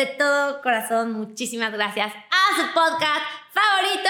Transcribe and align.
de 0.00 0.06
todo 0.06 0.62
corazón, 0.62 1.12
muchísimas 1.12 1.72
gracias 1.72 2.10
a 2.14 2.56
su 2.56 2.72
podcast 2.72 3.22
favorito. 3.52 4.08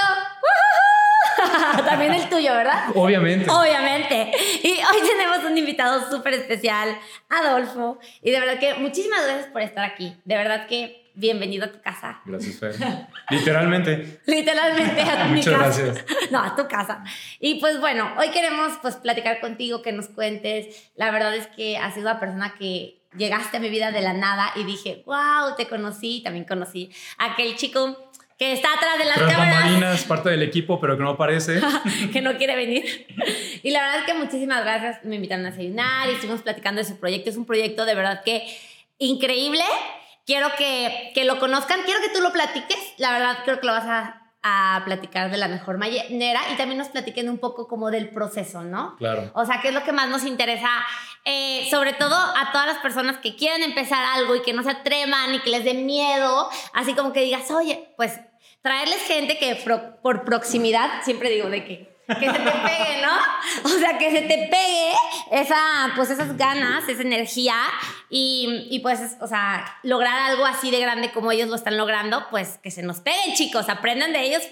También 1.85 2.15
el 2.15 2.29
tuyo, 2.29 2.55
¿verdad? 2.55 2.91
Obviamente. 2.95 3.51
Obviamente. 3.51 4.31
Y 4.63 4.69
hoy 4.71 5.09
tenemos 5.09 5.45
un 5.45 5.59
invitado 5.59 6.09
súper 6.09 6.35
especial, 6.35 6.97
Adolfo. 7.29 7.99
Y 8.23 8.31
de 8.31 8.39
verdad 8.39 8.61
que 8.61 8.75
muchísimas 8.75 9.25
gracias 9.25 9.47
por 9.47 9.63
estar 9.63 9.85
aquí. 9.85 10.17
De 10.25 10.37
verdad 10.37 10.69
que 10.69 11.11
bienvenido 11.15 11.65
a 11.65 11.73
tu 11.73 11.83
casa. 11.83 12.21
Gracias, 12.25 12.61
Fer. 12.61 12.77
Literalmente. 13.31 14.21
Literalmente 14.27 15.03
a 15.03 15.25
mi 15.29 15.39
Muchas 15.39 15.55
casa. 15.55 15.83
gracias. 15.83 16.31
No, 16.31 16.41
a 16.41 16.55
tu 16.55 16.69
casa. 16.69 17.03
Y 17.41 17.59
pues 17.59 17.81
bueno, 17.81 18.13
hoy 18.17 18.29
queremos 18.31 18.75
pues 18.81 18.95
platicar 18.95 19.41
contigo, 19.41 19.83
que 19.83 19.91
nos 19.91 20.07
cuentes. 20.07 20.89
La 20.95 21.11
verdad 21.11 21.35
es 21.35 21.49
que 21.49 21.79
has 21.79 21.95
sido 21.95 22.09
una 22.09 22.21
persona 22.21 22.55
que 22.57 23.00
llegaste 23.17 23.57
a 23.57 23.61
mi 23.61 23.69
vida 23.69 23.91
de 23.93 24.01
la 24.01 24.13
nada 24.13 24.53
y 24.57 24.65
dije, 24.65 25.03
wow, 25.07 25.57
te 25.57 25.69
conocí. 25.69 26.23
También 26.23 26.45
conocí 26.45 26.91
a 27.19 27.33
aquel 27.33 27.57
chico 27.57 28.11
que 28.39 28.53
está 28.53 28.73
atrás 28.73 28.99
de 28.99 29.05
las 29.05 29.17
Tras 29.17 29.33
cámaras. 29.33 29.55
bambalinas, 29.55 30.05
parte 30.05 30.31
del 30.31 30.43
equipo, 30.43 30.81
pero 30.81 30.97
que 30.97 31.03
no 31.03 31.11
aparece. 31.11 31.61
que 32.13 32.23
no 32.23 32.37
quiere 32.39 32.57
venir. 32.57 33.07
Y 33.63 33.71
la 33.71 33.83
verdad 33.83 33.99
es 34.01 34.05
que 34.07 34.15
muchísimas 34.15 34.63
gracias. 34.65 35.05
Me 35.05 35.17
invitaron 35.17 35.45
a 35.45 35.51
desayunar 35.51 36.09
y 36.09 36.13
estuvimos 36.13 36.43
platicando 36.43 36.81
de 36.81 36.89
su 36.89 36.99
proyecto. 36.99 37.29
Es 37.29 37.37
un 37.37 37.45
proyecto 37.45 37.85
de 37.85 37.95
verdad 37.95 38.23
que 38.25 38.47
increíble. 38.99 39.65
Quiero 40.25 40.49
que, 40.57 41.11
que 41.15 41.25
lo 41.25 41.39
conozcan. 41.39 41.81
Quiero 41.85 42.01
que 42.01 42.09
tú 42.09 42.21
lo 42.21 42.33
platiques. 42.33 42.79
La 42.99 43.13
verdad, 43.13 43.39
creo 43.45 43.61
que 43.61 43.67
lo 43.67 43.73
vas 43.73 43.87
a, 43.87 44.20
a 44.43 44.83
platicar 44.85 45.31
de 45.31 45.37
la 45.37 45.49
mejor 45.49 45.77
manera 45.77 46.41
y 46.53 46.57
también 46.57 46.79
nos 46.79 46.89
platiquen 46.89 47.29
un 47.29 47.39
poco 47.39 47.69
como 47.69 47.91
del 47.91 48.11
proceso, 48.11 48.63
¿no? 48.63 48.97
Claro. 48.97 49.31
O 49.35 49.45
sea, 49.45 49.61
¿qué 49.61 49.69
es 49.69 49.75
lo 49.75 49.85
que 49.85 49.93
más 49.93 50.09
nos 50.09 50.25
interesa? 50.25 50.69
Eh, 51.25 51.69
sobre 51.71 51.93
todo 51.93 52.15
a 52.15 52.51
todas 52.53 52.67
las 52.67 52.79
personas 52.79 53.19
que 53.19 53.37
quieren 53.37 53.63
empezar 53.63 54.03
algo 54.03 54.35
y 54.37 54.43
que 54.43 54.55
no 54.55 54.63
se 54.63 54.71
atrevan 54.71 55.35
y 55.35 55.41
que 55.41 55.51
les 55.51 55.65
dé 55.65 55.75
miedo, 55.75 56.49
así 56.73 56.95
como 56.95 57.13
que 57.13 57.21
digas, 57.21 57.51
oye, 57.51 57.93
pues 57.97 58.19
traerles 58.63 59.03
gente 59.03 59.39
que 59.39 59.57
por 60.03 60.25
proximidad, 60.25 61.03
siempre 61.03 61.29
digo 61.29 61.51
de 61.51 61.65
que, 61.65 61.90
que 62.19 62.27
se 62.31 62.39
te 62.39 62.51
pegue, 62.51 63.03
¿no? 63.03 63.11
O 63.65 63.69
sea, 63.69 63.99
que 63.99 64.11
se 64.11 64.23
te 64.23 64.49
pegue 64.51 64.93
esa, 65.33 65.93
pues 65.97 66.11
esas 66.11 66.37
ganas, 66.37 66.89
esa 66.89 67.03
energía 67.03 67.55
y, 68.09 68.69
y 68.71 68.81
pues, 68.81 69.17
o 69.21 69.27
sea, 69.27 69.65
lograr 69.83 70.31
algo 70.31 70.47
así 70.47 70.71
de 70.71 70.81
grande 70.81 71.11
como 71.13 71.33
ellos 71.33 71.49
lo 71.49 71.57
están 71.57 71.77
logrando, 71.77 72.27
pues 72.31 72.59
que 72.63 72.71
se 72.71 72.83
nos 72.83 73.01
peguen, 73.01 73.35
chicos, 73.35 73.69
aprendan 73.69 74.13
de 74.13 74.23
ellos, 74.23 74.43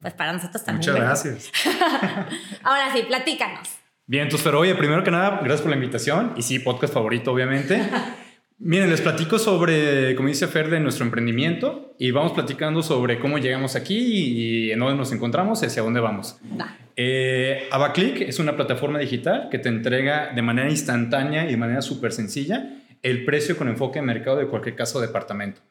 pues 0.00 0.14
para 0.14 0.32
nosotros 0.32 0.64
también. 0.64 0.92
Muchas 0.92 0.96
gracias. 0.96 1.52
Ahora 2.62 2.92
sí, 2.92 3.02
platícanos. 3.02 3.68
Bien, 4.06 4.24
entonces, 4.24 4.44
pero 4.44 4.60
oye, 4.60 4.74
primero 4.74 5.04
que 5.04 5.10
nada, 5.10 5.38
gracias 5.38 5.60
por 5.60 5.70
la 5.70 5.76
invitación. 5.76 6.32
Y 6.36 6.42
sí, 6.42 6.58
podcast 6.58 6.92
favorito, 6.92 7.32
obviamente. 7.32 7.80
Miren, 8.62 8.90
les 8.90 9.00
platico 9.00 9.38
sobre, 9.38 10.14
como 10.16 10.28
dice 10.28 10.46
Fer, 10.46 10.68
de 10.68 10.80
nuestro 10.80 11.06
emprendimiento 11.06 11.94
y 11.98 12.10
vamos 12.10 12.32
platicando 12.32 12.82
sobre 12.82 13.18
cómo 13.18 13.38
llegamos 13.38 13.74
aquí 13.74 13.96
y 13.96 14.70
en 14.70 14.80
dónde 14.80 14.96
nos 14.96 15.12
encontramos 15.12 15.62
y 15.62 15.66
hacia 15.66 15.82
dónde 15.82 16.00
vamos. 16.00 16.38
Va. 16.60 16.76
Eh, 16.96 17.68
Abaclick 17.70 18.20
es 18.22 18.38
una 18.38 18.56
plataforma 18.56 18.98
digital 18.98 19.48
que 19.50 19.58
te 19.58 19.68
entrega 19.68 20.32
de 20.34 20.42
manera 20.42 20.70
instantánea 20.70 21.44
y 21.44 21.50
de 21.50 21.56
manera 21.56 21.82
súper 21.82 22.12
sencilla 22.12 22.76
el 23.02 23.24
precio 23.24 23.56
con 23.56 23.68
enfoque 23.68 23.98
de 24.00 24.06
mercado 24.06 24.36
de 24.36 24.46
cualquier 24.46 24.76
casa 24.76 24.98
o 24.98 25.00
departamento. 25.00 25.62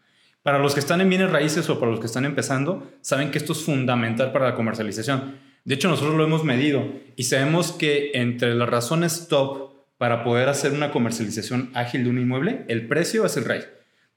Para 0.42 0.59
los 0.59 0.73
que 0.73 0.80
están 0.80 1.02
en 1.02 1.09
bienes 1.09 1.31
raíces 1.31 1.70
o 1.70 1.80
para 1.80 1.92
los 1.92 2.00
que 2.00 2.08
están 2.08 2.26
empezando, 2.26 2.89
saben 3.02 3.30
que 3.30 3.38
esto 3.38 3.53
es 3.53 3.64
fundamental 3.64 4.31
para 4.31 4.50
la 4.50 4.56
comercialización. 4.56 5.38
De 5.66 5.76
hecho, 5.76 5.89
nosotros 5.89 6.16
lo 6.16 6.23
hemos 6.23 6.44
medido 6.44 6.92
y 7.16 7.23
sabemos 7.23 7.72
que 7.72 8.11
entre 8.14 8.56
las 8.56 8.70
razones 8.70 9.28
top 9.28 9.70
para 9.98 10.23
poder 10.23 10.48
hacer 10.48 10.72
una 10.72 10.92
comercialización 10.92 11.72
ágil 11.73 12.06
de 12.06 12.09
un 12.09 12.20
inmueble, 12.20 12.64
el 12.70 12.88
precio 12.88 13.26
es 13.26 13.36
el 13.36 13.45
rey. 13.45 13.61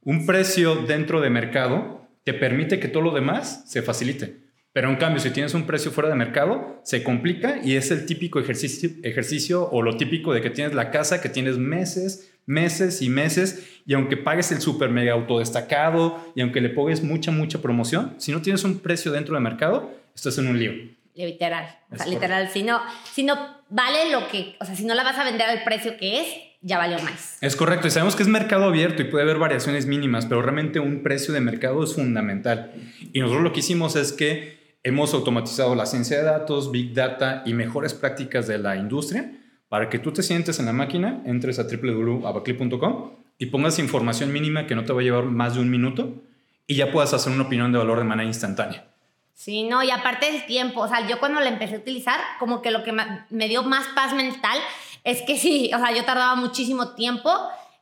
Un 0.05 0.27
precio 0.27 0.77
dentro 0.77 1.21
de 1.21 1.31
mercado 1.31 2.09
te 2.25 2.35
permite 2.35 2.79
que 2.79 2.89
todo 2.89 3.03
lo 3.03 3.11
demás 3.11 3.65
se 3.67 3.83
facilite. 3.83 4.42
Pero 4.73 4.89
en 4.89 4.97
cambio, 4.97 5.21
si 5.21 5.31
tienes 5.31 5.53
un 5.53 5.67
precio 5.67 5.91
fuera 5.91 6.09
de 6.09 6.15
mercado, 6.15 6.81
se 6.83 7.03
complica 7.03 7.61
y 7.63 7.77
es 7.77 7.91
el 7.91 8.07
típico 8.07 8.41
ejercicio, 8.41 8.91
ejercicio 9.03 9.69
o 9.71 9.83
lo 9.83 9.99
típico 9.99 10.33
de 10.33 10.41
que 10.41 10.49
tienes 10.49 10.75
la 10.75 10.91
casa, 10.91 11.21
que 11.21 11.29
tienes 11.29 11.59
meses, 11.59 12.33
meses 12.47 13.03
y 13.03 13.11
meses, 13.11 13.83
y 13.87 13.93
aunque 13.93 14.17
pagues 14.17 14.51
el 14.51 14.63
super 14.63 14.89
mega 14.89 15.13
autodestacado 15.13 16.33
y 16.35 16.41
aunque 16.41 16.63
le 16.63 16.71
pongas 16.71 17.03
mucha, 17.03 17.31
mucha 17.31 17.61
promoción, 17.61 18.15
si 18.17 18.33
no 18.33 18.41
tienes 18.41 18.65
un 18.65 18.79
precio 18.79 19.13
dentro 19.13 19.35
de 19.35 19.41
mercado, 19.41 19.93
estás 20.15 20.39
en 20.39 20.49
un 20.49 20.59
lío. 20.59 20.73
Literal. 21.15 21.79
O 21.91 21.97
sea, 21.97 22.07
literal. 22.07 22.49
Si 22.49 22.63
no, 22.63 22.81
si 23.13 23.23
no 23.25 23.37
vale 23.69 24.11
lo 24.11 24.29
que, 24.29 24.57
o 24.59 24.65
sea, 24.65 24.75
si 24.75 24.87
no 24.87 24.95
la 24.95 25.03
vas 25.03 25.19
a 25.19 25.25
vender 25.25 25.49
al 25.51 25.65
precio 25.65 25.99
que 25.99 26.23
es, 26.23 26.29
ya 26.63 26.79
valió 26.79 26.99
más. 27.01 27.37
Es 27.43 27.57
correcto, 27.57 27.89
y 27.89 27.91
sabemos 27.91 28.17
que 28.17 28.23
es 28.23 28.29
mercado 28.29 28.65
abierto 28.65 29.03
y 29.03 29.07
puede 29.07 29.25
haber 29.25 29.37
variaciones 29.37 29.85
mínimas, 29.85 30.25
pero 30.25 30.41
realmente 30.41 30.81
un 30.81 31.03
precio 31.03 31.35
de 31.35 31.41
mercado 31.41 31.85
es 31.85 31.95
fundamental. 31.95 32.73
Y 33.13 33.21
nosotros 33.21 33.43
lo 33.43 33.53
que 33.53 33.61
hicimos 33.61 33.97
es 33.97 34.13
que 34.13 34.62
hemos 34.83 35.15
automatizado 35.15 35.75
la 35.75 35.87
ciencia 35.87 36.19
de 36.19 36.25
datos, 36.25 36.71
big 36.71 36.95
data 36.95 37.43
y 37.47 37.55
mejores 37.55 37.95
prácticas 37.95 38.47
de 38.47 38.59
la 38.59 38.77
industria 38.77 39.39
para 39.69 39.89
que 39.89 39.99
tú 39.99 40.13
te 40.13 40.23
sientes 40.23 40.59
en 40.59 40.67
la 40.67 40.73
máquina, 40.73 41.23
entres 41.25 41.59
a 41.59 41.65
www.abacli.com 41.65 43.13
y 43.39 43.47
pongas 43.47 43.79
información 43.79 44.33
mínima 44.33 44.67
que 44.67 44.75
no 44.75 44.85
te 44.85 44.93
va 44.93 45.01
a 45.01 45.05
llevar 45.05 45.25
más 45.25 45.55
de 45.55 45.61
un 45.61 45.71
minuto 45.71 46.23
y 46.67 46.75
ya 46.75 46.93
puedas 46.93 47.15
hacer 47.15 47.33
una 47.33 47.45
opinión 47.45 47.73
de 47.73 47.79
valor 47.79 47.99
de 47.99 48.05
manera 48.05 48.27
instantánea. 48.27 48.87
Sí, 49.35 49.65
no, 49.65 49.83
y 49.83 49.91
aparte 49.91 50.31
del 50.31 50.47
tiempo, 50.47 50.83
o 50.83 50.89
sea, 50.89 51.09
yo 51.09 51.19
cuando 51.19 51.41
la 51.41 51.49
empecé 51.49 51.77
a 51.77 51.79
utilizar, 51.79 52.21
como 52.39 52.61
que 52.61 52.71
lo 52.71 52.85
que 52.85 52.93
me 52.93 53.49
dio 53.49 53.63
más 53.63 53.87
paz 53.95 54.15
mental 54.15 54.59
es 55.05 55.23
que 55.23 55.39
sí, 55.39 55.71
o 55.75 55.79
sea, 55.79 55.93
yo 55.93 56.05
tardaba 56.05 56.35
muchísimo 56.37 56.95
tiempo 56.95 57.31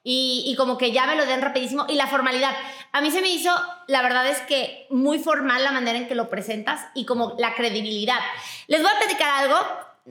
y, 0.02 0.54
como 0.56 0.78
que 0.78 0.92
ya 0.92 1.06
me 1.06 1.14
lo 1.14 1.26
den 1.26 1.42
rapidísimo 1.42 1.84
y 1.88 1.94
la 1.94 2.06
formalidad. 2.06 2.54
A 2.92 3.00
mí 3.00 3.10
se 3.10 3.20
me 3.20 3.28
hizo, 3.28 3.50
la 3.86 4.02
verdad 4.02 4.26
es 4.28 4.38
que 4.40 4.86
muy 4.88 5.18
formal 5.18 5.62
la 5.62 5.72
manera 5.72 5.98
en 5.98 6.08
que 6.08 6.14
lo 6.14 6.30
presentas 6.30 6.86
y 6.94 7.04
como 7.04 7.34
la 7.38 7.54
credibilidad. 7.54 8.18
Les 8.66 8.82
voy 8.82 8.90
a 8.90 8.98
platicar 8.98 9.44
algo. 9.44 9.56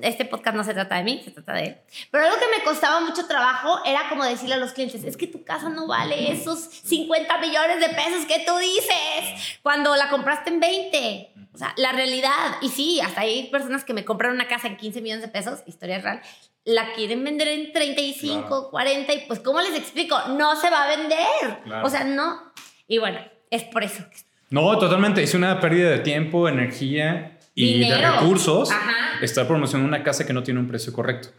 Este 0.02 0.26
podcast 0.26 0.56
no 0.56 0.64
se 0.64 0.74
trata 0.74 0.96
de 0.96 1.04
mí, 1.04 1.22
se 1.24 1.32
trata 1.32 1.54
de 1.54 1.64
él. 1.64 1.78
Pero 2.12 2.26
algo 2.26 2.38
que 2.38 2.58
me 2.58 2.64
costaba 2.64 3.00
mucho 3.02 3.28
trabajo 3.28 3.80
era 3.86 4.10
como 4.10 4.24
decirle 4.24 4.56
a 4.56 4.58
los 4.58 4.72
clientes, 4.74 5.04
es 5.04 5.18
que 5.18 5.28
tu 5.28 5.44
casa 5.44 5.70
no 5.70 5.88
vale 5.88 6.32
esos 6.32 6.60
50 6.60 7.38
millones 7.40 7.80
de 7.80 7.90
pesos 7.90 8.26
que 8.28 8.44
tú 8.46 8.58
dices 8.58 9.60
cuando 9.62 9.96
la 9.96 10.10
compraste 10.10 10.50
en 10.50 10.60
20. 10.60 11.34
O 11.54 11.58
sea, 11.58 11.74
la 11.78 11.92
realidad. 11.92 12.58
Y 12.62 12.70
sí, 12.70 13.02
hasta 13.02 13.22
hay 13.22 13.50
personas 13.50 13.84
que 13.84 13.94
me 13.94 14.06
compraron 14.06 14.36
una 14.36 14.48
casa 14.48 14.68
en 14.68 14.78
15 14.78 15.02
millones 15.02 15.22
de 15.24 15.30
pesos, 15.30 15.60
historia 15.66 16.00
real, 16.00 16.22
la 16.66 16.94
quieren 16.94 17.24
vender 17.24 17.48
en 17.48 17.72
35, 17.72 18.48
Claro. 18.48 18.70
40 18.70 19.14
y 19.14 19.20
pues 19.28 19.40
¿cómo 19.40 19.60
les 19.62 19.74
explico? 19.76 20.18
No 20.38 20.56
se 20.56 20.70
va 20.70 20.84
a 20.84 20.96
vender. 20.96 21.64
Claro. 21.64 21.86
O 21.88 21.90
sea, 21.90 22.04
no. 22.04 22.54
Y 22.88 22.98
bueno, 23.00 23.20
es 23.50 23.64
por 23.64 23.84
eso. 23.84 24.04
No, 24.52 24.78
totalmente. 24.78 25.24
Es 25.24 25.34
una 25.34 25.60
pérdida 25.60 25.90
de 25.90 26.00
tiempo, 26.00 26.48
energía 26.48 27.39
y 27.66 27.80
de 27.80 27.98
recursos 27.98 28.72
Ajá. 28.72 29.20
estar 29.22 29.48
promocionando 29.48 29.88
una 29.88 30.04
casa 30.04 30.26
que 30.26 30.34
no 30.34 30.44
tiene 30.44 30.60
un 30.60 30.68
precio 30.68 30.94
correcto. 30.94 31.30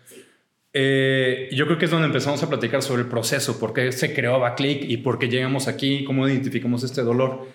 Eh, 0.72 1.48
yo 1.52 1.66
creo 1.66 1.78
que 1.78 1.86
es 1.86 1.90
donde 1.90 2.06
empezamos 2.06 2.42
a 2.42 2.48
platicar 2.48 2.82
sobre 2.82 3.02
el 3.02 3.08
proceso, 3.08 3.58
por 3.58 3.72
qué 3.72 3.90
se 3.90 4.14
creó 4.14 4.36
Abaclick 4.36 4.84
y 4.88 4.98
por 4.98 5.18
qué 5.18 5.28
llegamos 5.28 5.66
aquí, 5.66 6.04
cómo 6.04 6.28
identificamos 6.28 6.84
este 6.84 7.02
dolor. 7.02 7.48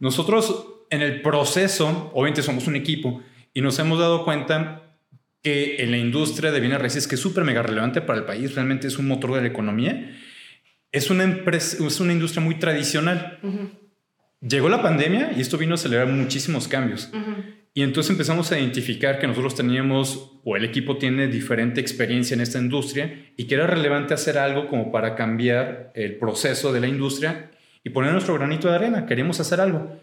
Nosotros 0.00 0.66
en 0.90 1.02
el 1.02 1.22
proceso, 1.22 2.10
obviamente 2.14 2.42
somos 2.42 2.66
un 2.66 2.76
equipo 2.76 3.22
y 3.54 3.60
nos 3.60 3.78
hemos 3.78 3.98
dado 3.98 4.24
cuenta 4.24 4.82
que 5.42 5.76
en 5.82 5.92
la 5.92 5.98
industria 5.98 6.50
de 6.50 6.58
bienes 6.58 6.80
raíces, 6.80 7.06
que 7.06 7.14
es 7.14 7.20
súper 7.20 7.44
mega 7.44 7.62
relevante 7.62 8.00
para 8.00 8.18
el 8.18 8.24
país, 8.24 8.54
realmente 8.54 8.88
es 8.88 8.98
un 8.98 9.06
motor 9.06 9.34
de 9.34 9.42
la 9.42 9.46
economía, 9.46 10.16
es 10.90 11.10
una, 11.10 11.22
empresa, 11.22 11.84
es 11.86 12.00
una 12.00 12.12
industria 12.12 12.42
muy 12.42 12.56
tradicional. 12.56 13.38
Ujú, 13.42 13.70
Llegó 14.40 14.68
la 14.68 14.82
pandemia 14.82 15.32
y 15.36 15.40
esto 15.40 15.56
vino 15.56 15.72
a 15.72 15.76
acelerar 15.76 16.08
muchísimos 16.08 16.66
cambios. 16.66 17.10
ujú. 17.12 17.65
Y 17.76 17.82
entonces 17.82 18.10
empezamos 18.10 18.50
a 18.50 18.58
identificar 18.58 19.18
que 19.18 19.26
nosotros 19.26 19.54
teníamos, 19.54 20.30
o 20.44 20.56
el 20.56 20.64
equipo 20.64 20.96
tiene 20.96 21.28
diferente 21.28 21.78
experiencia 21.78 22.32
en 22.32 22.40
esta 22.40 22.58
industria 22.58 23.26
y 23.36 23.44
que 23.44 23.54
era 23.54 23.66
relevante 23.66 24.14
hacer 24.14 24.38
algo 24.38 24.68
como 24.68 24.90
para 24.90 25.14
cambiar 25.14 25.92
el 25.94 26.16
proceso 26.16 26.72
de 26.72 26.80
la 26.80 26.88
industria 26.88 27.50
y 27.84 27.90
poner 27.90 28.12
nuestro 28.12 28.32
granito 28.32 28.70
de 28.70 28.76
arena. 28.76 29.04
Queríamos 29.04 29.40
hacer 29.40 29.60
algo. 29.60 29.94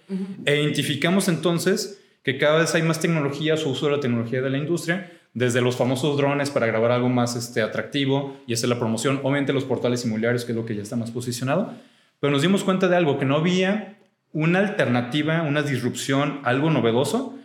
E 0.45 0.62
identificamos 0.62 1.27
entonces 1.30 2.00
que 2.21 2.38
cada 2.38 2.59
vez 2.59 2.75
hay 2.75 2.83
más 2.83 3.00
tecnologías 3.00 3.65
o 3.65 3.71
uso 3.71 3.88
de 3.88 3.94
la 3.94 4.00
tecnología 4.00 4.44
de 4.44 4.51
la 4.51 4.59
industria, 4.59 5.12
desde 5.33 5.59
los 5.59 5.75
famosos 5.75 6.15
drones 6.15 6.51
para 6.51 6.68
grabar 6.68 6.92
algo 6.92 7.09
más 7.09 7.36
este, 7.36 7.63
atractivo 7.63 8.38
y 8.45 8.53
hacer 8.53 8.69
la 8.69 8.77
promoción, 8.77 9.19
obviamente 9.24 9.51
los 9.51 9.63
portales 9.63 10.06
inmobiliarios, 10.06 10.45
que 10.45 10.51
es 10.51 10.56
lo 10.56 10.68
que 10.68 10.75
ya 10.75 10.83
está 10.83 10.95
más 10.95 11.09
posicionado, 11.09 11.74
pero 12.19 12.30
nos 12.30 12.44
dimos 12.44 12.63
cuenta 12.63 12.88
de 12.88 12.97
algo, 12.97 13.18
que 13.18 13.25
no 13.25 13.36
había 13.36 13.97
una 14.31 14.59
alternativa, 14.59 15.42
una 15.42 15.63
disrupción, 15.63 16.39
algo 16.44 16.69
novedoso 16.69 17.39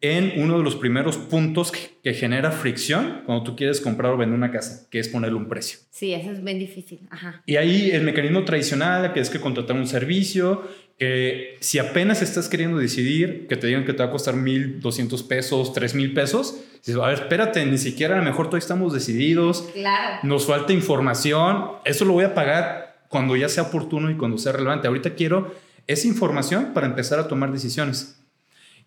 en 0.00 0.40
uno 0.40 0.58
de 0.58 0.64
los 0.64 0.76
primeros 0.76 1.16
puntos 1.16 1.72
que, 1.72 1.98
genera 2.14 2.52
fricción 2.52 3.20
cuando 3.26 3.44
tú 3.44 3.54
quieres 3.54 3.82
comprar 3.82 4.12
o 4.12 4.16
vender 4.16 4.34
una 4.34 4.50
casa, 4.50 4.86
que 4.90 4.98
es 4.98 5.08
ponerle 5.08 5.36
un 5.36 5.46
precio. 5.46 5.80
Sí, 5.90 6.14
eso 6.14 6.30
es 6.30 6.42
bien 6.42 6.58
difícil. 6.58 7.00
Ajá. 7.10 7.42
Y 7.44 7.56
ahí 7.56 7.90
el 7.90 8.02
mecanismo 8.02 8.46
tradicional, 8.46 9.12
que 9.12 9.20
es 9.20 9.28
que 9.28 9.38
contratar 9.40 9.76
un 9.76 9.86
servicio, 9.86 10.62
que 10.98 11.58
si 11.60 11.78
apenas 11.78 12.22
estás 12.22 12.48
queriendo 12.48 12.78
decidir, 12.78 13.46
que 13.46 13.56
te 13.56 13.66
digan 13.66 13.84
que 13.84 13.92
te 13.92 14.02
va 14.02 14.08
a 14.08 14.10
costar 14.10 14.36
1.200 14.36 15.28
pesos, 15.28 15.74
3.000 15.74 16.14
pesos, 16.14 16.58
dices, 16.78 16.96
a 16.96 17.08
ver, 17.08 17.18
espérate, 17.18 17.66
ni 17.66 17.76
siquiera 17.76 18.14
a 18.14 18.18
lo 18.18 18.24
mejor 18.24 18.46
todavía 18.46 18.60
estamos 18.60 18.94
decididos, 18.94 19.68
Claro. 19.74 20.20
nos 20.22 20.46
falta 20.46 20.72
información, 20.72 21.72
eso 21.84 22.06
lo 22.06 22.14
voy 22.14 22.24
a 22.24 22.34
pagar 22.34 23.02
cuando 23.08 23.36
ya 23.36 23.50
sea 23.50 23.64
oportuno 23.64 24.10
y 24.10 24.14
cuando 24.16 24.38
sea 24.38 24.52
relevante. 24.52 24.88
Ahorita 24.88 25.14
quiero 25.14 25.54
esa 25.86 26.06
información 26.08 26.72
para 26.72 26.86
empezar 26.86 27.18
a 27.18 27.28
tomar 27.28 27.52
decisiones. 27.52 28.17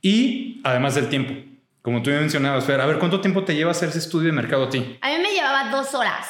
Y 0.02 0.62
además 0.64 0.96
del 0.96 1.10
tiempo. 1.10 1.52
Como 1.82 2.04
tú 2.04 2.12
mencionabas, 2.12 2.66
Fer, 2.66 2.80
a 2.80 2.86
ver, 2.86 3.00
¿cuánto 3.00 3.22
tiempo 3.22 3.44
te 3.44 3.56
lleva 3.56 3.72
hacer 3.72 3.90
ese 3.90 3.98
estudio 3.98 4.28
de 4.28 4.34
mercado 4.34 4.66
a 4.66 4.70
ti? 4.70 5.00
A 5.02 5.10
mí 5.10 5.18
me 5.18 5.32
llevaba 5.32 5.72
dos 5.72 5.96
horas. 5.96 6.28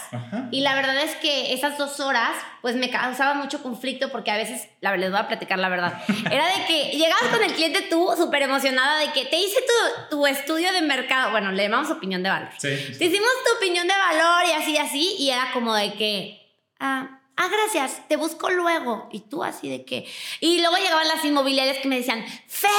Y 0.49 0.61
la 0.61 0.75
verdad 0.75 1.03
es 1.03 1.15
que 1.17 1.53
esas 1.53 1.77
dos 1.77 1.99
horas, 1.99 2.31
pues 2.61 2.77
me 2.77 2.89
causaba 2.89 3.33
mucho 3.33 3.61
conflicto 3.61 4.13
porque 4.13 4.31
a 4.31 4.37
veces, 4.37 4.69
la 4.79 4.95
les 4.95 5.11
voy 5.11 5.19
a 5.19 5.27
platicar 5.27 5.59
la 5.59 5.67
verdad, 5.67 6.01
era 6.31 6.45
de 6.45 6.65
que 6.67 6.97
llegabas 6.97 7.27
con 7.33 7.43
el 7.43 7.51
cliente 7.51 7.81
tú 7.89 8.13
súper 8.15 8.43
emocionada 8.43 8.99
de 8.99 9.11
que 9.11 9.25
te 9.25 9.37
hice 9.37 9.57
tu, 9.59 10.15
tu, 10.15 10.25
estudio 10.25 10.71
de 10.71 10.81
mercado, 10.83 11.31
bueno, 11.31 11.51
le 11.51 11.63
llamamos 11.63 11.91
opinión 11.91 12.23
de 12.23 12.29
valor. 12.29 12.49
Sí, 12.57 12.69
Te 12.97 13.05
hicimos 13.05 13.29
tu 13.45 13.57
opinión 13.57 13.85
de 13.85 13.93
valor 13.93 14.45
y 14.47 14.51
así, 14.53 14.77
así, 14.77 15.15
y 15.19 15.31
era 15.31 15.51
como 15.51 15.75
de 15.75 15.93
que, 15.95 16.55
ah, 16.79 17.20
ah, 17.41 17.49
gracias, 17.49 18.07
te 18.07 18.15
busco 18.15 18.49
luego. 18.49 19.09
Y 19.11 19.21
tú 19.21 19.43
así 19.43 19.69
de 19.69 19.83
que... 19.83 20.07
Y 20.39 20.59
luego 20.59 20.77
llegaban 20.77 21.07
las 21.07 21.23
inmobiliarias 21.25 21.77
que 21.79 21.87
me 21.87 21.97
decían, 21.97 22.23
Fer, 22.47 22.69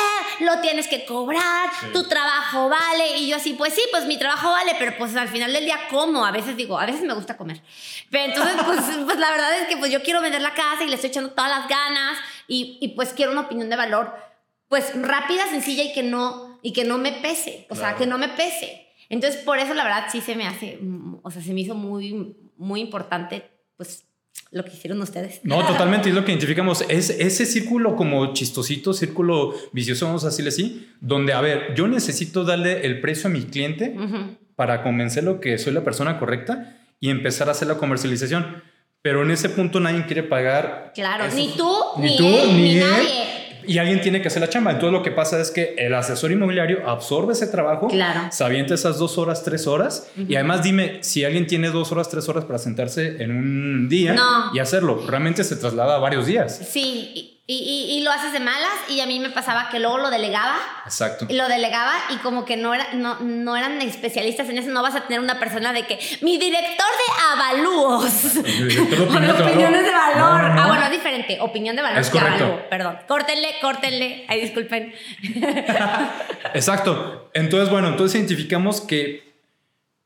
lo 0.41 0.61
tienes 0.61 0.89
que 0.89 1.05
cobrar, 1.05 1.71
tu 1.93 2.05
trabajo 2.05 2.69
vale. 2.69 3.19
Y 3.19 3.29
yo 3.29 3.37
así, 3.37 3.55
pues 3.55 3.75
sí, 3.75 3.83
pues 3.91 4.07
mi 4.07 4.19
trabajo 4.19 4.51
vale, 4.51 4.75
pero 4.79 4.97
pues 4.97 5.17
al 5.17 5.29
final 5.29 5.53
del 5.53 5.65
día 5.65 5.79
como. 5.91 6.25
A 6.25 6.31
veces 6.31 6.57
digo, 6.57 6.79
a 6.79 6.87
veces 6.87 7.03
me 7.03 7.15
gusta 7.15 7.37
comer. 7.37 7.61
Pero 8.11 8.25
entonces, 8.25 8.57
pues, 8.65 8.81
pues 9.05 9.19
la 9.19 9.31
verdad 9.31 9.59
es 9.59 9.67
que 9.67 9.77
pues 9.77 9.91
yo 9.91 10.03
quiero 10.03 10.21
vender 10.21 10.43
la 10.43 10.55
casa 10.55 10.85
y 10.85 10.89
le 10.89 10.95
estoy 10.95 11.11
echando 11.11 11.33
todas 11.33 11.51
las 11.51 11.69
ganas 11.69 12.19
y, 12.47 12.79
y 12.81 12.89
pues 12.89 13.13
quiero 13.13 13.33
una 13.33 13.43
opinión 13.43 13.69
de 13.69 13.77
valor, 13.77 14.15
pues 14.69 14.93
rápida, 14.95 15.47
sencilla 15.49 15.83
y 15.83 15.93
que 15.93 16.03
no, 16.03 16.59
y 16.63 16.73
que 16.73 16.85
no 16.85 16.99
me 16.99 17.13
pese. 17.13 17.67
O 17.71 17.75
sea, 17.75 17.97
que 17.97 18.07
no 18.07 18.19
me 18.19 18.29
pese. 18.29 18.89
Entonces, 19.09 19.43
por 19.43 19.59
eso 19.59 19.75
la 19.75 19.85
verdad 19.85 20.07
sí 20.11 20.23
se 20.23 20.37
me 20.37 20.47
hace, 20.47 20.79
o 21.23 21.31
sea, 21.31 21.43
se 21.43 21.53
me 21.53 21.61
hizo 21.61 21.75
muy, 21.75 22.35
muy 22.57 22.81
importante, 22.81 23.51
pues 23.77 24.07
lo 24.51 24.65
que 24.65 24.73
hicieron 24.73 25.01
ustedes. 25.01 25.41
No, 25.45 25.67
totalmente, 25.67 26.11
es 26.11 26.15
lo 26.15 26.25
que 26.25 26.33
identificamos. 26.33 26.85
Es 26.89 27.11
ese 27.11 27.47
círculo 27.47 27.97
como 27.97 28.33
chistosito, 28.35 28.93
círculo 28.93 29.55
vicioso, 29.73 30.07
vamos 30.07 30.25
a 30.25 30.29
decirle 30.29 30.51
así, 30.51 30.89
donde, 31.01 31.33
a 31.33 31.41
ver, 31.41 31.75
yo 31.75 31.89
necesito 31.89 32.45
darle 32.45 32.87
el 32.87 33.01
precio 33.01 33.29
a 33.29 33.33
mi 33.33 33.43
cliente 33.43 33.97
para 34.55 34.83
convencerlo 34.83 35.41
que 35.41 35.59
soy 35.59 35.73
la 35.73 35.83
persona 35.83 36.19
correcta 36.19 36.79
y 37.01 37.11
empezar 37.11 37.49
a 37.49 37.53
hacer 37.53 37.69
la 37.69 37.79
comercialización. 37.79 38.63
Pero 39.01 39.25
en 39.25 39.33
ese 39.33 39.49
punto 39.49 39.81
nadie 39.81 40.07
quiere 40.07 40.23
pagar. 40.23 40.93
Claro, 40.95 41.25
ni 41.35 41.55
tú, 41.57 41.75
ni, 41.99 42.17
tú, 42.17 42.25
ni, 42.53 42.77
nadie 42.77 43.42
y 43.67 43.79
alguien 43.79 44.01
tiene 44.01 44.21
que 44.21 44.29
hacer 44.29 44.41
la 44.41 44.49
chamba. 44.49 44.73
Entonces 44.73 44.93
lo 44.93 45.03
que 45.03 45.11
pasa 45.11 45.41
es 45.41 45.51
que 45.51 45.75
el 45.79 45.95
asesor 45.95 46.33
inmobiliario 46.33 46.89
absorbe 46.89 47.33
ese 47.33 47.47
trabajo, 47.47 47.89
claro. 47.89 48.29
se 48.31 48.45
avienta 48.45 48.75
esas 48.75 48.99
dos 48.99 49.19
horas, 49.19 49.43
tres 49.43 49.67
horas. 49.67 50.11
Y 50.17 50.35
además 50.35 50.63
dime, 50.63 50.99
si 51.03 51.25
alguien 51.25 51.47
tiene 51.47 51.71
dos 51.71 51.93
horas, 51.93 52.09
tres 52.09 52.29
horas 52.29 52.45
para 52.45 52.59
sentarse 52.59 53.23
en 53.23 53.31
un 53.31 53.89
día 53.89 54.17
y 54.55 54.59
hacerlo, 54.59 55.03
realmente 55.07 55.45
se 55.45 55.57
traslada 55.57 55.97
a 55.97 55.99
varios 55.99 56.27
días. 56.27 56.61
Sí, 56.69 57.42
y, 57.45 57.99
y, 57.99 58.05
lo 58.05 58.13
haces 58.13 58.33
de 58.33 58.39
malas 58.39 58.71
y 58.89 59.01
a 59.01 59.07
mí 59.07 59.19
me 59.19 59.29
pasaba 59.29 59.69
que 59.69 59.81
luego 59.81 59.99
lo 59.99 60.11
delegaba. 60.11 60.55
Exacto. 60.85 61.27
Y 61.29 61.35
lo 61.35 61.49
delegaba 61.49 61.93
y 62.11 62.19
como 62.19 62.45
que 62.45 62.57
no, 62.57 62.73
era, 62.73 62.95
no, 62.95 63.19
no 63.19 63.57
eran 63.57 63.83
especialistas 63.83 64.49
en 64.49 64.59
eso, 64.59 64.71
no 64.71 64.81
vas 64.81 64.95
a 64.95 65.09
tener 65.09 65.19
una 65.19 65.41
persona 65.41 65.73
de 65.73 65.85
que 65.85 65.99
mi 66.21 66.39
director 66.39 66.87
de 66.87 67.23
avalúos. 67.33 68.35
director 68.45 68.97
de 68.97 69.03
opiniones, 69.03 69.39
de 69.39 69.43
opiniones 69.43 69.85
de 69.85 69.91
valor. 69.91 70.41
Ah, 70.57 70.67
bueno, 70.69 70.85
es 70.85 70.93
diferente. 70.93 71.39
Opinión 71.41 71.75
de 71.75 71.83
valor 71.83 72.01
es 72.01 72.11
correcto. 72.11 72.63
Perdón. 72.71 72.99
Córtenle, 73.09 73.49
córtenle. 73.61 74.25
Ay, 74.29 74.41
disculpen. 74.43 74.95
Exacto. 76.55 77.29
Entonces, 77.35 77.71
bueno, 77.71 77.89
entonces 77.89 78.21
identificamos 78.21 78.81
que 78.81 79.33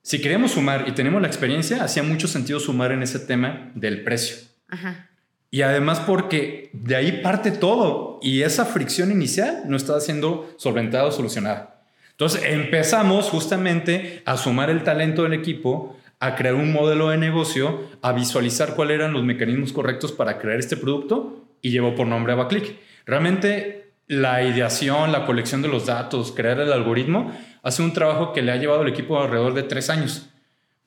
si 0.00 0.22
queremos 0.22 0.52
sumar 0.52 0.84
y 0.88 0.92
tenemos 0.92 1.20
la 1.20 1.28
experiencia, 1.28 1.84
hacía 1.84 2.02
mucho 2.02 2.28
sentido 2.28 2.60
sumar 2.60 2.92
en 2.92 3.02
ese 3.02 3.18
tema 3.18 3.72
del 3.74 4.04
precio. 4.04 4.36
Ajá. 4.70 5.10
Y 5.50 5.62
además 5.62 6.00
porque 6.00 6.70
de 6.72 6.96
ahí 6.96 7.20
parte 7.22 7.50
todo 7.50 8.18
y 8.22 8.42
esa 8.42 8.64
fricción 8.64 9.10
inicial 9.10 9.62
no 9.66 9.76
estaba 9.76 10.00
siendo 10.00 10.52
solventada 10.58 11.04
o 11.04 11.12
solucionada. 11.12 11.82
Entonces 12.10 12.42
empezamos 12.46 13.28
justamente 13.28 14.22
a 14.24 14.36
sumar 14.36 14.70
el 14.70 14.82
talento 14.82 15.22
del 15.22 15.34
equipo, 15.34 15.96
a 16.18 16.34
crear 16.34 16.54
un 16.54 16.72
modelo 16.72 17.10
de 17.10 17.18
negocio, 17.18 17.82
a 18.00 18.12
visualizar 18.12 18.74
cuáles 18.74 18.96
eran 18.96 19.12
los 19.12 19.22
mecanismos 19.22 19.72
correctos 19.72 20.12
para 20.12 20.38
crear 20.38 20.58
este 20.58 20.76
producto 20.76 21.44
y 21.60 21.70
llevó 21.70 21.94
por 21.94 22.06
nombre 22.06 22.32
Abaclick. 22.32 22.76
Realmente 23.04 23.92
la 24.08 24.42
ideación, 24.42 25.12
la 25.12 25.26
colección 25.26 25.62
de 25.62 25.68
los 25.68 25.86
datos, 25.86 26.32
crear 26.32 26.58
el 26.60 26.72
algoritmo, 26.72 27.32
hace 27.62 27.82
un 27.82 27.92
trabajo 27.92 28.32
que 28.32 28.42
le 28.42 28.52
ha 28.52 28.56
llevado 28.56 28.82
al 28.82 28.88
equipo 28.88 29.20
alrededor 29.20 29.54
de 29.54 29.64
tres 29.64 29.90
años. 29.90 30.30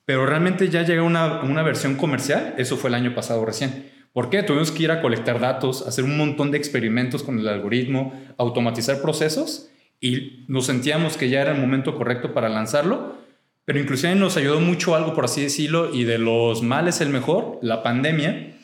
Pero 0.05 0.25
realmente 0.25 0.69
ya 0.69 0.81
llega 0.81 1.03
una, 1.03 1.41
una 1.41 1.61
versión 1.61 1.95
comercial, 1.95 2.55
eso 2.57 2.77
fue 2.77 2.89
el 2.89 2.95
año 2.95 3.13
pasado 3.13 3.45
recién. 3.45 3.91
¿Por 4.13 4.29
qué? 4.29 4.43
Tuvimos 4.43 4.71
que 4.71 4.83
ir 4.83 4.91
a 4.91 5.01
colectar 5.01 5.39
datos, 5.39 5.85
hacer 5.87 6.03
un 6.03 6.17
montón 6.17 6.51
de 6.51 6.57
experimentos 6.57 7.23
con 7.23 7.39
el 7.39 7.47
algoritmo, 7.47 8.13
automatizar 8.37 9.01
procesos 9.01 9.69
y 10.01 10.45
nos 10.47 10.65
sentíamos 10.65 11.17
que 11.17 11.29
ya 11.29 11.41
era 11.41 11.51
el 11.51 11.61
momento 11.61 11.95
correcto 11.95 12.33
para 12.33 12.49
lanzarlo, 12.49 13.17
pero 13.65 13.79
inclusive 13.79 14.15
nos 14.15 14.37
ayudó 14.37 14.59
mucho 14.59 14.95
algo, 14.95 15.13
por 15.13 15.25
así 15.25 15.41
decirlo, 15.41 15.93
y 15.93 16.03
de 16.03 16.17
los 16.17 16.63
males 16.63 17.01
el 17.01 17.09
mejor, 17.09 17.59
la 17.61 17.83
pandemia, 17.83 18.55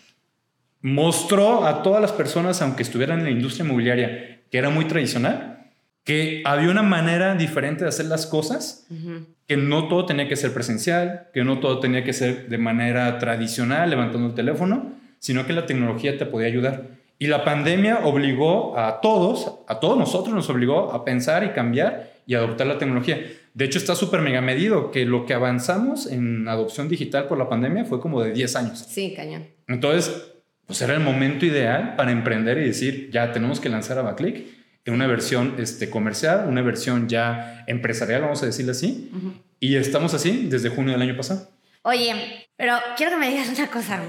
mostró 0.81 1.65
a 1.65 1.83
todas 1.83 2.01
las 2.01 2.11
personas, 2.11 2.61
aunque 2.61 2.83
estuvieran 2.83 3.19
en 3.19 3.25
la 3.25 3.31
industria 3.31 3.65
inmobiliaria, 3.65 4.41
que 4.49 4.57
era 4.57 4.69
muy 4.69 4.85
tradicional, 4.85 5.69
que 6.03 6.41
había 6.45 6.69
una 6.69 6.83
manera 6.83 7.35
diferente 7.35 7.83
de 7.83 7.89
hacer 7.89 8.05
las 8.05 8.25
cosas, 8.25 8.87
que 9.47 9.57
no 9.57 9.87
todo 9.87 10.05
tenía 10.05 10.27
que 10.27 10.35
ser 10.35 10.53
presencial, 10.53 11.27
que 11.33 11.43
no 11.43 11.59
todo 11.59 11.79
tenía 11.79 12.03
que 12.03 12.13
ser 12.13 12.47
de 12.47 12.57
manera 12.57 13.17
tradicional, 13.19 13.89
levantando 13.89 14.27
el 14.27 14.33
teléfono, 14.35 14.93
sino 15.25 15.47
que 15.47 15.53
la 15.53 15.65
tecnología 15.65 16.19
te 16.19 16.27
podía 16.27 16.45
ayudar. 16.45 16.99
Y 17.17 17.25
la 17.25 17.43
pandemia 17.43 18.01
obligó 18.03 18.77
a 18.77 19.01
todos, 19.01 19.61
a 19.67 19.79
todos 19.79 19.97
nosotros 19.97 20.35
nos 20.35 20.47
obligó 20.51 20.91
a 20.93 21.03
pensar 21.03 21.43
y 21.43 21.49
cambiar 21.49 22.11
y 22.27 22.35
adoptar 22.35 22.67
la 22.67 22.77
tecnología. 22.77 23.25
De 23.55 23.65
hecho, 23.65 23.79
está 23.79 23.95
súper 23.95 24.21
mega 24.21 24.41
medido 24.41 24.91
que 24.91 25.03
lo 25.03 25.25
que 25.25 25.33
avanzamos 25.33 26.05
en 26.05 26.47
adopción 26.47 26.89
digital 26.89 27.27
por 27.27 27.39
la 27.39 27.49
pandemia 27.49 27.85
fue 27.85 27.99
como 27.99 28.21
de 28.21 28.33
10 28.33 28.55
años. 28.55 28.85
Sí, 28.87 29.15
cañón. 29.15 29.47
Entonces, 29.67 30.33
pues 30.67 30.79
era 30.83 30.93
el 30.93 30.99
momento 30.99 31.47
ideal 31.47 31.95
para 31.95 32.11
emprender 32.11 32.59
y 32.59 32.65
decir, 32.65 33.09
ya 33.11 33.31
tenemos 33.31 33.59
que 33.59 33.69
lanzar 33.69 33.97
a 33.97 34.03
Baclick 34.03 34.45
en 34.85 34.93
una 34.93 35.07
versión 35.07 35.55
este, 35.57 35.89
comercial, 35.89 36.45
una 36.47 36.61
versión 36.61 37.09
ya 37.09 37.63
empresarial, 37.65 38.21
vamos 38.21 38.43
a 38.43 38.45
decirle 38.45 38.73
así. 38.73 39.09
Y 39.59 39.75
estamos 39.75 40.13
así 40.13 40.45
desde 40.51 40.69
junio 40.69 40.91
del 40.91 41.01
año 41.01 41.17
pasado. 41.17 41.49
Oye, 41.81 42.44
pero 42.57 42.77
quiero 42.95 43.11
que 43.11 43.17
me 43.17 43.29
digas 43.29 43.49
una 43.49 43.69
cosa. 43.69 44.01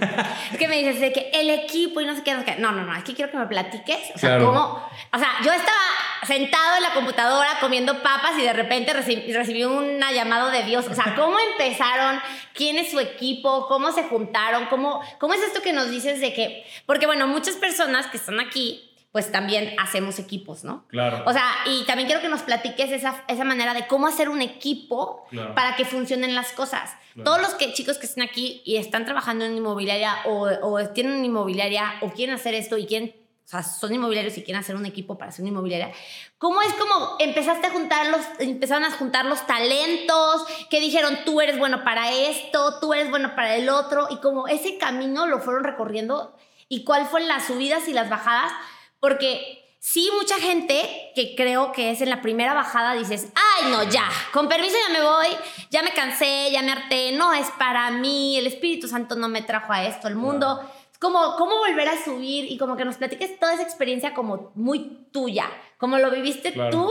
es 0.53 0.57
que 0.57 0.69
me 0.69 0.77
dices 0.77 1.01
de 1.01 1.13
que 1.13 1.31
el 1.35 1.51
equipo 1.51 2.01
y 2.01 2.07
no 2.07 2.15
sé 2.15 2.23
qué, 2.23 2.33
no 2.59 2.71
No, 2.71 2.85
no, 2.85 2.95
es 2.95 3.03
que 3.03 3.15
quiero 3.15 3.31
que 3.33 3.39
me 3.39 3.47
platiques. 3.47 4.13
O 4.15 4.19
sea, 4.19 4.39
cómo. 4.39 4.89
O 5.13 5.19
sea, 5.19 5.31
yo 5.43 5.53
estaba 5.53 5.81
sentado 6.25 6.77
en 6.77 6.83
la 6.85 6.95
computadora 6.95 7.59
comiendo 7.61 8.03
papas 8.03 8.39
y 8.39 8.43
de 8.43 8.53
repente 8.53 8.93
recibí, 8.93 9.65
un 9.65 9.99
llamado 9.99 10.51
de 10.51 10.63
Dios. 10.63 10.87
O 10.89 10.95
sea, 10.95 11.15
¿cómo 11.17 11.37
empezaron? 11.53 12.21
¿Quién 12.55 12.79
es 12.79 12.93
su 12.93 13.01
equipo? 13.01 13.67
¿Cómo 13.67 13.91
se 13.91 14.05
juntaron? 14.05 14.67
¿Cómo, 14.67 15.03
¿Cómo 15.19 15.35
es 15.35 15.43
esto 15.43 15.61
que 15.61 15.73
nos 15.73 15.91
dices 15.91 16.21
de 16.21 16.33
que.? 16.33 16.65
Porque, 16.87 17.07
bueno, 17.07 17.27
muchas 17.27 17.57
personas 17.57 18.07
que 18.07 18.17
están 18.17 18.39
aquí 18.39 18.86
pues 19.17 19.33
también 19.33 19.75
hacemos 19.79 20.19
equipos, 20.19 20.63
¿no? 20.63 20.85
Claro. 20.89 21.23
O 21.25 21.33
sea, 21.33 21.43
y 21.65 21.87
también 21.87 22.07
quiero 22.07 22.21
que 22.21 22.29
nos 22.29 22.43
platiques 22.43 22.93
esa, 22.93 23.25
esa 23.29 23.45
manera 23.45 23.73
de 23.73 23.87
cómo 23.87 24.07
hacer 24.07 24.29
un 24.29 24.43
equipo 24.43 25.27
para 25.55 25.75
que 25.75 25.87
funcionen 25.87 26.35
las 26.35 26.53
cosas. 26.53 26.91
Todos 27.25 27.41
los 27.41 27.55
que, 27.55 27.73
chicos 27.73 27.97
que 27.97 28.05
están 28.05 28.25
aquí 28.25 28.61
y 28.67 28.77
están 28.77 29.07
trabajando 29.07 29.47
en 29.47 29.57
inmobiliaria 29.57 30.19
o, 30.27 30.51
o 30.61 30.87
tienen 30.91 31.15
una 31.15 31.25
inmobiliaria 31.25 31.95
o 32.03 32.11
quieren 32.11 32.35
hacer 32.35 32.53
esto 32.53 32.77
y 32.77 32.85
quieren, 32.85 33.15
o 33.47 33.49
sea, 33.49 33.63
son 33.63 33.95
inmobiliarios 33.95 34.37
y 34.37 34.43
quieren 34.43 34.61
hacer 34.61 34.77
un 34.77 34.85
equipo 34.85 35.17
para 35.17 35.31
hacer 35.31 35.45
una 35.45 35.53
inmobiliaria, 35.53 35.95
¿cómo 36.37 36.61
es 36.61 36.75
como 36.75 37.17
empezaste 37.19 37.69
a 37.69 37.71
juntar 37.71 38.09
los, 38.09 38.21
empezaron 38.39 38.85
a 38.85 38.91
juntar 38.91 39.25
los 39.25 39.47
talentos 39.47 40.45
que 40.69 40.79
dijeron 40.79 41.21
tú 41.25 41.41
eres 41.41 41.59
bueno 41.59 41.85
para 41.85 42.13
esto, 42.13 42.81
tú 42.81 42.93
eres 42.93 43.09
bueno 43.09 43.35
para 43.35 43.57
el 43.57 43.71
otro 43.71 44.09
y 44.11 44.19
como 44.19 44.47
ese 44.47 44.77
camino 44.77 45.27
lo 45.27 45.41
fueron 45.41 45.65
recorriendo 45.65 46.37
y 46.69 46.85
cuál 46.85 47.07
fue 47.07 47.23
las 47.23 47.47
subidas 47.47 47.89
y 47.89 47.95
las 47.95 48.11
bajadas? 48.11 48.53
Porque 49.01 49.77
sí, 49.79 50.11
mucha 50.19 50.37
gente 50.37 51.13
que 51.15 51.35
creo 51.37 51.73
que 51.73 51.91
es 51.91 52.01
en 52.01 52.11
la 52.11 52.23
primera 52.23 52.55
bajada 52.55 52.95
dices, 52.95 53.29
ay, 53.35 53.71
no, 53.71 53.83
ya, 53.85 54.09
con 54.33 54.49
permiso 54.49 54.77
ya 54.89 54.93
me 54.93 55.05
voy, 55.05 55.29
ya 55.71 55.83
me 55.83 55.93
cansé, 55.93 56.51
ya 56.51 56.63
me 56.63 56.73
harté, 56.73 57.13
no 57.13 57.33
es 57.33 57.49
para 57.59 57.91
mí, 57.91 58.37
el 58.39 58.47
Espíritu 58.47 58.89
Santo 58.89 59.17
no 59.17 59.29
me 59.29 59.43
trajo 59.43 59.73
a 59.73 59.85
esto, 59.87 60.09
el 60.09 60.17
mundo. 60.17 60.61
Es 60.91 60.99
como, 60.99 61.37
¿cómo 61.37 61.59
volver 61.59 61.89
a 61.89 62.03
subir? 62.03 62.51
Y 62.51 62.59
como 62.59 62.77
que 62.77 62.85
nos 62.85 62.97
platiques 62.97 63.39
toda 63.39 63.55
esa 63.55 63.63
experiencia 63.63 64.15
como 64.15 64.51
muy 64.55 65.07
tuya, 65.13 65.51
como 65.79 65.99
lo 65.99 66.11
viviste 66.11 66.53
tú 66.71 66.91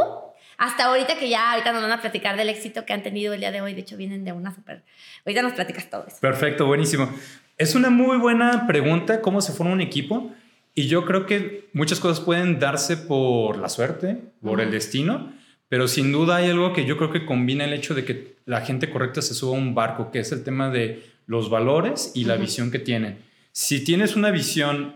hasta 0.57 0.85
ahorita 0.85 1.17
que 1.17 1.29
ya 1.29 1.51
ahorita 1.51 1.71
nos 1.73 1.81
van 1.81 1.91
a 1.91 2.01
platicar 2.01 2.37
del 2.37 2.49
éxito 2.49 2.85
que 2.85 2.93
han 2.93 3.03
tenido 3.03 3.33
el 3.33 3.39
día 3.39 3.51
de 3.51 3.61
hoy. 3.61 3.73
De 3.73 3.81
hecho, 3.81 3.97
vienen 3.97 4.23
de 4.23 4.31
una 4.31 4.53
super. 4.53 4.83
Ahorita 5.25 5.41
nos 5.41 5.53
platicas 5.53 5.89
todo 5.89 6.05
eso. 6.07 6.17
Perfecto, 6.21 6.65
buenísimo. 6.65 7.09
Es 7.57 7.75
una 7.75 7.89
muy 7.89 8.17
buena 8.17 8.67
pregunta, 8.67 9.21
¿cómo 9.21 9.41
se 9.41 9.53
forma 9.53 9.73
un 9.73 9.81
equipo? 9.81 10.31
Y 10.75 10.87
yo 10.87 11.05
creo 11.05 11.25
que 11.25 11.69
muchas 11.73 11.99
cosas 12.01 12.23
pueden 12.23 12.59
darse 12.59 12.97
por 12.97 13.57
la 13.57 13.69
suerte, 13.69 14.17
por 14.41 14.59
el 14.59 14.71
destino, 14.71 15.33
pero 15.69 15.87
sin 15.87 16.11
duda 16.11 16.35
hay 16.37 16.49
algo 16.49 16.73
que 16.73 16.85
yo 16.85 16.97
creo 16.97 17.11
que 17.11 17.25
combina 17.25 17.63
el 17.63 17.73
hecho 17.73 17.95
de 17.95 18.03
que 18.03 18.35
la 18.45 18.61
gente 18.61 18.89
correcta 18.89 19.21
se 19.21 19.33
suba 19.33 19.55
a 19.55 19.59
un 19.59 19.73
barco, 19.73 20.11
que 20.11 20.19
es 20.19 20.31
el 20.33 20.43
tema 20.43 20.69
de 20.69 21.03
los 21.25 21.49
valores 21.49 22.11
y 22.13 22.25
la 22.25 22.35
visión 22.35 22.71
que 22.71 22.79
tienen. 22.79 23.19
Si 23.53 23.83
tienes 23.83 24.17
una 24.17 24.31
visión 24.31 24.95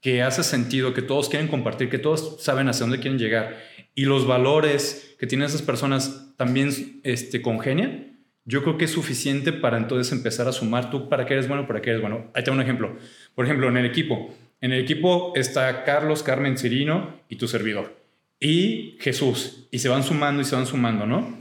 que 0.00 0.22
hace 0.22 0.42
sentido, 0.42 0.94
que 0.94 1.02
todos 1.02 1.28
quieren 1.28 1.48
compartir, 1.48 1.90
que 1.90 1.98
todos 1.98 2.42
saben 2.42 2.68
hacia 2.68 2.84
dónde 2.84 3.00
quieren 3.00 3.18
llegar 3.18 3.58
y 3.94 4.06
los 4.06 4.26
valores 4.26 5.14
que 5.18 5.26
tienen 5.26 5.46
esas 5.46 5.62
personas 5.62 6.32
también 6.36 7.00
este, 7.04 7.42
congenian, 7.42 8.18
yo 8.46 8.62
creo 8.62 8.78
que 8.78 8.86
es 8.86 8.90
suficiente 8.90 9.52
para 9.52 9.76
entonces 9.76 10.12
empezar 10.12 10.48
a 10.48 10.52
sumar 10.52 10.90
tú 10.90 11.08
para 11.08 11.26
qué 11.26 11.34
eres 11.34 11.46
bueno, 11.46 11.66
para 11.66 11.82
qué 11.82 11.90
eres 11.90 12.00
bueno. 12.00 12.30
Ahí 12.34 12.42
tengo 12.42 12.56
un 12.56 12.62
ejemplo. 12.62 12.96
Por 13.34 13.44
ejemplo, 13.44 13.68
en 13.68 13.76
el 13.76 13.84
equipo. 13.84 14.34
En 14.60 14.72
el 14.72 14.80
equipo 14.80 15.32
está 15.36 15.84
Carlos, 15.84 16.22
Carmen, 16.22 16.58
Cirino 16.58 17.20
y 17.28 17.36
tu 17.36 17.48
servidor. 17.48 17.96
Y 18.38 18.96
Jesús. 19.00 19.66
Y 19.70 19.78
se 19.78 19.88
van 19.88 20.02
sumando 20.02 20.42
y 20.42 20.44
se 20.44 20.56
van 20.56 20.66
sumando, 20.66 21.06
¿no? 21.06 21.38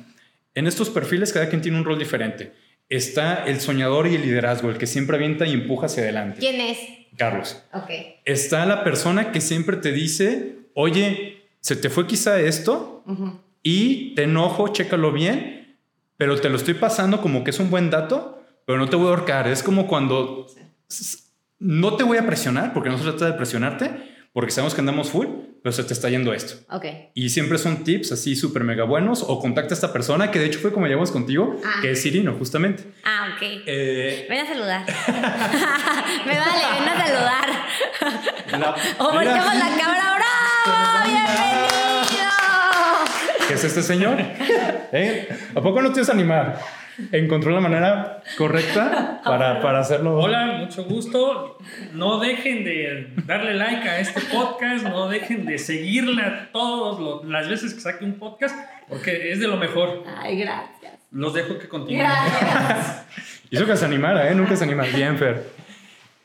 En 0.54 0.68
estos 0.68 0.90
perfiles 0.90 1.34
cada 1.34 1.50
quien 1.50 1.62
tiene 1.62 1.78
un 1.78 1.86
rol 1.86 2.00
diferente. 2.00 2.54
Está 2.90 3.46
el 3.46 3.60
soñador 3.60 4.08
y 4.08 4.16
el 4.16 4.24
liderazgo, 4.24 4.70
el 4.70 4.78
que 4.78 4.88
siempre 4.88 5.16
avienta 5.16 5.46
y 5.46 5.54
empuja 5.54 5.86
hacia 5.86 6.04
adelante. 6.04 6.40
¿Quién 6.40 6.60
es? 6.60 6.80
Carlos. 7.18 7.64
Ok. 7.74 7.90
Está 8.26 8.66
la 8.66 8.84
persona 8.84 9.32
que 9.32 9.42
siempre 9.42 9.78
te 9.78 9.92
dice, 9.92 10.56
oye, 10.74 11.44
se 11.60 11.76
te 11.76 11.90
fue 11.90 12.08
quizá 12.08 12.40
esto 12.40 13.04
y 13.62 14.16
te 14.16 14.24
enojo, 14.24 14.70
chécalo 14.70 15.12
bien, 15.12 15.78
pero 16.18 16.40
te 16.40 16.50
lo 16.50 16.56
estoy 16.56 16.74
pasando 16.74 17.22
como 17.22 17.44
que 17.44 17.52
es 17.52 17.60
un 17.60 17.70
buen 17.70 17.90
dato, 17.90 18.44
pero 18.66 18.80
no 18.80 18.90
te 18.90 18.96
voy 18.96 19.08
a 19.08 19.10
ahorcar. 19.10 19.48
Es 19.48 19.62
como 19.62 19.88
cuando 19.88 20.48
no 21.60 21.96
te 21.96 22.04
voy 22.04 22.18
a 22.18 22.26
presionar, 22.26 22.74
porque 22.74 22.90
no 22.90 22.98
se 22.98 23.04
trata 23.04 23.26
de 23.26 23.34
presionarte, 23.34 23.92
porque 24.34 24.52
sabemos 24.52 24.74
que 24.76 24.82
andamos 24.82 25.10
full, 25.10 25.28
pero 25.62 25.74
se 25.74 25.84
te 25.84 25.94
está 25.94 26.10
yendo 26.10 26.34
esto. 26.34 26.56
Ok. 26.74 26.86
Y 27.16 27.30
siempre 27.30 27.58
son 27.58 27.84
tips 27.84 28.12
así 28.14 28.36
súper 28.36 28.64
mega 28.64 28.84
buenos, 28.86 29.24
o 29.28 29.40
contacta 29.40 29.74
a 29.74 29.76
esta 29.76 29.92
persona, 29.92 30.32
que 30.32 30.40
de 30.40 30.46
hecho 30.46 30.60
fue 30.60 30.72
como 30.72 30.86
llegamos 30.86 31.12
contigo, 31.12 31.60
Ah. 31.66 31.80
que 31.82 31.92
es 31.92 32.02
Cirino, 32.02 32.34
justamente. 32.36 32.84
Ah, 33.04 33.30
ok. 33.36 33.42
Eh, 33.66 34.28
Ven 34.30 34.40
a 34.40 34.48
saludar. 34.48 34.86
Me 36.26 36.38
vale, 36.40 36.80
ven 36.80 36.90
a 36.90 37.06
saludar. 37.06 37.50
la- 38.60 38.76
O 39.00 39.12
volteamos 39.12 39.56
la 39.56 39.70
cámara. 39.78 40.06
¡Bravo! 40.66 41.06
¡Bienvenido! 41.06 42.30
¿Qué 43.48 43.54
es 43.56 43.64
este 43.64 43.82
señor? 43.82 44.18
¿Eh? 44.92 45.28
¿A 45.56 45.62
poco 45.62 45.82
no 45.82 45.92
te 45.92 46.00
vas 46.02 46.10
a 46.10 46.14
animar? 46.14 46.60
Encontró 47.12 47.52
la 47.52 47.60
manera 47.60 48.24
correcta 48.38 49.22
para, 49.24 49.62
para 49.62 49.80
hacerlo. 49.80 50.18
Hola, 50.18 50.58
mucho 50.60 50.84
gusto. 50.84 51.58
No 51.94 52.20
dejen 52.20 52.64
de 52.64 53.14
darle 53.26 53.54
like 53.54 53.88
a 53.88 54.00
este 54.00 54.22
podcast, 54.22 54.86
no 54.86 55.08
dejen 55.08 55.46
de 55.46 55.58
seguirla 55.58 56.50
todas 56.52 57.26
las 57.26 57.50
veces 57.50 57.74
que 57.74 57.80
saque 57.80 58.06
un 58.06 58.14
podcast, 58.16 58.56
porque 58.88 59.32
es 59.32 59.40
de 59.40 59.48
lo 59.48 59.58
mejor. 59.58 60.04
Ay, 60.22 60.40
gracias. 60.40 60.94
Los 61.12 61.34
dejo 61.34 61.58
que 61.58 61.68
continúen. 61.68 62.06
Gracias. 62.06 63.06
Hizo 63.50 63.66
que 63.66 63.76
se 63.76 63.86
animara, 63.86 64.30
¿eh? 64.30 64.36
Nunca 64.36 64.56
se 64.56 64.64
anima. 64.64 64.84
Bien, 64.84 65.18
Fer. 65.18 65.44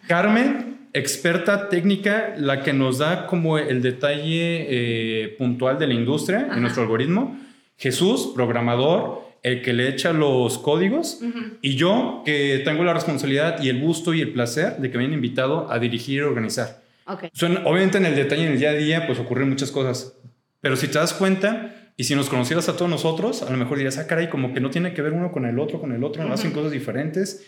Carmen, 0.06 0.88
experta 0.92 1.68
técnica, 1.68 2.34
la 2.36 2.62
que 2.62 2.72
nos 2.72 2.98
da 2.98 3.26
como 3.26 3.58
el 3.58 3.80
detalle 3.80 4.66
eh, 4.68 5.34
puntual 5.38 5.78
de 5.78 5.86
la 5.86 5.94
industria 5.94 6.48
en 6.52 6.60
nuestro 6.60 6.82
algoritmo. 6.82 7.38
Jesús, 7.78 8.32
programador, 8.34 9.24
el 9.44 9.60
que 9.60 9.74
le 9.74 9.88
echa 9.88 10.12
los 10.12 10.58
códigos. 10.58 11.20
Y 11.60 11.76
yo, 11.76 12.22
que 12.24 12.62
tengo 12.64 12.82
la 12.82 12.94
responsabilidad 12.94 13.62
y 13.62 13.68
el 13.68 13.78
gusto 13.78 14.14
y 14.14 14.22
el 14.22 14.32
placer 14.32 14.78
de 14.78 14.90
que 14.90 14.96
me 14.96 15.04
hayan 15.04 15.14
invitado 15.14 15.70
a 15.70 15.78
dirigir 15.78 16.16
y 16.16 16.20
organizar. 16.22 16.82
Ok. 17.06 17.24
Son, 17.34 17.58
obviamente 17.58 17.98
en 17.98 18.06
el 18.06 18.16
detalle, 18.16 18.46
en 18.46 18.52
el 18.52 18.58
día 18.58 18.70
a 18.70 18.74
día, 18.74 19.06
pues 19.06 19.18
ocurren 19.18 19.50
muchas 19.50 19.70
cosas. 19.70 20.16
Pero 20.62 20.76
si 20.76 20.88
te 20.88 20.98
das 20.98 21.12
cuenta 21.12 21.92
y 21.94 22.04
si 22.04 22.14
nos 22.14 22.30
conocieras 22.30 22.70
a 22.70 22.76
todos 22.76 22.90
nosotros, 22.90 23.42
a 23.42 23.50
lo 23.50 23.58
mejor 23.58 23.76
dirías, 23.76 23.98
ah, 23.98 24.06
caray, 24.06 24.30
como 24.30 24.54
que 24.54 24.60
no 24.60 24.70
tiene 24.70 24.94
que 24.94 25.02
ver 25.02 25.12
uno 25.12 25.30
con 25.30 25.44
el 25.44 25.58
otro, 25.58 25.78
con 25.78 25.92
el 25.92 26.02
otro, 26.02 26.24
no 26.24 26.32
hacen 26.32 26.52
cosas 26.52 26.72
diferentes. 26.72 27.44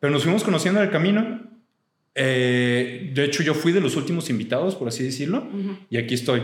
Pero 0.00 0.10
nos 0.10 0.22
fuimos 0.22 0.42
conociendo 0.42 0.80
en 0.80 0.86
el 0.86 0.92
camino. 0.92 1.42
Eh, 2.14 3.10
de 3.12 3.24
hecho, 3.24 3.42
yo 3.42 3.52
fui 3.52 3.72
de 3.72 3.82
los 3.82 3.96
últimos 3.96 4.30
invitados, 4.30 4.76
por 4.76 4.88
así 4.88 5.04
decirlo, 5.04 5.46
y 5.90 5.98
aquí 5.98 6.14
estoy. 6.14 6.40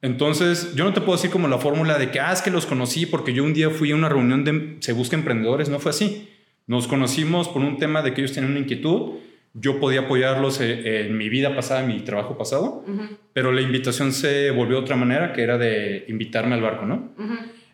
Entonces, 0.00 0.74
yo 0.74 0.84
no 0.84 0.92
te 0.92 1.00
puedo 1.00 1.16
decir 1.16 1.30
como 1.30 1.48
la 1.48 1.58
fórmula 1.58 1.98
de 1.98 2.10
que, 2.10 2.20
ah, 2.20 2.32
es 2.32 2.42
que 2.42 2.50
los 2.50 2.66
conocí 2.66 3.06
porque 3.06 3.32
yo 3.32 3.42
un 3.44 3.52
día 3.52 3.70
fui 3.70 3.90
a 3.90 3.96
una 3.96 4.08
reunión 4.08 4.44
de 4.44 4.76
Se 4.80 4.92
Busca 4.92 5.16
Emprendedores. 5.16 5.68
No 5.68 5.80
fue 5.80 5.90
así. 5.90 6.28
Nos 6.66 6.86
conocimos 6.86 7.48
por 7.48 7.62
un 7.62 7.78
tema 7.78 8.02
de 8.02 8.14
que 8.14 8.20
ellos 8.20 8.32
tenían 8.32 8.52
una 8.52 8.60
inquietud. 8.60 9.16
Yo 9.54 9.80
podía 9.80 10.00
apoyarlos 10.00 10.60
eh, 10.60 11.06
en 11.06 11.16
mi 11.16 11.28
vida 11.28 11.56
pasada, 11.56 11.80
en 11.80 11.88
mi 11.88 12.00
trabajo 12.00 12.36
pasado, 12.36 12.84
pero 13.32 13.50
la 13.50 13.62
invitación 13.62 14.12
se 14.12 14.50
volvió 14.50 14.76
de 14.76 14.82
otra 14.82 14.94
manera, 14.94 15.32
que 15.32 15.42
era 15.42 15.56
de 15.58 16.04
invitarme 16.08 16.54
al 16.54 16.60
barco, 16.60 16.84
¿no? 16.84 17.12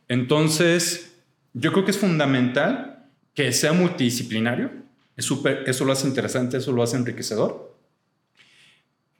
Entonces, 0.08 1.20
yo 1.52 1.72
creo 1.72 1.84
que 1.84 1.90
es 1.90 1.98
fundamental 1.98 3.08
que 3.34 3.52
sea 3.52 3.72
multidisciplinario. 3.72 4.70
Es 5.16 5.24
súper, 5.24 5.64
eso 5.66 5.84
lo 5.84 5.92
hace 5.92 6.06
interesante, 6.06 6.56
eso 6.56 6.72
lo 6.72 6.82
hace 6.82 6.96
enriquecedor. 6.96 7.73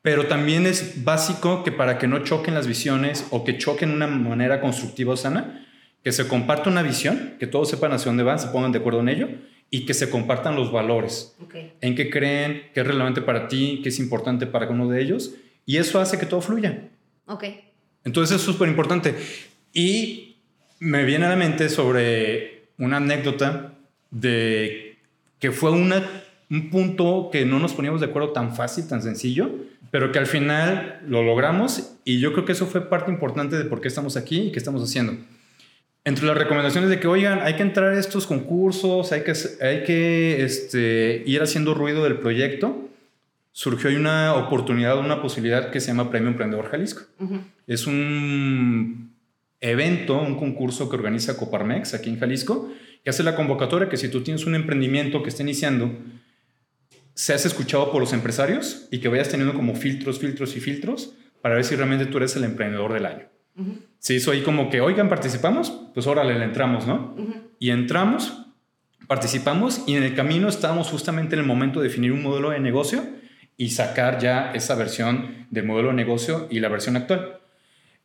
Pero 0.04 0.26
también 0.26 0.66
es 0.66 1.02
básico 1.02 1.64
que 1.64 1.72
para 1.72 1.96
que 1.96 2.06
no 2.06 2.18
choquen 2.18 2.52
las 2.52 2.66
visiones 2.66 3.26
o 3.30 3.42
que 3.42 3.56
choquen 3.56 3.88
de 3.88 3.96
una 3.96 4.06
manera 4.06 4.60
constructiva 4.60 5.14
o 5.14 5.16
sana, 5.16 5.66
que 6.02 6.12
se 6.12 6.28
comparta 6.28 6.68
una 6.68 6.82
visión, 6.82 7.36
que 7.40 7.46
todos 7.46 7.70
sepan 7.70 7.90
hacia 7.92 8.10
dónde 8.10 8.22
van, 8.22 8.38
se 8.38 8.48
pongan 8.48 8.70
de 8.70 8.80
acuerdo 8.80 9.00
en 9.00 9.08
ello 9.08 9.28
y 9.70 9.86
que 9.86 9.94
se 9.94 10.10
compartan 10.10 10.56
los 10.56 10.70
valores. 10.70 11.34
En 11.80 11.94
qué 11.94 12.10
creen, 12.10 12.64
qué 12.74 12.80
es 12.82 12.86
relevante 12.86 13.22
para 13.22 13.48
ti, 13.48 13.80
qué 13.82 13.88
es 13.88 13.98
importante 13.98 14.46
para 14.46 14.68
uno 14.68 14.90
de 14.90 15.00
ellos. 15.00 15.36
Y 15.64 15.78
eso 15.78 15.98
hace 15.98 16.18
que 16.18 16.26
todo 16.26 16.42
fluya. 16.42 16.90
Ok. 17.24 17.44
Entonces 18.04 18.36
es 18.36 18.42
súper 18.42 18.68
importante. 18.68 19.14
Y 19.72 20.36
me 20.80 21.04
viene 21.04 21.24
a 21.24 21.30
la 21.30 21.36
mente 21.36 21.70
sobre 21.70 22.66
una 22.76 22.98
anécdota 22.98 23.72
de 24.10 24.98
que 25.38 25.50
fue 25.50 25.70
una, 25.70 26.06
un 26.50 26.68
punto 26.68 27.30
que 27.32 27.46
no 27.46 27.58
nos 27.58 27.72
poníamos 27.72 28.02
de 28.02 28.08
acuerdo 28.08 28.32
tan 28.32 28.54
fácil, 28.54 28.86
tan 28.86 29.00
sencillo, 29.00 29.50
pero 29.94 30.10
que 30.10 30.18
al 30.18 30.26
final 30.26 30.98
lo 31.06 31.22
logramos 31.22 31.94
y 32.04 32.18
yo 32.18 32.32
creo 32.32 32.44
que 32.44 32.50
eso 32.50 32.66
fue 32.66 32.88
parte 32.88 33.12
importante 33.12 33.56
de 33.56 33.64
por 33.64 33.80
qué 33.80 33.86
estamos 33.86 34.16
aquí 34.16 34.48
y 34.48 34.50
qué 34.50 34.58
estamos 34.58 34.82
haciendo. 34.82 35.16
Entre 36.04 36.26
las 36.26 36.36
recomendaciones 36.36 36.90
de 36.90 36.98
que, 36.98 37.06
oigan, 37.06 37.38
hay 37.42 37.54
que 37.54 37.62
entrar 37.62 37.94
a 37.94 38.00
estos 38.00 38.26
concursos, 38.26 39.12
hay 39.12 39.22
que, 39.22 39.34
hay 39.64 39.84
que 39.84 40.42
este, 40.42 41.22
ir 41.26 41.40
haciendo 41.42 41.74
ruido 41.74 42.02
del 42.02 42.18
proyecto, 42.18 42.88
surgió 43.52 43.88
una 43.96 44.34
oportunidad, 44.34 44.98
una 44.98 45.22
posibilidad 45.22 45.70
que 45.70 45.78
se 45.78 45.92
llama 45.92 46.10
Premio 46.10 46.30
Emprendedor 46.30 46.72
Jalisco. 46.72 47.04
Es 47.68 47.86
un 47.86 49.14
evento, 49.60 50.20
un 50.20 50.36
concurso 50.36 50.90
que 50.90 50.96
organiza 50.96 51.36
Coparmex 51.36 51.94
aquí 51.94 52.10
en 52.10 52.18
Jalisco, 52.18 52.68
que 53.04 53.10
hace 53.10 53.22
la 53.22 53.36
convocatoria 53.36 53.88
que 53.88 53.96
si 53.96 54.08
tú 54.08 54.22
tienes 54.22 54.44
un 54.44 54.56
emprendimiento 54.56 55.22
que 55.22 55.28
está 55.28 55.44
iniciando, 55.44 55.92
seas 57.14 57.46
escuchado 57.46 57.90
por 57.90 58.00
los 58.00 58.12
empresarios 58.12 58.88
y 58.90 58.98
que 58.98 59.08
vayas 59.08 59.28
teniendo 59.28 59.54
como 59.54 59.74
filtros, 59.74 60.18
filtros 60.18 60.56
y 60.56 60.60
filtros 60.60 61.14
para 61.40 61.54
ver 61.54 61.64
si 61.64 61.76
realmente 61.76 62.06
tú 62.06 62.18
eres 62.18 62.34
el 62.36 62.44
emprendedor 62.44 62.92
del 62.92 63.06
año. 63.06 63.28
Se 63.98 64.14
hizo 64.14 64.32
ahí 64.32 64.42
como 64.42 64.68
que, 64.68 64.80
oigan, 64.80 65.08
participamos, 65.08 65.72
pues 65.94 66.06
órale, 66.06 66.38
le 66.38 66.44
entramos, 66.44 66.86
¿no? 66.86 67.14
Y 67.58 67.70
entramos, 67.70 68.46
participamos 69.06 69.84
y 69.86 69.94
en 69.94 70.02
el 70.02 70.14
camino 70.14 70.48
estábamos 70.48 70.88
justamente 70.88 71.36
en 71.36 71.40
el 71.40 71.46
momento 71.46 71.80
de 71.80 71.88
definir 71.88 72.12
un 72.12 72.22
modelo 72.22 72.50
de 72.50 72.58
negocio 72.58 73.04
y 73.56 73.70
sacar 73.70 74.18
ya 74.18 74.52
esa 74.52 74.74
versión 74.74 75.46
del 75.50 75.66
modelo 75.66 75.88
de 75.88 75.94
negocio 75.94 76.48
y 76.50 76.60
la 76.60 76.68
versión 76.68 76.96
actual. 76.96 77.38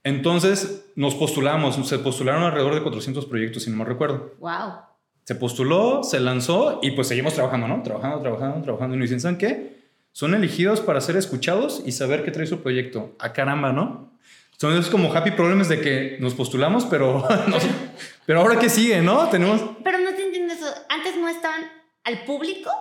Entonces 0.03 0.91
nos 0.95 1.15
postulamos, 1.15 1.75
se 1.87 1.99
postularon 1.99 2.43
alrededor 2.43 2.75
de 2.75 2.83
400 2.83 3.25
proyectos, 3.25 3.63
si 3.63 3.71
no 3.71 3.77
me 3.77 3.85
recuerdo. 3.85 4.35
Wow. 4.39 4.88
Se 5.29 5.35
postuló, 5.35 6.03
se 6.03 6.19
lanzó 6.19 6.79
y 6.81 6.89
pues 6.89 7.07
seguimos 7.07 7.35
trabajando, 7.35 7.67
¿no? 7.67 7.83
Trabajando, 7.83 8.19
trabajando, 8.19 8.63
trabajando. 8.63 8.95
Y 8.95 8.99
nos 8.99 9.09
dicen, 9.09 9.21
¿saben 9.21 9.37
qué? 9.37 9.77
Son 10.11 10.33
elegidos 10.33 10.81
para 10.81 11.01
ser 11.01 11.17
escuchados 11.17 11.83
y 11.85 11.91
saber 11.91 12.23
qué 12.23 12.31
trae 12.31 12.47
su 12.47 12.61
proyecto. 12.61 13.15
A 13.19 13.31
caramba, 13.31 13.71
¿no? 13.71 14.11
Son 14.57 14.73
esos 14.73 14.89
como 14.89 15.13
happy 15.13 15.29
problemas 15.29 15.69
de 15.69 15.81
que 15.81 16.17
nos 16.19 16.33
postulamos, 16.33 16.87
pero, 16.87 17.27
pero 18.25 18.41
ahora 18.41 18.57
qué 18.57 18.69
sigue, 18.69 19.03
¿no? 19.03 19.29
Tenemos... 19.29 19.61
Pero 19.83 19.99
no 19.99 20.15
te 20.15 20.25
entiendo 20.25 20.51
eso. 20.51 20.65
Antes 20.89 21.15
no 21.15 21.29
estaban 21.29 21.61
al 22.05 22.23
público. 22.23 22.71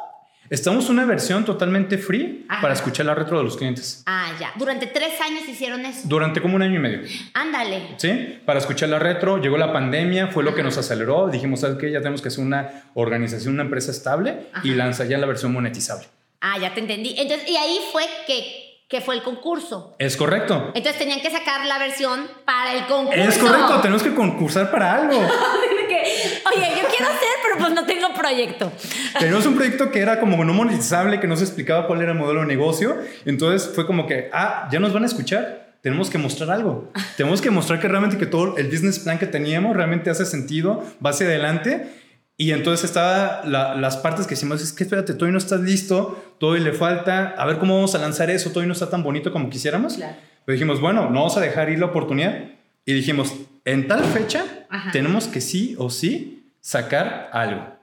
Estamos 0.51 0.89
una 0.89 1.05
versión 1.05 1.45
totalmente 1.45 1.99
free 1.99 2.47
Ajá. 2.49 2.63
para 2.63 2.75
escuchar 2.75 3.05
la 3.07 3.15
retro 3.15 3.37
de 3.39 3.45
los 3.45 3.57
clientes. 3.57 4.03
Ah, 4.07 4.31
ya. 4.41 4.53
Durante 4.57 4.87
tres 4.87 5.21
años 5.21 5.47
hicieron 5.47 5.85
eso. 5.85 6.01
Durante 6.05 6.41
como 6.41 6.57
un 6.57 6.63
año 6.63 6.77
y 6.77 6.79
medio. 6.79 7.01
Ándale. 7.35 7.95
¿Sí? 7.99 8.41
Para 8.47 8.59
escuchar 8.59 8.89
la 8.89 8.99
retro, 8.99 9.39
llegó 9.39 9.59
la 9.59 9.73
pandemia, 9.73 10.29
fue 10.29 10.43
lo 10.45 10.55
que 10.55 10.63
nos 10.63 10.79
aceleró. 10.79 11.29
Dijimos, 11.29 11.61
¿sabes 11.61 11.77
qué? 11.79 11.91
Ya 11.91 11.99
tenemos 11.99 12.23
que 12.23 12.29
hacer 12.29 12.43
una 12.45 12.85
organización, 12.95 13.55
una 13.55 13.65
empresa 13.65 13.91
estable 13.91 14.47
y 14.65 14.71
lanza 14.71 15.05
ya 15.05 15.19
la 15.19 15.27
versión 15.27 15.53
monetizable. 15.53 16.07
Ah, 16.41 16.57
ya 16.59 16.73
te 16.73 16.81
entendí. 16.81 17.15
Entonces, 17.19 17.47
y 17.49 17.57
ahí 17.57 17.79
fue 17.93 18.05
que, 18.27 18.85
que 18.89 19.01
fue 19.03 19.17
el 19.17 19.23
concurso. 19.23 19.97
Es 19.99 20.17
correcto. 20.17 20.73
Entonces 20.75 20.99
tenían 20.99 21.21
que 21.21 21.31
sacar 21.31 21.67
la 21.67 21.79
versión 21.79 22.27
para 22.47 22.75
el 22.75 22.87
concurso. 22.87 23.21
Es 23.21 23.37
correcto, 23.37 23.81
tenemos 23.83 24.03
que 24.03 24.15
concursar 24.15 24.71
para 24.71 24.95
algo. 24.95 25.21
Oye, 26.59 26.81
yo 26.83 26.89
quiero 26.89 27.07
hacer, 27.13 27.29
pero 27.43 27.59
pues 27.59 27.73
no 27.73 27.87
tengo 27.87 28.13
proyecto. 28.15 28.73
Tenemos 29.19 29.47
un 29.47 29.55
proyecto 29.55 29.91
que 29.91 30.01
era 30.01 30.21
como 30.21 30.45
no 30.45 30.53
monetizable, 30.53 31.21
que 31.21 31.27
no 31.27 31.37
se 31.37 31.45
explicaba 31.45 31.87
cuál 31.87 32.03
era 32.03 32.13
el 32.13 32.19
modelo 32.19 32.41
de 32.41 32.47
negocio. 32.47 32.97
Entonces 33.25 33.71
fue 33.75 33.87
como 33.87 34.07
que, 34.07 34.29
ah, 34.33 34.69
ya 34.71 34.81
nos 34.81 34.93
van 34.93 35.03
a 35.05 35.07
escuchar. 35.07 35.77
Tenemos 35.83 36.11
que 36.11 36.19
mostrar 36.19 36.51
algo. 36.51 36.91
Tenemos 37.17 37.41
que 37.41 37.51
mostrar 37.51 37.81
que 37.81 37.87
realmente 37.89 38.19
que 38.19 38.27
todo 38.27 38.57
el 38.59 38.67
business 38.67 38.99
plan 38.99 39.19
que 39.19 39.27
teníamos 39.27 39.77
realmente 39.77 40.11
hace 40.11 40.27
sentido, 40.27 40.85
va 41.05 41.11
hacia 41.11 41.27
adelante. 41.27 41.89
Y 42.37 42.53
entonces 42.53 42.85
estaba 42.85 43.43
la- 43.45 43.75
las 43.75 43.97
partes 43.97 44.27
que 44.27 44.35
decimos, 44.35 44.63
es 44.63 44.73
que 44.73 44.85
espérate, 44.85 45.13
todavía 45.15 45.33
no 45.33 45.39
estás 45.39 45.61
listo, 45.61 46.35
todavía 46.39 46.65
le 46.65 46.73
falta, 46.73 47.35
a 47.37 47.47
ver 47.47 47.59
cómo 47.59 47.75
vamos 47.77 47.95
a 47.95 47.99
lanzar 47.99 48.31
eso, 48.31 48.51
todavía 48.51 48.69
no 48.69 48.73
está 48.75 48.91
tan 48.91 49.03
bonito 49.03 49.33
como 49.33 49.51
quisiéramos. 49.51 49.95
Claro. 49.95 50.15
Pero 50.45 50.55
dijimos, 50.55 50.81
bueno, 50.81 51.03
no 51.11 51.15
vamos 51.21 51.37
a 51.37 51.41
dejar 51.41 51.69
ir 51.71 51.79
la 51.81 51.87
oportunidad. 51.87 52.45
Y 52.85 52.93
dijimos, 52.95 53.33
en 53.65 53.87
tal 53.87 54.03
fecha 54.05 54.45
Ajá. 54.71 54.91
tenemos 54.93 55.27
que 55.27 55.41
sí 55.41 55.75
o 55.79 55.91
sí 55.91 56.38
sacar 56.61 57.31
algo. 57.33 57.77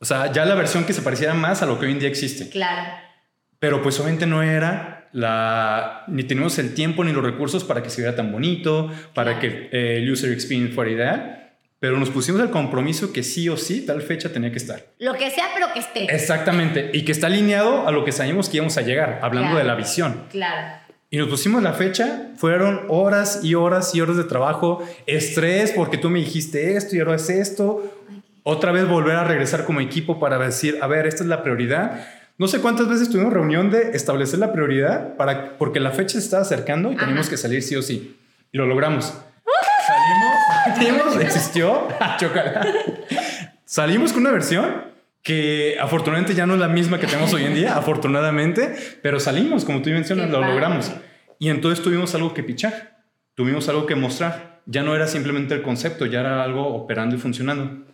O 0.00 0.04
sea, 0.04 0.30
ya 0.32 0.44
la 0.44 0.54
versión 0.54 0.84
que 0.84 0.92
se 0.92 1.02
pareciera 1.02 1.34
más 1.34 1.62
a 1.62 1.66
lo 1.66 1.78
que 1.78 1.86
hoy 1.86 1.92
en 1.92 1.98
día 1.98 2.08
existe. 2.08 2.48
Claro. 2.50 2.92
Pero 3.58 3.82
pues 3.82 3.98
obviamente 3.98 4.26
no 4.26 4.42
era 4.42 5.08
la... 5.12 6.04
Ni 6.06 6.22
teníamos 6.24 6.58
el 6.58 6.74
tiempo 6.74 7.02
ni 7.02 7.12
los 7.12 7.24
recursos 7.24 7.64
para 7.64 7.82
que 7.82 7.90
se 7.90 8.02
viera 8.02 8.14
tan 8.14 8.30
bonito, 8.30 8.92
para 9.14 9.40
que 9.40 9.68
eh, 9.72 9.96
el 9.96 10.10
user 10.10 10.32
experience 10.32 10.74
fuera 10.74 10.90
ideal. 10.90 11.34
Pero 11.80 11.96
nos 11.98 12.10
pusimos 12.10 12.40
el 12.40 12.50
compromiso 12.50 13.12
que 13.12 13.22
sí 13.22 13.48
o 13.48 13.56
sí 13.56 13.84
tal 13.86 14.02
fecha 14.02 14.32
tenía 14.32 14.50
que 14.50 14.58
estar. 14.58 14.80
Lo 14.98 15.14
que 15.14 15.30
sea, 15.30 15.46
pero 15.54 15.72
que 15.72 15.80
esté. 15.80 16.04
Exactamente. 16.14 16.90
Y 16.92 17.04
que 17.04 17.12
está 17.12 17.26
alineado 17.28 17.86
a 17.86 17.90
lo 17.92 18.04
que 18.04 18.12
sabíamos 18.12 18.48
que 18.48 18.56
íbamos 18.58 18.76
a 18.78 18.82
llegar, 18.82 19.20
hablando 19.22 19.50
Claro. 19.50 19.58
de 19.58 19.64
la 19.64 19.74
visión. 19.74 20.24
Claro. 20.30 20.77
Y 21.10 21.16
nos 21.16 21.28
pusimos 21.28 21.62
la 21.62 21.72
fecha, 21.72 22.32
fueron 22.36 22.82
horas 22.88 23.40
y 23.42 23.54
horas 23.54 23.94
y 23.94 24.00
horas 24.02 24.18
de 24.18 24.24
trabajo, 24.24 24.86
estrés 25.06 25.72
porque 25.72 25.96
tú 25.96 26.10
me 26.10 26.18
dijiste 26.18 26.76
esto 26.76 26.96
y 26.96 27.00
ahora 27.00 27.14
es 27.14 27.30
esto. 27.30 27.82
Otra 28.42 28.72
vez 28.72 28.86
volver 28.86 29.16
a 29.16 29.24
regresar 29.24 29.64
como 29.64 29.80
equipo 29.80 30.20
para 30.20 30.38
decir, 30.38 30.78
a 30.82 30.86
ver, 30.86 31.06
esta 31.06 31.22
es 31.22 31.28
la 31.28 31.42
prioridad. 31.42 32.06
No 32.36 32.46
sé 32.46 32.60
cuántas 32.60 32.88
veces 32.88 33.08
tuvimos 33.08 33.32
reunión 33.32 33.70
de 33.70 33.92
establecer 33.92 34.38
la 34.38 34.52
prioridad 34.52 35.16
para, 35.16 35.56
porque 35.56 35.80
la 35.80 35.92
fecha 35.92 36.12
se 36.12 36.18
estaba 36.18 36.42
acercando 36.42 36.92
y 36.92 36.96
teníamos 36.96 37.26
Ajá. 37.26 37.30
que 37.30 37.36
salir 37.38 37.62
sí 37.62 37.74
o 37.74 37.82
sí. 37.82 38.18
Y 38.52 38.58
lo 38.58 38.66
logramos. 38.66 39.14
Salimos, 39.86 41.06
salimos, 41.06 41.24
existió, 41.24 41.88
chocala. 42.20 42.66
Salimos 43.64 44.12
con 44.12 44.22
una 44.22 44.32
versión 44.32 44.87
que 45.28 45.76
afortunadamente 45.78 46.34
ya 46.34 46.46
no 46.46 46.54
es 46.54 46.60
la 46.60 46.68
misma 46.68 46.98
que 46.98 47.06
tenemos 47.06 47.34
hoy 47.34 47.44
en 47.44 47.54
día, 47.54 47.74
afortunadamente, 47.76 48.74
pero 49.02 49.20
salimos, 49.20 49.66
como 49.66 49.82
tú 49.82 49.90
mencionas, 49.90 50.30
lo 50.30 50.40
padre. 50.40 50.54
logramos. 50.54 50.90
Y 51.38 51.50
entonces 51.50 51.84
tuvimos 51.84 52.14
algo 52.14 52.32
que 52.32 52.42
pichar, 52.42 53.02
tuvimos 53.34 53.68
algo 53.68 53.84
que 53.84 53.94
mostrar. 53.94 54.62
Ya 54.64 54.82
no 54.82 54.96
era 54.96 55.06
simplemente 55.06 55.52
el 55.52 55.60
concepto, 55.60 56.06
ya 56.06 56.20
era 56.20 56.42
algo 56.42 56.68
operando 56.68 57.14
y 57.14 57.18
funcionando. 57.18 57.84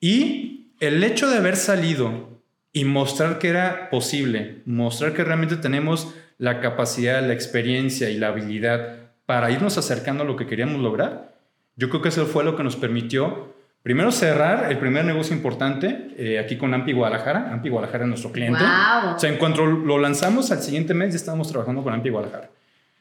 Y 0.00 0.72
el 0.80 1.04
hecho 1.04 1.30
de 1.30 1.36
haber 1.36 1.54
salido 1.54 2.42
y 2.72 2.84
mostrar 2.84 3.38
que 3.38 3.46
era 3.46 3.88
posible, 3.88 4.62
mostrar 4.66 5.12
que 5.12 5.22
realmente 5.22 5.54
tenemos 5.54 6.14
la 6.36 6.58
capacidad, 6.60 7.24
la 7.24 7.32
experiencia 7.32 8.10
y 8.10 8.18
la 8.18 8.28
habilidad 8.28 9.12
para 9.24 9.52
irnos 9.52 9.78
acercando 9.78 10.24
a 10.24 10.26
lo 10.26 10.34
que 10.34 10.48
queríamos 10.48 10.82
lograr, 10.82 11.36
yo 11.76 11.90
creo 11.90 12.02
que 12.02 12.08
eso 12.08 12.26
fue 12.26 12.42
lo 12.42 12.56
que 12.56 12.64
nos 12.64 12.74
permitió 12.74 13.54
primero 13.86 14.10
cerrar 14.10 14.68
el 14.68 14.78
primer 14.78 15.04
negocio 15.04 15.36
importante 15.36 16.08
eh, 16.18 16.40
aquí 16.40 16.56
con 16.56 16.74
Ampi 16.74 16.92
Guadalajara. 16.92 17.52
Ampi 17.52 17.68
Guadalajara 17.68 18.02
es 18.02 18.08
nuestro 18.08 18.32
cliente. 18.32 18.58
Wow. 18.58 19.14
O 19.14 19.18
sea, 19.20 19.30
en 19.30 19.36
cuanto 19.36 19.64
lo 19.64 19.98
lanzamos 19.98 20.50
al 20.50 20.60
siguiente 20.60 20.92
mes 20.92 21.10
ya 21.10 21.18
estábamos 21.18 21.46
trabajando 21.52 21.84
con 21.84 21.94
Ampi 21.94 22.08
Guadalajara. 22.08 22.50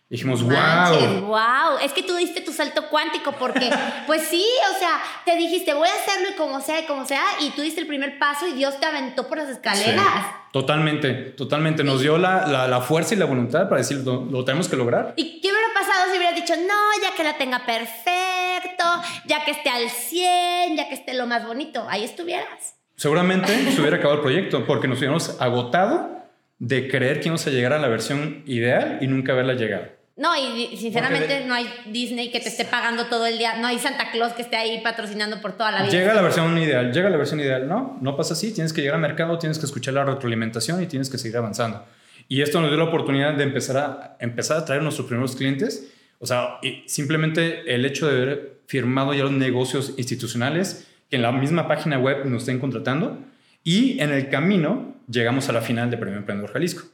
Dijimos, 0.07 0.43
Manches, 0.43 1.21
wow. 1.21 1.29
wow. 1.29 1.77
Es 1.83 1.91
que 1.91 2.03
tú 2.03 2.15
diste 2.15 2.41
tu 2.41 2.53
salto 2.53 2.89
cuántico 2.89 3.31
porque, 3.33 3.69
pues 4.07 4.21
sí, 4.23 4.45
o 4.75 4.79
sea, 4.79 5.01
te 5.25 5.35
dijiste, 5.35 5.73
voy 5.73 5.87
a 5.89 5.93
hacerlo 5.93 6.29
y 6.31 6.33
como 6.33 6.61
sea 6.61 6.79
y 6.81 6.85
como 6.85 7.05
sea, 7.05 7.23
y 7.41 7.49
tú 7.51 7.63
diste 7.63 7.81
el 7.81 7.87
primer 7.87 8.19
paso 8.19 8.47
y 8.47 8.53
Dios 8.53 8.79
te 8.79 8.85
aventó 8.85 9.27
por 9.27 9.39
las 9.39 9.49
escaleras. 9.49 10.05
Totalmente, 10.53 11.11
totalmente. 11.31 11.83
Nos 11.83 12.01
dio 12.01 12.17
la, 12.19 12.45
la- 12.47 12.67
la 12.67 12.81
fuerza 12.81 13.15
y 13.15 13.17
la 13.17 13.25
voluntad 13.25 13.67
para 13.67 13.77
decir, 13.81 13.97
lo, 14.05 14.25
lo 14.25 14.45
tenemos 14.45 14.69
que 14.69 14.75
lograr. 14.77 15.13
¿Y 15.17 15.41
qué 15.41 15.49
hubiera 15.51 15.67
pasado 15.73 16.11
si 16.11 16.17
hubieras 16.17 16.35
dicho, 16.35 16.53
no, 16.55 17.01
ya 17.03 17.15
que 17.15 17.23
la 17.23 17.37
tenga 17.37 17.65
perfecto, 17.65 18.83
ya 19.25 19.43
que 19.43 19.51
esté 19.51 19.69
al 19.69 19.89
100, 19.89 20.77
ya 20.77 20.87
que 20.87 20.93
esté 20.95 21.13
lo 21.13 21.25
más 21.27 21.45
bonito? 21.45 21.85
Ahí 21.89 22.03
estuvieras. 22.03 22.75
Seguramente 22.95 23.47
se 23.71 23.81
hubiera 23.81 23.97
acabado 23.97 24.17
el 24.17 24.21
proyecto 24.21 24.65
porque 24.65 24.87
nos 24.87 24.99
hubiéramos 24.99 25.41
agotado 25.41 26.11
de 26.59 26.87
creer 26.89 27.19
que 27.19 27.25
íbamos 27.27 27.45
a 27.47 27.49
llegar 27.49 27.73
a 27.73 27.79
la 27.79 27.87
versión 27.89 28.43
ideal 28.45 28.99
y 29.01 29.07
nunca 29.07 29.33
haberla 29.33 29.55
llegado. 29.55 29.87
No, 30.17 30.33
y 30.37 30.77
sinceramente 30.77 31.41
de- 31.41 31.45
no 31.45 31.53
hay 31.53 31.67
Disney 31.87 32.31
que 32.31 32.39
te 32.39 32.47
esté 32.47 32.63
pagando 32.63 33.07
todo 33.07 33.25
el 33.25 33.37
día, 33.37 33.57
no 33.57 33.67
hay 33.67 33.79
Santa 33.79 34.11
Claus 34.11 34.31
que 34.31 34.43
esté 34.43 34.55
ahí 34.55 34.79
patrocinando 34.81 35.41
por 35.41 35.53
toda 35.57 35.71
la 35.71 35.81
vida. 35.81 35.91
Llega 35.91 36.13
la 36.13 36.21
versión 36.21 36.57
ideal, 36.57 36.93
llega 36.93 37.09
la 37.09 37.17
versión 37.17 37.41
ideal. 37.41 37.67
No, 37.67 37.97
no 38.01 38.15
pasa 38.15 38.33
así. 38.33 38.53
Tienes 38.53 38.71
que 38.71 38.79
llegar 38.81 38.95
al 38.95 39.01
mercado, 39.01 39.37
tienes 39.37 39.59
que 39.59 39.65
escuchar 39.65 39.93
la 39.93 40.05
retroalimentación 40.05 40.81
y 40.81 40.85
tienes 40.87 41.09
que 41.09 41.17
seguir 41.17 41.35
avanzando. 41.37 41.85
Y 42.29 42.41
esto 42.41 42.61
nos 42.61 42.69
dio 42.69 42.77
la 42.77 42.85
oportunidad 42.85 43.33
de 43.33 43.43
empezar 43.43 43.77
a, 43.77 44.17
empezar 44.21 44.57
a 44.57 44.65
traer 44.65 44.81
nuestros 44.81 45.05
primeros 45.07 45.35
clientes. 45.35 45.91
O 46.19 46.25
sea, 46.25 46.59
simplemente 46.85 47.75
el 47.75 47.85
hecho 47.85 48.07
de 48.07 48.21
haber 48.21 48.57
firmado 48.67 49.13
ya 49.13 49.23
los 49.23 49.33
negocios 49.33 49.93
institucionales 49.97 50.87
que 51.09 51.17
en 51.17 51.21
la 51.23 51.31
misma 51.33 51.67
página 51.67 51.99
web 51.99 52.25
nos 52.25 52.43
estén 52.43 52.59
contratando. 52.59 53.19
Y 53.65 53.99
en 53.99 54.11
el 54.11 54.29
camino 54.29 54.95
llegamos 55.09 55.49
a 55.49 55.51
la 55.51 55.59
final 55.61 55.91
de 55.91 55.97
Premio 55.97 56.17
Emprendedor 56.19 56.53
Jalisco. 56.53 56.87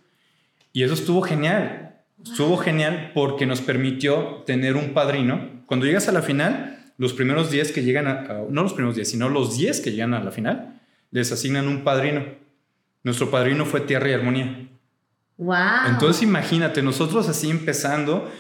Y 0.74 0.84
eso 0.84 0.96
estuvo 0.96 1.22
genial. 1.22 1.91
Estuvo 2.24 2.58
genial 2.58 3.12
porque 3.14 3.46
nos 3.46 3.62
permitió 3.62 4.44
tener 4.46 4.76
un 4.76 4.94
padrino. 4.94 5.64
Cuando 5.66 5.86
llegas 5.86 6.08
a 6.08 6.12
la 6.12 6.22
final, 6.22 6.94
los 6.98 7.14
primeros 7.14 7.50
10 7.50 7.72
que 7.72 7.84
llegan 7.84 8.08
a, 8.08 8.44
no 8.50 8.64
los 8.64 8.74
primeros 8.74 8.96
10, 8.96 9.10
sino 9.10 9.30
los 9.30 9.58
10 9.58 9.82
que 9.82 9.92
llegan 9.92 10.14
a 10.14 10.24
la 10.24 10.32
final, 10.32 10.80
les 11.10 11.32
asignan 11.32 11.68
un 11.68 11.84
padrino. 11.84 12.24
Nuestro 13.04 13.32
padrino 13.32 13.66
fue 13.66 13.82
Tierra 13.82 14.10
y 14.10 14.14
Armonía. 14.14 14.70
Wow. 15.38 15.90
Entonces 15.90 16.22
imagínate, 16.22 16.84
nosotros 16.84 17.28
así 17.28 17.50
empezando, 17.50 18.32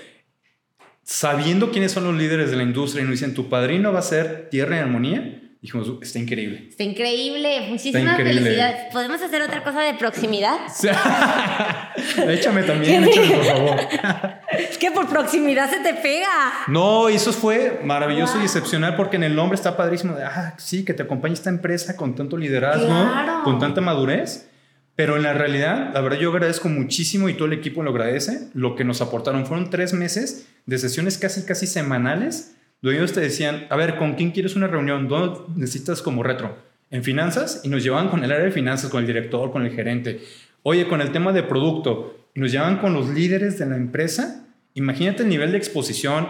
sabiendo 1.03 1.71
quiénes 1.71 1.91
son 1.91 2.03
los 2.03 2.15
líderes 2.15 2.51
de 2.51 2.57
la 2.57 2.63
industria 2.63 3.01
y 3.01 3.05
nos 3.05 3.13
dicen, 3.13 3.33
tu 3.33 3.49
padrino 3.49 3.91
va 3.91 3.99
a 3.99 4.03
ser 4.03 4.49
Tierra 4.51 4.77
y 4.77 4.79
Armonía, 4.79 5.40
dijimos, 5.61 5.87
"Uh, 5.89 5.99
está 6.01 6.17
increíble. 6.19 6.67
Está 6.69 6.83
increíble, 6.83 7.67
muchísimas 7.69 8.17
felicidades. 8.17 8.91
¿Podemos 8.91 9.21
hacer 9.21 9.41
otra 9.43 9.63
cosa 9.63 9.81
de 9.81 9.93
proximidad? 9.93 10.57
échame 12.29 12.63
también, 12.63 13.03
échame 13.03 13.27
por 13.35 13.45
favor. 13.45 13.79
Es 14.51 14.77
que 14.77 14.91
por 14.91 15.07
proximidad 15.07 15.69
se 15.69 15.79
te 15.79 15.93
pega. 15.93 16.27
No, 16.67 17.09
y 17.09 17.15
eso 17.15 17.31
fue 17.31 17.79
maravilloso 17.85 18.33
Wow. 18.33 18.41
y 18.41 18.45
excepcional 18.45 18.95
porque 18.97 19.15
en 19.15 19.23
el 19.23 19.33
nombre 19.35 19.55
está 19.55 19.77
padrísimo 19.77 20.13
de, 20.15 20.25
ah, 20.25 20.55
sí, 20.57 20.83
que 20.83 20.93
te 20.93 21.03
acompañe 21.03 21.33
esta 21.33 21.49
empresa 21.49 21.95
con 21.95 22.15
tanto 22.15 22.35
liderazgo, 22.37 22.85
Claro. 22.87 23.43
con 23.43 23.59
tanta 23.59 23.79
madurez. 23.81 24.47
Pero 24.95 25.15
en 25.15 25.23
la 25.23 25.33
realidad, 25.33 25.91
la 25.93 26.01
verdad, 26.01 26.19
yo 26.19 26.31
agradezco 26.31 26.67
muchísimo 26.67 27.29
y 27.29 27.33
todo 27.33 27.45
el 27.45 27.53
equipo 27.53 27.81
lo 27.81 27.91
agradece. 27.91 28.49
Lo 28.53 28.75
que 28.75 28.83
nos 28.83 29.01
aportaron 29.01 29.45
fueron 29.45 29.69
tres 29.69 29.93
meses 29.93 30.47
de 30.65 30.77
sesiones 30.77 31.17
casi, 31.17 31.43
casi 31.45 31.65
semanales, 31.65 32.55
ellos 32.89 33.13
te 33.13 33.21
decían, 33.21 33.67
a 33.69 33.75
ver, 33.75 33.97
¿con 33.97 34.15
quién 34.15 34.31
quieres 34.31 34.55
una 34.55 34.67
reunión? 34.67 35.07
¿Dónde 35.07 35.39
necesitas 35.55 36.01
como 36.01 36.23
retro? 36.23 36.57
En 36.89 37.03
finanzas, 37.03 37.61
y 37.63 37.69
nos 37.69 37.83
llevaban 37.83 38.09
con 38.09 38.23
el 38.23 38.31
área 38.31 38.45
de 38.45 38.51
finanzas, 38.51 38.89
con 38.89 39.01
el 39.01 39.07
director, 39.07 39.51
con 39.51 39.63
el 39.63 39.71
gerente. 39.71 40.21
Oye, 40.63 40.87
con 40.87 40.99
el 40.99 41.11
tema 41.11 41.31
de 41.31 41.43
producto, 41.43 42.17
y 42.33 42.39
nos 42.39 42.51
llevaban 42.51 42.79
con 42.79 42.93
los 42.93 43.09
líderes 43.09 43.59
de 43.59 43.67
la 43.67 43.75
empresa. 43.75 44.47
Imagínate 44.73 45.23
el 45.23 45.29
nivel 45.29 45.51
de 45.51 45.57
exposición, 45.57 46.27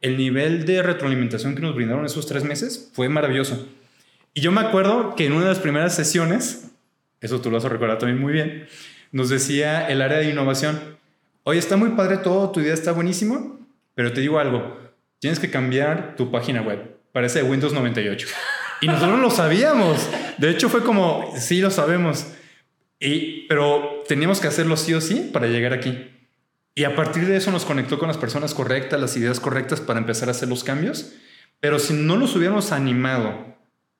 el 0.00 0.16
nivel 0.16 0.64
de 0.64 0.82
retroalimentación 0.82 1.54
que 1.54 1.60
nos 1.60 1.74
brindaron 1.74 2.06
esos 2.06 2.26
tres 2.26 2.44
meses, 2.44 2.90
fue 2.94 3.08
maravilloso. 3.08 3.68
Y 4.32 4.40
yo 4.40 4.52
me 4.52 4.60
acuerdo 4.60 5.14
que 5.16 5.26
en 5.26 5.32
una 5.32 5.42
de 5.42 5.48
las 5.48 5.58
primeras 5.58 5.94
sesiones, 5.94 6.70
eso 7.20 7.40
tú 7.40 7.50
lo 7.50 7.56
vas 7.56 7.64
a 7.64 7.68
recordar 7.68 7.98
también 7.98 8.20
muy 8.20 8.32
bien, 8.32 8.66
nos 9.12 9.28
decía 9.28 9.88
el 9.88 10.00
área 10.02 10.18
de 10.18 10.30
innovación, 10.30 10.78
oye, 11.42 11.58
está 11.58 11.76
muy 11.76 11.90
padre 11.90 12.18
todo, 12.18 12.50
tu 12.50 12.60
idea 12.60 12.74
está 12.74 12.92
buenísimo, 12.92 13.58
pero 13.94 14.12
te 14.12 14.20
digo 14.20 14.38
algo, 14.38 14.78
tienes 15.20 15.38
que 15.38 15.50
cambiar 15.50 16.16
tu 16.16 16.30
página 16.30 16.62
web, 16.62 16.96
parece 17.12 17.42
Windows 17.42 17.72
98. 17.72 18.26
Y 18.80 18.86
nosotros 18.86 19.20
lo 19.20 19.30
sabíamos, 19.30 20.08
de 20.38 20.50
hecho 20.50 20.68
fue 20.68 20.82
como, 20.82 21.32
sí 21.36 21.60
lo 21.60 21.70
sabemos, 21.70 22.26
y, 22.98 23.46
pero 23.46 24.02
teníamos 24.08 24.40
que 24.40 24.48
hacerlo 24.48 24.76
sí 24.76 24.94
o 24.94 25.00
sí 25.00 25.30
para 25.32 25.46
llegar 25.46 25.72
aquí. 25.72 26.10
Y 26.74 26.84
a 26.84 26.94
partir 26.96 27.26
de 27.26 27.36
eso 27.36 27.50
nos 27.50 27.64
conectó 27.64 27.98
con 27.98 28.08
las 28.08 28.16
personas 28.16 28.54
correctas, 28.54 29.00
las 29.00 29.16
ideas 29.16 29.40
correctas 29.40 29.80
para 29.80 29.98
empezar 29.98 30.28
a 30.28 30.32
hacer 30.32 30.48
los 30.48 30.64
cambios. 30.64 31.12
Pero 31.60 31.78
si 31.78 31.92
no 31.92 32.16
nos 32.16 32.34
hubiéramos 32.36 32.72
animado 32.72 33.56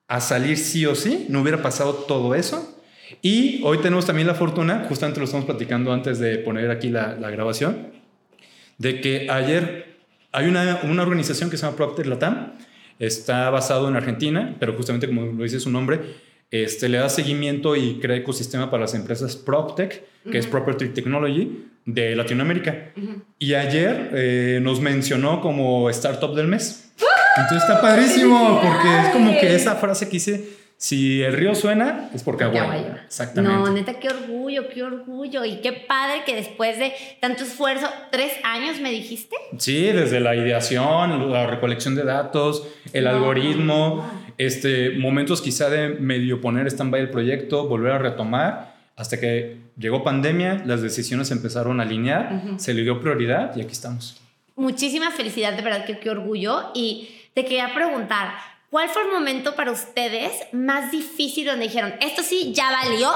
a 0.09 0.21
salir 0.21 0.57
sí 0.57 0.87
o 0.87 0.95
sí, 0.95 1.27
no 1.29 1.43
hubiera 1.43 1.63
pasado 1.63 1.93
todo 1.93 2.35
eso. 2.35 2.81
Y 3.21 3.61
hoy 3.65 3.79
tenemos 3.79 4.07
también 4.07 4.29
la 4.29 4.35
fortuna, 4.35 4.87
justamente 4.89 5.21
lo 5.21 5.25
estamos 5.25 5.47
platicando 5.47 5.93
antes 5.93 6.19
de 6.21 6.39
poner 6.39 6.71
aquí 6.71 6.89
la 6.89 7.31
grabación, 7.31 7.89
de 8.79 9.01
que 9.01 9.29
ayer 9.31 9.90
hay 10.33 10.47
una, 10.47 10.81
una 10.85 11.03
organización 11.03 11.51
que 11.51 11.57
se 11.57 11.65
llama 11.65 11.77
Procter 11.77 12.07
Latam, 12.07 12.53
está 12.99 13.51
basado 13.51 13.89
en 13.89 13.97
Argentina, 13.97 14.57
pero 14.61 14.75
justamente 14.75 15.07
como 15.07 15.27
lo 15.27 15.43
dice 15.43 15.59
su 15.59 15.71
nombre, 15.71 16.01
este, 16.51 16.89
le 16.89 16.99
da 16.99 17.09
seguimiento 17.09 17.77
y 17.77 17.99
crea 18.01 18.17
ecosistema 18.17 18.71
para 18.71 18.83
las 18.83 18.95
empresas 18.95 19.37
PropTech, 19.37 20.03
que 20.31 20.39
es 20.39 20.47
Property 20.47 20.89
Technology, 20.89 21.67
de 21.87 22.15
Latinoamérica. 22.17 22.93
Y 23.39 23.55
ayer 23.55 24.11
eh, 24.13 24.59
nos 24.63 24.81
mencionó 24.81 25.41
como 25.41 25.89
startup 25.91 26.35
del 26.35 26.49
mes. 26.49 26.93
Entonces 27.37 27.69
está 27.69 27.81
padrísimo, 27.81 28.61
porque 28.63 29.01
es 29.01 29.09
como 29.11 29.39
que 29.39 29.55
esa 29.55 29.77
frase 29.77 30.07
que 30.07 30.13
dice, 30.13 30.49
si 30.83 31.21
el 31.23 31.35
río 31.35 31.55
suena, 31.55 32.09
es 32.15 32.23
porque 32.23 32.45
agua. 32.45 32.75
Exactamente. 33.05 33.55
No, 33.55 33.71
neta, 33.71 34.01
qué 34.01 34.09
orgullo, 34.09 34.67
qué 34.71 34.83
orgullo. 34.83 35.45
Y 35.45 35.57
qué 35.57 35.73
padre 35.73 36.23
que 36.25 36.35
después 36.35 36.79
de 36.79 36.95
tanto 37.21 37.45
esfuerzo, 37.45 37.87
tres 38.11 38.33
años 38.45 38.81
me 38.81 38.91
dijiste. 38.91 39.37
Sí, 39.59 39.83
desde 39.93 40.21
la 40.21 40.35
ideación, 40.35 41.31
la 41.31 41.47
recolección 41.47 41.95
de 41.97 42.05
datos, 42.05 42.67
el 42.95 43.05
No. 43.05 43.11
algoritmo, 43.11 44.11
este, 44.39 44.93
momentos 44.93 45.43
quizá 45.43 45.69
de 45.69 45.91
medio 45.91 46.41
poner 46.41 46.67
stand-by 46.67 47.03
el 47.03 47.11
proyecto, 47.11 47.69
volver 47.69 47.93
a 47.93 47.99
retomar, 47.99 48.75
hasta 48.97 49.21
que 49.21 49.59
llegó 49.77 50.03
pandemia, 50.03 50.63
las 50.65 50.81
decisiones 50.81 51.31
empezaron 51.31 51.81
a 51.81 51.83
alinear, 51.83 52.41
se 52.57 52.73
le 52.73 52.85
dio 52.85 53.03
prioridad 53.03 53.55
y 53.55 53.61
aquí 53.61 53.73
estamos. 53.73 54.19
Muchísima 54.57 55.11
felicidad, 55.11 55.53
de 55.53 55.61
verdad, 55.61 55.85
que 55.85 55.99
qué 55.99 56.09
orgullo. 56.09 56.71
Y 56.75 57.11
te 57.35 57.45
quería 57.45 57.75
preguntar, 57.75 58.33
¿cuál 58.71 58.89
fue 58.89 59.03
el 59.03 59.09
momento 59.09 59.55
para 59.55 59.73
ustedes 59.73 60.33
más 60.53 60.91
difícil 60.91 61.47
donde 61.47 61.67
dijeron, 61.67 61.95
esto 62.01 62.23
sí, 62.23 62.53
ya 62.55 62.71
valió? 62.71 63.11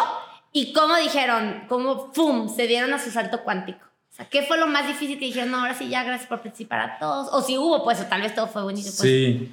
¿Y 0.52 0.72
cómo 0.72 0.96
dijeron, 0.96 1.64
cómo, 1.68 2.12
¡pum!, 2.12 2.54
se 2.54 2.66
dieron 2.66 2.92
a 2.92 2.98
su 2.98 3.10
salto 3.10 3.42
cuántico? 3.42 3.80
O 4.12 4.16
sea, 4.16 4.28
¿qué 4.28 4.42
fue 4.42 4.58
lo 4.58 4.68
más 4.68 4.86
difícil 4.86 5.18
que 5.18 5.24
dijeron, 5.24 5.50
no, 5.50 5.58
ahora 5.58 5.74
sí, 5.74 5.88
ya, 5.88 6.04
gracias 6.04 6.28
por 6.28 6.40
participar 6.40 6.80
a 6.80 6.98
todos? 6.98 7.28
O 7.32 7.42
si 7.42 7.58
hubo, 7.58 7.82
pues, 7.82 8.00
o 8.00 8.04
tal 8.04 8.22
vez 8.22 8.34
todo 8.34 8.46
fue 8.46 8.62
buenísimo. 8.62 8.94
Pues. 8.96 9.10
Sí. 9.10 9.48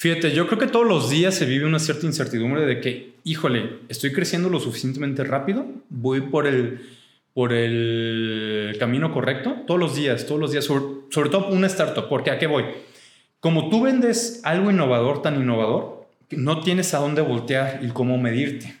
Fíjate, 0.00 0.32
yo 0.32 0.46
creo 0.46 0.58
que 0.58 0.66
todos 0.66 0.86
los 0.86 1.10
días 1.10 1.34
se 1.34 1.44
vive 1.44 1.66
una 1.66 1.78
cierta 1.78 2.06
incertidumbre 2.06 2.64
de 2.64 2.80
que, 2.80 3.16
híjole, 3.24 3.80
estoy 3.90 4.12
creciendo 4.12 4.48
lo 4.48 4.58
suficientemente 4.58 5.24
rápido, 5.24 5.66
voy 5.90 6.22
por 6.22 6.46
el, 6.46 6.80
por 7.34 7.52
el 7.52 8.74
camino 8.78 9.12
correcto, 9.12 9.56
todos 9.66 9.78
los 9.78 9.94
días, 9.94 10.24
todos 10.24 10.40
los 10.40 10.52
días, 10.52 10.64
sobre, 10.64 11.28
todo 11.28 11.48
una 11.48 11.66
startup, 11.66 12.08
porque 12.08 12.30
¿a 12.30 12.38
qué 12.38 12.46
voy? 12.46 12.64
Como 13.40 13.68
tú 13.68 13.82
vendes 13.82 14.40
algo 14.44 14.70
innovador, 14.70 15.22
tan 15.22 15.36
innovador, 15.36 16.06
no 16.30 16.60
tienes 16.60 16.94
a 16.94 16.98
dónde 16.98 17.22
voltear 17.22 17.80
y 17.82 17.88
cómo 17.88 18.18
medirte. 18.18 18.76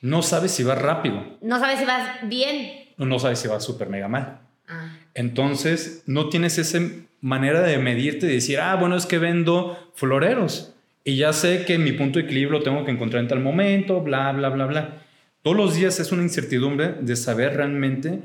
No 0.00 0.22
sabes 0.22 0.52
si 0.52 0.64
vas 0.64 0.80
rápido. 0.80 1.22
No 1.40 1.58
sabes 1.58 1.78
si 1.78 1.84
vas 1.84 2.28
bien. 2.28 2.88
No 2.96 3.18
sabes 3.18 3.38
si 3.38 3.48
vas 3.48 3.62
súper 3.62 3.88
mega 3.88 4.08
mal. 4.08 4.40
Ah. 4.68 4.96
Entonces, 5.14 6.02
no 6.06 6.28
tienes 6.28 6.58
esa 6.58 6.80
manera 7.20 7.60
de 7.60 7.78
medirte 7.78 8.26
y 8.26 8.34
decir, 8.34 8.58
ah, 8.58 8.74
bueno, 8.76 8.96
es 8.96 9.06
que 9.06 9.18
vendo 9.18 9.78
floreros 9.94 10.74
y 11.04 11.16
ya 11.16 11.34
sé 11.34 11.66
que 11.66 11.78
mi 11.78 11.92
punto 11.92 12.18
de 12.18 12.24
equilibrio 12.24 12.58
lo 12.58 12.64
tengo 12.64 12.84
que 12.84 12.90
encontrar 12.90 13.22
en 13.22 13.28
tal 13.28 13.40
momento, 13.40 14.00
bla, 14.00 14.32
bla, 14.32 14.48
bla, 14.48 14.64
bla. 14.66 15.02
Todos 15.42 15.56
los 15.56 15.74
días 15.74 16.00
es 16.00 16.10
una 16.12 16.22
incertidumbre 16.22 16.94
de 17.00 17.14
saber 17.16 17.56
realmente 17.56 18.20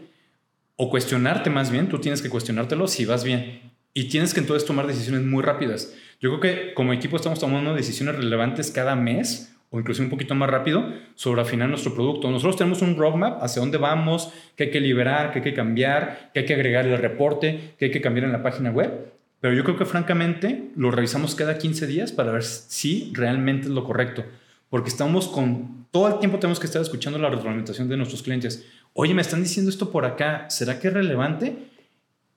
o 0.78 0.90
cuestionarte 0.90 1.50
más 1.50 1.70
bien, 1.70 1.90
tú 1.90 2.00
tienes 2.00 2.22
que 2.22 2.30
cuestionártelo 2.30 2.88
si 2.88 3.04
vas 3.04 3.26
bien. 3.26 3.74
Y 3.94 4.06
tienes 4.06 4.34
que 4.34 4.40
entonces 4.40 4.68
tomar 4.68 4.88
decisiones 4.88 5.24
muy 5.24 5.44
rápidas. 5.44 5.94
Yo 6.20 6.30
creo 6.30 6.40
que 6.40 6.74
como 6.74 6.94
equipo 6.94 7.16
estamos 7.16 7.40
tomando 7.40 7.74
decisiones 7.74 8.16
relevantes 8.16 8.72
cada 8.72 8.96
mes 8.96 9.56
o 9.72 9.80
incluso 9.80 10.02
un 10.02 10.10
poquito 10.10 10.36
más 10.36 10.50
rápido 10.50 10.84
sobre 11.16 11.42
afinar 11.42 11.70
nuestro 11.70 11.94
producto. 11.94 12.30
Nosotros 12.32 12.58
tenemos 12.58 12.82
un 12.82 12.98
roadmap 12.98 13.42
hacia 13.44 13.62
dónde 13.62 13.78
vamos, 13.78 14.34
qué 14.56 14.66
hay 14.66 14.72
que 14.72 14.80
liberar, 14.80 15.32
qué 15.32 15.40
hay 15.40 15.44
que 15.44 15.54
cambiar, 15.54 16.32
qué 16.34 16.42
hay 16.42 16.46
que 16.46 16.56
agregar 16.56 16.88
el 16.88 16.98
reporte, 16.98 17.76
qué 17.78 17.86
hay 17.86 17.92
que 17.92 18.02
cambiar 18.02 18.26
en 18.26 18.32
la 18.32 18.44
página 18.44 18.72
web. 18.72 19.14
Pero 19.40 19.54
yo 19.54 19.64
creo 19.64 19.78
que 19.78 19.86
francamente 19.86 20.72
lo 20.76 20.92
revisamos 20.92 21.36
cada 21.36 21.58
15 21.58 21.88
días 21.88 22.12
para 22.12 22.32
ver 22.32 22.44
si 22.44 23.12
realmente 23.14 23.68
es 23.68 23.74
lo 23.74 23.84
correcto. 23.84 24.26
Porque 24.70 24.90
estamos 24.90 25.28
con, 25.28 25.88
todo 25.92 26.08
el 26.08 26.20
tiempo 26.20 26.40
tenemos 26.40 26.60
que 26.60 26.66
estar 26.66 26.82
escuchando 26.82 27.18
la 27.18 27.30
retroalimentación 27.30 27.88
de 27.88 27.98
nuestros 27.98 28.22
clientes. 28.22 28.68
Oye, 28.94 29.14
me 29.14 29.22
están 29.22 29.42
diciendo 29.42 29.70
esto 29.70 29.92
por 29.92 30.06
acá, 30.06 30.50
¿será 30.50 30.80
que 30.80 30.90
es 30.90 30.94
relevante? 30.94 31.69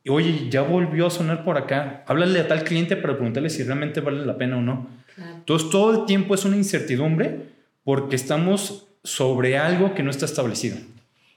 Oye, 0.08 0.48
ya 0.50 0.62
volvió 0.62 1.06
a 1.06 1.10
sonar 1.10 1.44
por 1.44 1.56
acá. 1.56 2.04
Háblale 2.06 2.40
a 2.40 2.48
tal 2.48 2.64
cliente 2.64 2.96
para 2.96 3.14
preguntarle 3.14 3.50
si 3.50 3.62
realmente 3.62 4.00
vale 4.00 4.26
la 4.26 4.36
pena 4.36 4.58
o 4.58 4.60
no. 4.60 4.88
Entonces, 5.16 5.70
todo 5.70 6.00
el 6.00 6.06
tiempo 6.06 6.34
es 6.34 6.44
una 6.44 6.56
incertidumbre 6.56 7.50
porque 7.84 8.16
estamos 8.16 8.88
sobre 9.04 9.58
algo 9.58 9.94
que 9.94 10.02
no 10.02 10.10
está 10.10 10.24
establecido. 10.24 10.76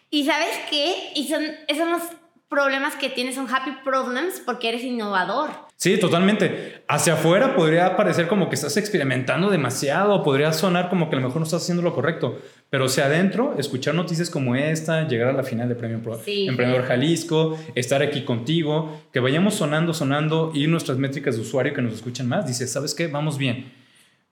¿Y 0.09 0.25
sabes 0.25 0.59
qué? 0.69 0.95
Y 1.15 1.27
son, 1.27 1.43
esos 1.67 1.89
los 1.89 2.01
problemas 2.49 2.95
que 2.95 3.09
tienes, 3.09 3.35
son 3.35 3.47
happy 3.53 3.71
problems 3.83 4.41
porque 4.45 4.69
eres 4.69 4.83
innovador. 4.83 5.49
Sí, 5.77 5.97
totalmente. 5.99 6.83
Hacia 6.87 7.13
afuera 7.13 7.55
podría 7.55 7.97
parecer 7.97 8.27
como 8.27 8.47
que 8.47 8.55
estás 8.55 8.77
experimentando 8.77 9.49
demasiado, 9.49 10.23
podría 10.23 10.53
sonar 10.53 10.89
como 10.89 11.09
que 11.09 11.15
a 11.15 11.19
lo 11.19 11.27
mejor 11.27 11.41
no 11.41 11.45
estás 11.45 11.63
haciendo 11.63 11.83
lo 11.83 11.93
correcto, 11.93 12.39
pero 12.69 12.85
hacia 12.85 13.05
adentro, 13.05 13.55
escuchar 13.57 13.93
noticias 13.93 14.29
como 14.29 14.55
esta, 14.55 15.07
llegar 15.07 15.29
a 15.29 15.33
la 15.33 15.43
final 15.43 15.67
de 15.67 15.75
Premio 15.75 15.97
Emprendedor 15.97 16.85
Jalisco, 16.85 17.57
estar 17.75 18.01
aquí 18.01 18.23
contigo, 18.23 19.01
que 19.11 19.19
vayamos 19.19 19.55
sonando, 19.55 19.93
sonando 19.93 20.51
y 20.53 20.67
nuestras 20.67 20.97
métricas 20.97 21.35
de 21.35 21.41
usuario 21.41 21.73
que 21.73 21.81
nos 21.81 21.93
escuchan 21.93 22.27
más, 22.27 22.47
dice, 22.47 22.67
¿sabes 22.67 22.95
qué? 22.95 23.07
Vamos 23.07 23.37
bien. 23.37 23.73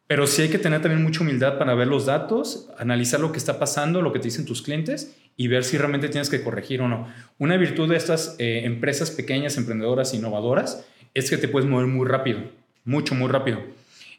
Pero 0.07 0.27
sí 0.27 0.43
hay 0.43 0.49
que 0.49 0.59
tener 0.59 0.81
también 0.81 1.01
mucha 1.01 1.21
humildad 1.21 1.57
para 1.57 1.73
ver 1.75 1.87
los 1.87 2.05
datos, 2.05 2.69
analizar 2.77 3.19
lo 3.19 3.31
que 3.31 3.37
está 3.37 3.59
pasando, 3.59 4.01
lo 4.01 4.13
que 4.13 4.19
te 4.19 4.25
dicen 4.25 4.45
tus 4.45 4.61
clientes 4.61 5.15
y 5.35 5.47
ver 5.47 5.63
si 5.63 5.77
realmente 5.77 6.09
tienes 6.09 6.29
que 6.29 6.41
corregir 6.41 6.81
o 6.81 6.87
no. 6.87 7.07
Una 7.37 7.57
virtud 7.57 7.89
de 7.89 7.97
estas 7.97 8.35
eh, 8.39 8.61
empresas 8.65 9.11
pequeñas, 9.11 9.57
emprendedoras, 9.57 10.13
innovadoras, 10.13 10.85
es 11.13 11.29
que 11.29 11.37
te 11.37 11.47
puedes 11.47 11.69
mover 11.69 11.87
muy 11.87 12.07
rápido, 12.07 12.39
mucho, 12.85 13.15
muy 13.15 13.29
rápido. 13.29 13.61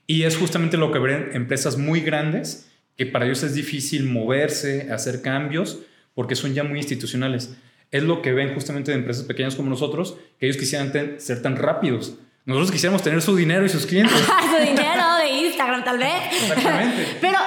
Y 0.07 0.25
es 0.25 0.37
justamente 0.37 0.77
lo 0.77 0.93
que 0.93 0.99
ven 0.99 1.31
empresas 1.33 1.79
muy 1.79 2.01
grandes, 2.01 2.71
que 2.97 3.07
para 3.07 3.25
ellos 3.25 3.43
es 3.43 3.55
difícil 3.55 4.05
moverse, 4.05 4.93
hacer 4.93 5.23
cambios, 5.23 5.81
porque 6.15 6.35
son 6.35 6.55
ya 6.55 6.63
muy 6.63 6.79
institucionales. 6.79 7.57
Es 7.91 8.03
lo 8.03 8.23
que 8.23 8.33
ven 8.33 8.55
justamente 8.55 8.91
de 8.91 8.99
empresas 8.99 9.25
pequeñas 9.25 9.55
como 9.55 9.71
nosotros, 9.71 10.17
que 10.39 10.47
ellos 10.47 10.57
quisieran 10.57 10.93
ser 11.19 11.43
tan 11.43 11.57
rápidos. 11.57 12.19
Nosotros 12.47 12.73
quisiéramos 12.73 13.03
tener 13.03 13.23
su 13.23 13.35
dinero 13.35 13.65
y 13.65 13.71
sus 13.71 13.87
clientes. 13.87 14.15
su 14.19 14.65
dinero 14.65 15.17
de 15.17 15.31
Instagram, 15.47 15.83
tal 15.83 15.97
vez. 15.97 16.13
Exactamente. 16.43 17.17
Pero, 17.21 17.39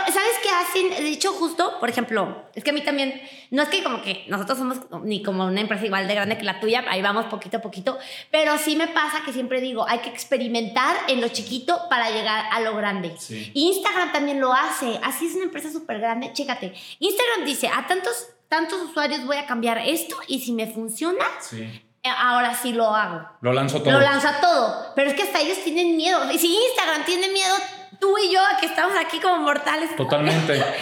¿sabes 0.78 0.90
qué 0.90 0.96
hacen? 0.96 1.04
De 1.04 1.10
hecho, 1.10 1.32
justo, 1.34 1.80
por 1.80 1.90
ejemplo, 1.90 2.44
es 2.56 2.64
que 2.64 2.70
a 2.70 2.74
mí 2.74 2.82
también, 2.82 3.22
no 3.52 3.64
es 3.64 3.70
que 3.70 3.84
como 3.84 4.02
que 4.02 4.26
nosotros 4.28 4.58
somos 4.58 4.78
ni 5.04 5.24
como 5.24 5.46
una 5.46 5.62
empresa 5.62 5.86
igual 5.86 6.08
de 6.08 6.16
grande 6.16 6.38
que 6.38 6.44
la 6.44 6.60
tuya, 6.60 6.84
ahí 6.90 7.02
vamos 7.02 7.26
poquito 7.26 7.58
a 7.58 7.62
poquito, 7.62 7.98
pero 8.32 8.58
sí 8.58 8.76
me 8.76 8.88
pasa 8.88 9.22
que 9.26 9.34
siempre 9.34 9.62
digo, 9.62 9.88
hay 9.88 10.00
que 10.00 10.10
experimentar 10.10 10.96
en 11.08 11.22
lo 11.22 11.28
chiquito 11.30 11.80
para 11.90 12.10
llegar 12.10 12.46
a 12.52 12.60
lo 12.62 12.76
grande. 12.76 13.16
Instagram 13.54 14.12
también 14.12 14.40
lo 14.40 14.54
hace, 14.54 15.00
así 15.04 15.28
es 15.28 15.36
una 15.36 15.46
empresa 15.46 15.72
súper 15.72 16.00
grande, 16.00 16.32
chécate. 16.34 16.74
Instagram 17.00 17.46
dice, 17.46 17.68
a 17.68 17.86
tantos 17.88 18.30
tantos 18.48 18.82
usuarios 18.82 19.26
voy 19.26 19.38
a 19.38 19.46
cambiar 19.46 19.78
esto 19.78 20.16
y 20.28 20.40
si 20.40 20.54
me 20.54 20.68
funciona, 20.68 21.26
sí. 21.42 21.70
Eh, 22.04 22.10
ahora 22.10 22.56
sí 22.56 22.74
lo 22.74 22.86
hago. 22.96 23.28
Lo 23.42 23.54
lanzo 23.54 23.82
todo. 23.82 23.94
Lo 23.94 24.00
lanza 24.00 24.40
todo. 24.40 24.94
Pero 24.96 25.10
es 25.10 25.16
que 25.16 25.24
hasta 25.24 25.42
ellos 25.42 25.58
tienen 25.64 25.98
miedo. 25.98 26.32
Y 26.32 26.38
si 26.38 26.56
Instagram 26.56 27.06
tiene 27.06 27.28
miedo, 27.30 27.56
tú 28.00 28.16
y 28.18 28.34
yo, 28.34 28.40
que 28.60 28.66
estamos 28.68 28.94
aquí 29.00 29.20
como 29.20 29.40
mortales. 29.40 29.96
Totalmente. 29.96 30.64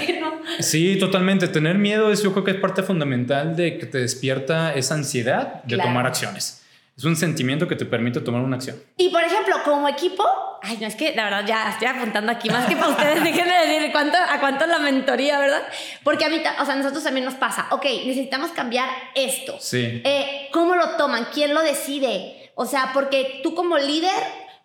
Sí, 0.60 0.98
totalmente. 1.00 1.48
Tener 1.48 1.78
miedo 1.78 2.12
es, 2.12 2.22
yo 2.22 2.32
creo 2.32 2.44
que 2.44 2.52
es 2.52 2.58
parte 2.58 2.84
fundamental 2.84 3.56
de 3.56 3.80
que 3.80 3.88
te 3.88 3.98
despierta 3.98 4.76
esa 4.76 4.94
ansiedad 4.94 5.64
de 5.64 5.76
tomar 5.78 6.06
acciones. 6.06 6.64
Es 6.98 7.04
un 7.04 7.18
sentimiento 7.18 7.68
que 7.68 7.76
te 7.76 7.86
permite 7.86 8.22
tomar 8.22 8.42
una 8.42 8.56
acción. 8.56 8.82
Y 8.96 9.10
por 9.10 9.22
ejemplo, 9.22 9.56
como 9.66 9.90
equipo, 9.90 10.24
ay, 10.62 10.78
no 10.80 10.88
es 10.88 10.96
que 10.96 11.14
la 11.14 11.26
verdad 11.26 11.46
ya 11.46 11.70
estoy 11.70 11.90
apuntando 11.90 12.32
aquí 12.32 12.50
más 12.50 12.68
que 12.68 12.76
para 12.78 12.90
ustedes, 12.90 13.22
déjenme 13.24 13.68
decir 13.68 13.92
cuánto, 13.92 14.18
a 14.18 14.40
cuánto 14.40 14.66
la 14.66 14.80
mentoría, 14.80 15.38
¿verdad? 15.38 15.64
Porque 16.04 16.24
a 16.24 16.30
mí, 16.30 16.38
o 16.38 16.66
sea, 16.66 16.74
a 16.74 16.78
nosotros 16.78 17.04
también 17.04 17.26
nos 17.26 17.34
pasa, 17.34 17.68
ok, 17.72 17.84
necesitamos 18.06 18.52
cambiar 18.52 18.88
esto. 19.14 19.58
Sí. 19.60 20.02
Eh, 20.06 20.48
¿Cómo 20.54 20.76
lo 20.76 20.92
toman? 20.92 21.28
¿Quién 21.34 21.54
lo 21.54 21.62
decide? 21.62 22.52
O 22.56 22.66
sea, 22.66 22.92
porque 22.94 23.42
tú 23.44 23.54
como 23.56 23.78
líder, 23.78 24.14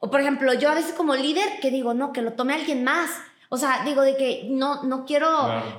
o 0.01 0.11
por 0.11 0.21
ejemplo, 0.21 0.53
yo 0.55 0.71
a 0.71 0.75
veces 0.75 0.95
como 0.95 1.15
líder, 1.15 1.61
que 1.61 1.71
digo, 1.71 1.95
no, 1.95 2.13
que 2.13 2.23
lo 2.23 2.33
tome 2.33 2.55
alguien 2.55 2.83
más. 2.85 3.11
O 3.53 3.57
sea, 3.57 3.83
digo 3.85 4.03
de 4.03 4.17
que 4.17 4.47
no, 4.49 4.85
no 4.85 5.05
quiero 5.05 5.29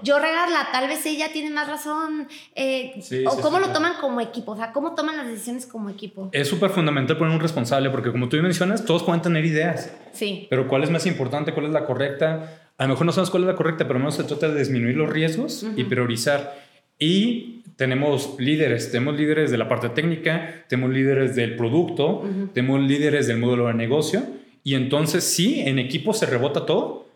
yo 0.03 0.19
regarla, 0.19 0.67
tal 0.73 0.89
vez 0.89 1.05
ella 1.05 1.31
tiene 1.31 1.49
más 1.49 1.69
razón. 1.69 2.27
Eh, 2.53 3.01
o 3.25 3.39
cómo 3.39 3.59
lo 3.59 3.69
toman 3.69 3.93
como 3.99 4.19
equipo, 4.19 4.51
o 4.51 4.57
sea, 4.57 4.73
cómo 4.73 4.93
toman 4.93 5.15
las 5.15 5.27
decisiones 5.27 5.65
como 5.65 5.89
equipo. 5.89 6.29
Es 6.33 6.49
súper 6.49 6.69
fundamental 6.69 7.17
poner 7.17 7.33
un 7.33 7.39
responsable, 7.39 7.89
porque 7.89 8.11
como 8.11 8.27
tú 8.27 8.35
mencionas, 8.37 8.83
todos 8.83 9.03
pueden 9.03 9.21
tener 9.21 9.45
ideas. 9.45 9.91
Sí. 10.11 10.47
Pero 10.49 10.67
¿cuál 10.67 10.83
es 10.83 10.91
más 10.91 11.05
importante? 11.05 11.53
¿Cuál 11.53 11.67
es 11.67 11.71
la 11.71 11.85
correcta? 11.85 12.73
A 12.77 12.83
lo 12.83 12.89
mejor 12.89 13.05
no 13.05 13.13
sabemos 13.13 13.31
cuál 13.31 13.43
es 13.43 13.47
la 13.47 13.55
correcta, 13.55 13.85
pero 13.85 13.95
al 13.95 14.01
menos 14.01 14.15
se 14.15 14.25
trata 14.25 14.49
de 14.49 14.59
disminuir 14.59 14.97
los 14.97 15.09
riesgos 15.09 15.65
y 15.75 15.85
priorizar. 15.85 16.61
Y 16.99 17.60
tenemos 17.81 18.35
líderes, 18.37 18.91
tenemos 18.91 19.17
líderes 19.17 19.49
de 19.49 19.57
la 19.57 19.67
parte 19.67 19.89
técnica, 19.89 20.65
tenemos 20.67 20.93
líderes 20.93 21.35
del 21.35 21.55
producto, 21.55 22.23
tenemos 22.53 22.79
líderes 22.79 23.25
del 23.25 23.39
modelo 23.39 23.65
de 23.65 23.73
negocio. 23.73 24.21
Y 24.63 24.75
entonces 24.75 25.23
sí, 25.23 25.61
en 25.61 25.79
equipo 25.79 26.13
se 26.13 26.27
rebota 26.27 26.67
todo 26.67 27.07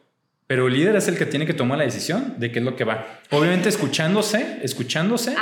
pero 0.48 0.68
el 0.68 0.76
líder 0.76 0.96
es 0.96 1.08
el 1.08 1.18
que 1.18 1.26
tiene 1.26 1.48
que 1.48 1.56
tomar 1.56 1.80
la 1.80 1.86
decisión 1.86 2.36
de 2.38 2.52
qué 2.52 2.60
es 2.60 2.66
lo 2.66 2.76
que 2.76 2.84
va. 2.84 3.20
Obviamente 3.32 3.68
escuchándose, 3.68 4.60
escuchándose 4.62 5.36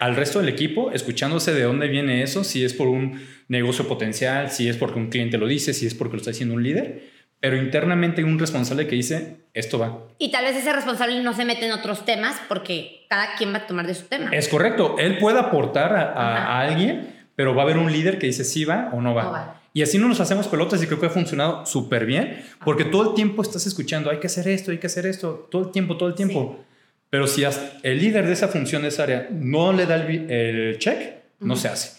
al 0.00 0.16
resto 0.16 0.40
del 0.40 0.48
equipo, 0.48 0.90
escuchándose 0.90 1.54
de 1.54 1.62
dónde 1.62 1.86
viene 1.86 2.24
eso, 2.24 2.42
si 2.42 2.64
es 2.64 2.74
por 2.74 2.88
un 2.88 3.20
negocio 3.46 3.86
potencial, 3.86 4.50
si 4.50 4.68
es 4.68 4.76
porque 4.76 4.98
un 4.98 5.10
cliente 5.10 5.38
lo 5.38 5.46
dice, 5.46 5.74
si 5.74 5.86
es 5.86 5.94
porque 5.94 6.14
lo 6.14 6.18
está 6.18 6.32
diciendo 6.32 6.56
un 6.56 6.64
líder. 6.64 7.17
Pero 7.40 7.56
internamente 7.56 8.20
hay 8.20 8.26
un 8.26 8.38
responsable 8.38 8.86
que 8.88 8.96
dice, 8.96 9.36
esto 9.54 9.78
va. 9.78 9.98
Y 10.18 10.30
tal 10.30 10.44
vez 10.44 10.56
ese 10.56 10.72
responsable 10.72 11.22
no 11.22 11.34
se 11.34 11.44
mete 11.44 11.66
en 11.66 11.72
otros 11.72 12.04
temas 12.04 12.40
porque 12.48 13.06
cada 13.08 13.36
quien 13.36 13.52
va 13.52 13.58
a 13.58 13.66
tomar 13.66 13.86
de 13.86 13.94
su 13.94 14.06
tema. 14.06 14.30
Es 14.32 14.48
correcto. 14.48 14.96
Él 14.98 15.18
puede 15.18 15.38
aportar 15.38 15.94
a, 15.94 16.60
alguien, 16.60 17.14
pero 17.36 17.54
va 17.54 17.62
a 17.62 17.64
haber 17.64 17.78
un 17.78 17.92
líder 17.92 18.18
que 18.18 18.26
dice 18.26 18.44
si 18.44 18.64
va 18.64 18.90
o 18.92 19.00
no 19.00 19.14
va. 19.14 19.22
No 19.22 19.32
va. 19.32 19.60
Y 19.72 19.82
así 19.82 19.98
no 19.98 20.08
nos 20.08 20.18
hacemos 20.18 20.48
pelotas 20.48 20.82
y 20.82 20.86
creo 20.86 20.98
que 20.98 21.06
ha 21.06 21.10
funcionado 21.10 21.64
súper 21.64 22.04
bien, 22.04 22.42
porque 22.64 22.84
todo 22.84 23.10
el 23.10 23.14
tiempo 23.14 23.42
estás 23.42 23.66
escuchando, 23.66 24.10
hay 24.10 24.18
que 24.18 24.26
hacer 24.26 24.48
esto, 24.48 24.72
hay 24.72 24.78
que 24.78 24.88
hacer 24.88 25.06
esto, 25.06 25.46
todo 25.50 25.66
el 25.66 25.70
tiempo, 25.70 25.96
todo 25.96 26.08
el 26.08 26.16
tiempo. 26.16 26.64
Pero 27.10 27.26
si 27.26 27.44
el 27.82 27.98
líder 27.98 28.26
de 28.26 28.32
esa 28.32 28.48
función, 28.48 28.82
de 28.82 28.88
esa 28.88 29.04
área, 29.04 29.28
no 29.30 29.72
le 29.72 29.86
da 29.86 29.96
el, 29.96 30.78
check, 30.78 31.14
no 31.40 31.54
se 31.54 31.68
hace. 31.68 31.97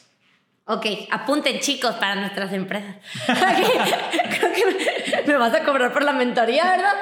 Ok, 0.72 0.86
apunten 1.10 1.60
chicos 1.62 1.96
para 1.96 2.14
nuestras 2.14 2.54
empresas. 2.54 2.96
creo 3.26 4.54
que 4.54 5.24
Me 5.26 5.36
vas 5.36 5.52
a 5.56 5.64
cobrar 5.64 5.92
por 5.92 6.04
la 6.04 6.14
mentoría, 6.14 6.64
¿verdad? 6.64 6.94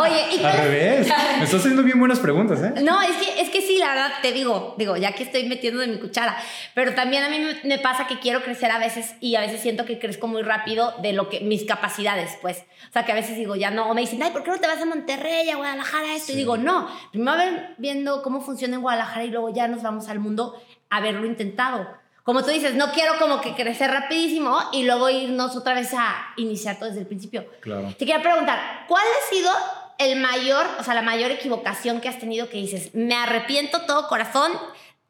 Oye, 0.00 0.40
y 0.40 0.44
Al 0.44 0.58
revés. 0.58 1.06
Me 1.38 1.44
estás 1.44 1.60
haciendo 1.60 1.84
bien 1.84 2.00
buenas 2.00 2.18
preguntas, 2.18 2.60
¿eh? 2.60 2.82
No, 2.82 3.00
es 3.00 3.12
que, 3.18 3.40
es 3.40 3.48
que 3.50 3.60
sí, 3.60 3.78
la 3.78 3.90
verdad, 3.90 4.10
te 4.22 4.32
digo, 4.32 4.74
digo, 4.76 4.96
ya 4.96 5.12
que 5.12 5.22
estoy 5.22 5.44
metiendo 5.44 5.82
de 5.82 5.86
mi 5.86 6.00
cuchara, 6.00 6.36
pero 6.74 6.94
también 6.94 7.22
a 7.22 7.28
mí 7.28 7.38
me, 7.62 7.78
pasa 7.78 8.08
que 8.08 8.18
quiero 8.18 8.42
crecer 8.42 8.72
a 8.72 8.78
veces 8.78 9.14
y 9.20 9.36
a 9.36 9.40
veces 9.40 9.60
siento 9.60 9.84
que 9.84 10.00
crezco 10.00 10.26
muy 10.26 10.42
rápido 10.42 10.92
de 11.00 11.12
lo 11.12 11.28
que 11.28 11.42
mis 11.42 11.64
capacidades, 11.64 12.36
pues. 12.42 12.64
O 12.88 12.92
sea, 12.92 13.04
que 13.04 13.12
a 13.12 13.14
veces 13.14 13.36
digo, 13.36 13.54
ya 13.54 13.70
no, 13.70 13.88
o 13.88 13.94
me 13.94 14.00
dicen, 14.00 14.20
ay, 14.20 14.32
¿por 14.32 14.42
qué 14.42 14.50
no 14.50 14.58
te 14.58 14.66
vas 14.66 14.82
a 14.82 14.84
Monterrey, 14.84 15.48
a 15.48 15.54
Guadalajara, 15.54 16.16
esto? 16.16 16.32
Y 16.32 16.34
digo, 16.34 16.56
no, 16.56 16.88
primero 17.12 17.40
viendo 17.78 18.20
cómo 18.20 18.40
funciona 18.40 18.74
en 18.74 18.82
Guadalajara 18.82 19.24
y 19.24 19.30
luego 19.30 19.54
ya 19.54 19.68
nos 19.68 19.80
vamos 19.80 20.08
al 20.08 20.18
mundo 20.18 20.60
a 20.90 20.96
haberlo 20.96 21.24
intentado. 21.24 22.01
Como 22.24 22.44
tú 22.44 22.50
dices, 22.50 22.74
no 22.74 22.92
quiero 22.92 23.18
como 23.18 23.40
que 23.40 23.54
crecer 23.54 23.90
rapidísimo 23.90 24.56
y 24.72 24.84
luego 24.84 25.10
irnos 25.10 25.56
otra 25.56 25.74
vez 25.74 25.92
a 25.94 26.32
iniciar 26.36 26.76
todo 26.76 26.88
desde 26.88 27.00
el 27.00 27.06
principio. 27.06 27.46
Claro. 27.60 27.92
Te 27.98 28.04
quiero 28.04 28.22
preguntar, 28.22 28.84
¿cuál 28.86 29.04
ha 29.04 29.34
sido 29.34 29.50
el 29.98 30.20
mayor, 30.20 30.64
o 30.78 30.84
sea, 30.84 30.94
la 30.94 31.02
mayor 31.02 31.30
equivocación 31.32 32.00
que 32.00 32.08
has 32.08 32.18
tenido 32.18 32.48
que 32.48 32.58
dices, 32.58 32.94
me 32.94 33.14
arrepiento 33.14 33.82
todo 33.82 34.06
corazón 34.06 34.52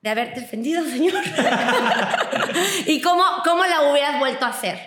de 0.00 0.10
haberte 0.10 0.40
ofendido, 0.40 0.82
señor? 0.88 1.22
¿Y 2.86 3.02
cómo, 3.02 3.24
cómo 3.44 3.64
la 3.66 3.90
hubieras 3.90 4.18
vuelto 4.18 4.46
a 4.46 4.48
hacer? 4.48 4.78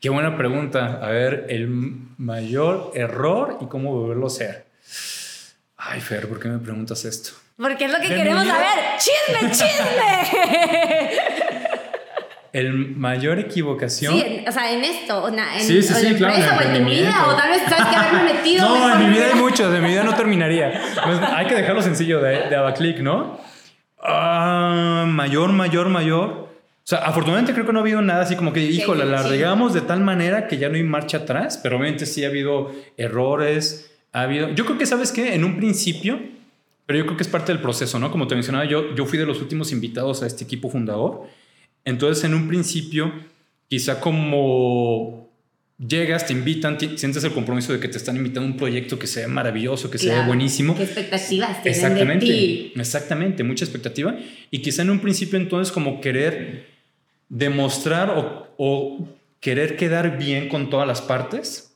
Qué 0.00 0.08
buena 0.08 0.38
pregunta. 0.38 0.98
A 1.02 1.08
ver, 1.08 1.44
el 1.50 1.68
mayor 1.68 2.92
error 2.94 3.58
y 3.60 3.66
cómo 3.66 3.92
volverlo 3.92 4.24
a 4.24 4.28
hacer. 4.28 4.66
Ay, 5.76 6.00
Fer, 6.00 6.26
¿por 6.26 6.40
qué 6.40 6.48
me 6.48 6.58
preguntas 6.58 7.04
esto? 7.04 7.32
Porque 7.56 7.84
es 7.84 7.92
lo 7.92 8.00
que 8.00 8.08
queremos 8.08 8.46
saber. 8.46 8.96
¡Chisme, 8.98 9.50
chisme! 9.50 11.40
El 12.52 12.96
mayor 12.96 13.38
equivocación. 13.38 14.14
Sí, 14.14 14.44
o 14.46 14.50
sea, 14.50 14.72
en 14.72 14.82
esto, 14.82 15.28
en, 15.28 15.60
sí, 15.60 15.82
sí, 15.82 15.94
sí, 15.94 16.14
claro, 16.14 16.34
o 16.34 16.62
en 16.62 16.84
tu 16.84 16.90
vida, 16.90 17.26
o 17.28 17.36
tal 17.36 17.50
vez 17.50 17.62
sabes 17.68 17.86
que 17.86 17.96
haberme 17.96 18.34
metido. 18.34 18.68
no, 18.68 18.92
en 18.92 18.98
mi 18.98 19.14
vida 19.14 19.26
hay 19.32 19.38
muchos, 19.38 19.72
en 19.72 19.82
mi 19.82 19.90
vida 19.90 20.02
no 20.02 20.14
terminaría. 20.14 20.72
Pues, 21.04 21.18
hay 21.20 21.46
que 21.46 21.54
dejarlo 21.54 21.80
sencillo 21.80 22.20
de, 22.20 22.48
de 22.48 22.56
Abaclick, 22.56 22.98
¿no? 22.98 23.38
Ah, 24.02 25.04
mayor, 25.06 25.52
mayor, 25.52 25.88
mayor. 25.88 26.28
O 26.30 26.48
sea, 26.90 26.98
afortunadamente 26.98 27.52
creo 27.52 27.66
que 27.66 27.72
no 27.72 27.78
ha 27.78 27.82
habido 27.82 28.02
nada 28.02 28.22
así 28.22 28.34
como 28.34 28.52
que, 28.52 28.62
híjole, 28.62 29.04
la 29.04 29.22
regamos 29.22 29.72
de 29.72 29.82
tal 29.82 30.00
manera 30.00 30.48
que 30.48 30.58
ya 30.58 30.68
no 30.68 30.74
hay 30.74 30.82
marcha 30.82 31.18
atrás, 31.18 31.60
pero 31.62 31.76
obviamente 31.76 32.06
sí 32.06 32.24
ha 32.24 32.28
habido 32.28 32.72
errores, 32.96 33.92
ha 34.12 34.22
habido... 34.22 34.48
Yo 34.54 34.64
creo 34.64 34.76
que, 34.76 34.86
¿sabes 34.86 35.12
qué? 35.12 35.34
En 35.34 35.44
un 35.44 35.56
principio, 35.56 36.18
pero 36.86 36.98
yo 36.98 37.04
creo 37.04 37.16
que 37.16 37.22
es 37.22 37.28
parte 37.28 37.52
del 37.52 37.62
proceso, 37.62 38.00
¿no? 38.00 38.10
Como 38.10 38.26
te 38.26 38.34
mencionaba, 38.34 38.64
yo, 38.64 38.92
yo 38.96 39.06
fui 39.06 39.18
de 39.18 39.26
los 39.26 39.40
últimos 39.40 39.70
invitados 39.70 40.24
a 40.24 40.26
este 40.26 40.42
equipo 40.42 40.68
fundador 40.68 41.28
entonces, 41.84 42.24
en 42.24 42.34
un 42.34 42.48
principio, 42.48 43.12
quizá 43.68 44.00
como 44.00 45.30
llegas, 45.78 46.26
te 46.26 46.32
invitan, 46.32 46.78
sientes 46.96 47.24
el 47.24 47.32
compromiso 47.32 47.72
de 47.72 47.80
que 47.80 47.88
te 47.88 47.96
están 47.96 48.16
invitando 48.16 48.48
a 48.48 48.52
un 48.52 48.56
proyecto 48.56 48.98
que 48.98 49.06
sea 49.06 49.28
maravilloso, 49.28 49.90
que 49.90 49.98
sea 49.98 50.26
buenísimo. 50.26 50.76
¿Qué 50.76 50.84
expectativas 50.84 51.62
tienen 51.62 51.80
exactamente, 51.80 52.26
de 52.26 52.32
ti? 52.32 52.72
Exactamente, 52.76 53.44
mucha 53.44 53.64
expectativa. 53.64 54.18
Y 54.50 54.58
quizá 54.60 54.82
en 54.82 54.90
un 54.90 55.00
principio 55.00 55.38
entonces 55.38 55.72
como 55.72 56.00
querer 56.00 56.66
demostrar 57.28 58.10
o, 58.10 58.54
o 58.58 59.08
querer 59.40 59.76
quedar 59.76 60.18
bien 60.18 60.48
con 60.48 60.68
todas 60.68 60.86
las 60.86 61.00
partes 61.00 61.70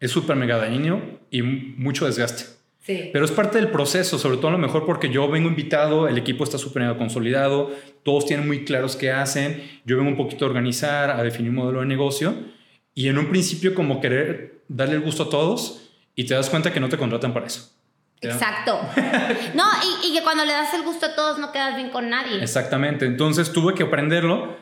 es 0.00 0.10
súper 0.10 0.36
mega 0.36 0.56
dañino 0.56 1.20
y 1.30 1.42
mucho 1.42 2.06
desgaste. 2.06 2.44
Pero 2.84 3.24
es 3.24 3.30
parte 3.30 3.58
del 3.58 3.68
proceso, 3.68 4.18
sobre 4.18 4.38
todo 4.38 4.48
a 4.48 4.52
lo 4.52 4.58
mejor 4.58 4.84
porque 4.84 5.08
yo 5.08 5.28
vengo 5.28 5.48
invitado, 5.48 6.08
el 6.08 6.18
equipo 6.18 6.42
está 6.42 6.58
súper 6.58 6.96
consolidado, 6.96 7.70
todos 8.02 8.26
tienen 8.26 8.46
muy 8.46 8.64
claros 8.64 8.96
qué 8.96 9.12
hacen, 9.12 9.62
yo 9.84 9.96
vengo 9.96 10.10
un 10.10 10.16
poquito 10.16 10.44
a 10.44 10.48
organizar, 10.48 11.10
a 11.10 11.22
definir 11.22 11.50
un 11.50 11.56
modelo 11.56 11.80
de 11.80 11.86
negocio 11.86 12.34
y 12.94 13.06
en 13.06 13.18
un 13.18 13.28
principio 13.28 13.74
como 13.74 14.00
querer 14.00 14.62
darle 14.66 14.96
el 14.96 15.02
gusto 15.02 15.24
a 15.24 15.30
todos 15.30 15.90
y 16.16 16.24
te 16.24 16.34
das 16.34 16.50
cuenta 16.50 16.72
que 16.72 16.80
no 16.80 16.88
te 16.88 16.98
contratan 16.98 17.32
para 17.32 17.46
eso. 17.46 17.70
Exacto. 18.20 18.80
no, 19.54 19.64
y, 20.02 20.08
y, 20.08 20.14
que 20.14 20.22
cuando 20.22 20.44
le 20.44 20.52
das 20.52 20.74
el 20.74 20.82
gusto 20.82 21.06
a 21.06 21.14
todos 21.14 21.38
no 21.38 21.52
quedas 21.52 21.76
bien 21.76 21.90
con 21.90 22.08
nadie. 22.08 22.42
Exactamente. 22.42 23.06
Entonces 23.06 23.52
tuve 23.52 23.74
que 23.74 23.84
aprenderlo, 23.84 24.56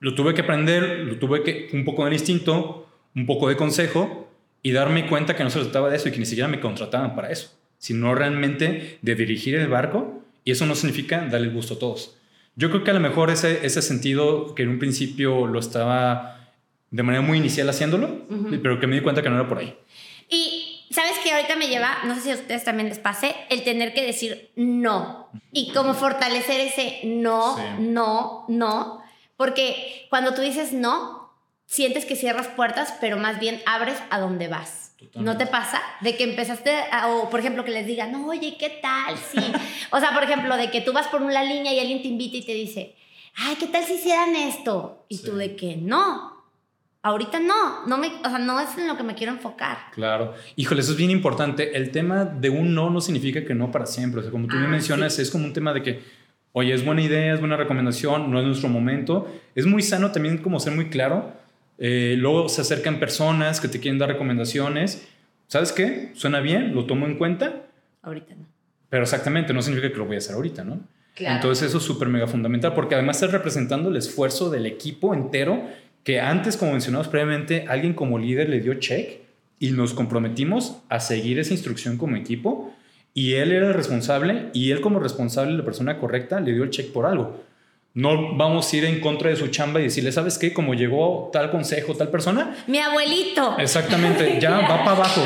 lo 0.00 0.14
tuve 0.14 0.32
que 0.32 0.40
aprender, 0.42 1.00
lo 1.00 1.18
tuve 1.18 1.42
que 1.42 1.68
un 1.74 1.84
poco 1.84 2.04
del 2.04 2.14
instinto, 2.14 2.88
un 3.14 3.26
poco 3.26 3.48
de 3.48 3.56
consejo 3.56 4.27
y 4.62 4.72
darme 4.72 5.06
cuenta 5.06 5.36
que 5.36 5.44
no 5.44 5.50
se 5.50 5.60
trataba 5.60 5.90
de 5.90 5.96
eso 5.96 6.08
y 6.08 6.12
que 6.12 6.18
ni 6.18 6.26
siquiera 6.26 6.48
me 6.48 6.60
contrataban 6.60 7.14
para 7.14 7.30
eso 7.30 7.58
sino 7.78 8.14
realmente 8.14 8.98
de 9.00 9.14
dirigir 9.14 9.54
el 9.54 9.68
barco 9.68 10.22
y 10.44 10.50
eso 10.50 10.66
no 10.66 10.74
significa 10.74 11.26
darle 11.30 11.48
el 11.48 11.54
gusto 11.54 11.74
a 11.74 11.78
todos. 11.78 12.16
Yo 12.56 12.70
creo 12.70 12.82
que 12.82 12.90
a 12.90 12.94
lo 12.94 13.00
mejor 13.00 13.30
ese, 13.30 13.64
ese 13.64 13.82
sentido 13.82 14.54
que 14.54 14.64
en 14.64 14.70
un 14.70 14.78
principio 14.78 15.46
lo 15.46 15.60
estaba 15.60 16.50
de 16.90 17.02
manera 17.02 17.22
muy 17.22 17.38
inicial 17.38 17.68
haciéndolo, 17.68 18.26
pero 18.62 18.80
que 18.80 18.86
me 18.86 18.96
di 18.96 19.02
cuenta 19.02 19.22
que 19.22 19.28
no 19.28 19.36
era 19.36 19.48
por 19.48 19.58
ahí. 19.58 19.76
Y 20.28 20.86
sabes 20.90 21.18
que 21.22 21.32
ahorita 21.32 21.54
me 21.56 21.68
lleva, 21.68 21.98
no 22.04 22.14
sé 22.14 22.20
si 22.22 22.30
a 22.30 22.34
ustedes 22.34 22.64
también 22.64 22.88
les 22.88 22.98
pase, 22.98 23.34
el 23.50 23.62
tener 23.62 23.94
que 23.94 24.04
decir 24.04 24.50
no 24.56 25.30
y 25.52 25.72
cómo 25.72 25.94
fortalecer 25.94 26.60
ese 26.60 27.00
no, 27.04 27.78
no, 27.78 28.44
no, 28.48 29.02
porque 29.36 30.06
cuando 30.10 30.34
tú 30.34 30.40
dices 30.40 30.72
no, 30.72 31.17
sientes 31.68 32.06
que 32.06 32.16
cierras 32.16 32.48
puertas, 32.48 32.94
pero 32.98 33.18
más 33.18 33.38
bien 33.38 33.60
abres 33.66 33.98
a 34.10 34.18
donde 34.18 34.48
vas. 34.48 34.96
¿No 35.14 35.36
te 35.36 35.46
pasa? 35.46 35.80
De 36.00 36.16
que 36.16 36.24
empezaste, 36.24 36.72
o 37.06 37.30
por 37.30 37.38
ejemplo, 37.38 37.64
que 37.64 37.70
les 37.70 37.86
digan, 37.86 38.14
oye, 38.16 38.56
¿qué 38.58 38.80
tal? 38.82 39.16
Sí. 39.16 39.38
o 39.90 40.00
sea, 40.00 40.12
por 40.12 40.24
ejemplo, 40.24 40.56
de 40.56 40.70
que 40.70 40.80
tú 40.80 40.92
vas 40.92 41.06
por 41.06 41.22
una 41.22 41.44
línea 41.44 41.72
y 41.72 41.78
alguien 41.78 42.02
te 42.02 42.08
invita 42.08 42.38
y 42.38 42.42
te 42.42 42.54
dice, 42.54 42.96
ay, 43.36 43.56
¿qué 43.60 43.66
tal 43.66 43.84
si 43.84 43.94
hicieran 43.94 44.34
esto? 44.34 45.04
Y 45.08 45.18
tú 45.18 45.36
de 45.36 45.54
que 45.54 45.76
no. 45.76 46.36
Ahorita 47.02 47.38
no, 47.38 47.86
no 47.86 47.96
me, 47.96 48.08
o 48.08 48.28
sea, 48.28 48.38
no 48.38 48.58
es 48.58 48.76
en 48.76 48.88
lo 48.88 48.96
que 48.96 49.04
me 49.04 49.14
quiero 49.14 49.32
enfocar. 49.32 49.78
Claro. 49.92 50.34
Híjole, 50.56 50.80
eso 50.80 50.92
es 50.92 50.98
bien 50.98 51.10
importante. 51.10 51.76
El 51.76 51.92
tema 51.92 52.24
de 52.24 52.50
un 52.50 52.74
no 52.74 52.90
no 52.90 53.00
significa 53.00 53.44
que 53.44 53.54
no 53.54 53.70
para 53.70 53.86
siempre. 53.86 54.20
O 54.20 54.22
sea, 54.22 54.32
como 54.32 54.48
tú 54.48 54.56
me 54.56 54.66
ah, 54.66 54.70
mencionas, 54.70 55.18
es 55.18 55.30
como 55.30 55.44
un 55.44 55.52
tema 55.52 55.72
de 55.72 55.82
que, 55.82 56.02
oye, 56.52 56.74
es 56.74 56.84
buena 56.84 57.02
idea, 57.02 57.34
es 57.34 57.40
buena 57.40 57.56
recomendación, 57.56 58.30
no 58.30 58.40
es 58.40 58.46
nuestro 58.46 58.68
momento. 58.68 59.30
Es 59.54 59.64
muy 59.64 59.82
sano 59.82 60.10
también 60.10 60.38
como 60.38 60.58
ser 60.58 60.74
muy 60.74 60.88
claro 60.88 61.37
eh, 61.78 62.16
luego 62.18 62.48
se 62.48 62.60
acercan 62.60 62.98
personas 62.98 63.60
que 63.60 63.68
te 63.68 63.80
quieren 63.80 63.98
dar 63.98 64.08
recomendaciones. 64.08 65.06
¿Sabes 65.46 65.72
qué? 65.72 66.10
Suena 66.14 66.40
bien, 66.40 66.74
lo 66.74 66.84
tomo 66.86 67.06
en 67.06 67.16
cuenta. 67.16 67.62
Ahorita 68.02 68.34
no. 68.34 68.46
Pero 68.88 69.02
exactamente, 69.04 69.52
no 69.52 69.62
significa 69.62 69.92
que 69.92 69.98
lo 69.98 70.06
voy 70.06 70.16
a 70.16 70.18
hacer 70.18 70.34
ahorita, 70.34 70.64
¿no? 70.64 70.80
Entonces 71.16 71.68
eso 71.68 71.78
es 71.78 71.84
súper 71.84 72.08
mega 72.08 72.26
fundamental 72.26 72.74
porque 72.74 72.94
además 72.94 73.16
estás 73.16 73.32
representando 73.32 73.90
el 73.90 73.96
esfuerzo 73.96 74.50
del 74.50 74.66
equipo 74.66 75.14
entero 75.14 75.68
que 76.04 76.20
antes, 76.20 76.56
como 76.56 76.72
mencionamos 76.72 77.08
previamente, 77.08 77.64
alguien 77.68 77.92
como 77.92 78.18
líder 78.18 78.48
le 78.48 78.60
dio 78.60 78.74
check 78.74 79.20
y 79.58 79.72
nos 79.72 79.94
comprometimos 79.94 80.78
a 80.88 81.00
seguir 81.00 81.38
esa 81.38 81.52
instrucción 81.52 81.98
como 81.98 82.16
equipo 82.16 82.72
y 83.14 83.34
él 83.34 83.50
era 83.52 83.66
el 83.66 83.74
responsable 83.74 84.50
y 84.52 84.70
él 84.70 84.80
como 84.80 85.00
responsable, 85.00 85.56
la 85.56 85.64
persona 85.64 85.98
correcta, 85.98 86.40
le 86.40 86.52
dio 86.52 86.62
el 86.62 86.70
check 86.70 86.92
por 86.92 87.04
algo. 87.04 87.44
No 87.94 88.36
vamos 88.36 88.72
a 88.72 88.76
ir 88.76 88.84
en 88.84 89.00
contra 89.00 89.30
de 89.30 89.36
su 89.36 89.48
chamba 89.48 89.80
y 89.80 89.84
decirle, 89.84 90.12
¿sabes 90.12 90.38
qué? 90.38 90.52
Como 90.52 90.74
llegó 90.74 91.30
tal 91.32 91.50
consejo, 91.50 91.94
tal 91.94 92.10
persona. 92.10 92.56
Mi 92.66 92.78
abuelito. 92.78 93.56
Exactamente, 93.58 94.38
ya 94.40 94.50
va 94.50 94.84
para 94.84 94.92
abajo, 94.92 95.22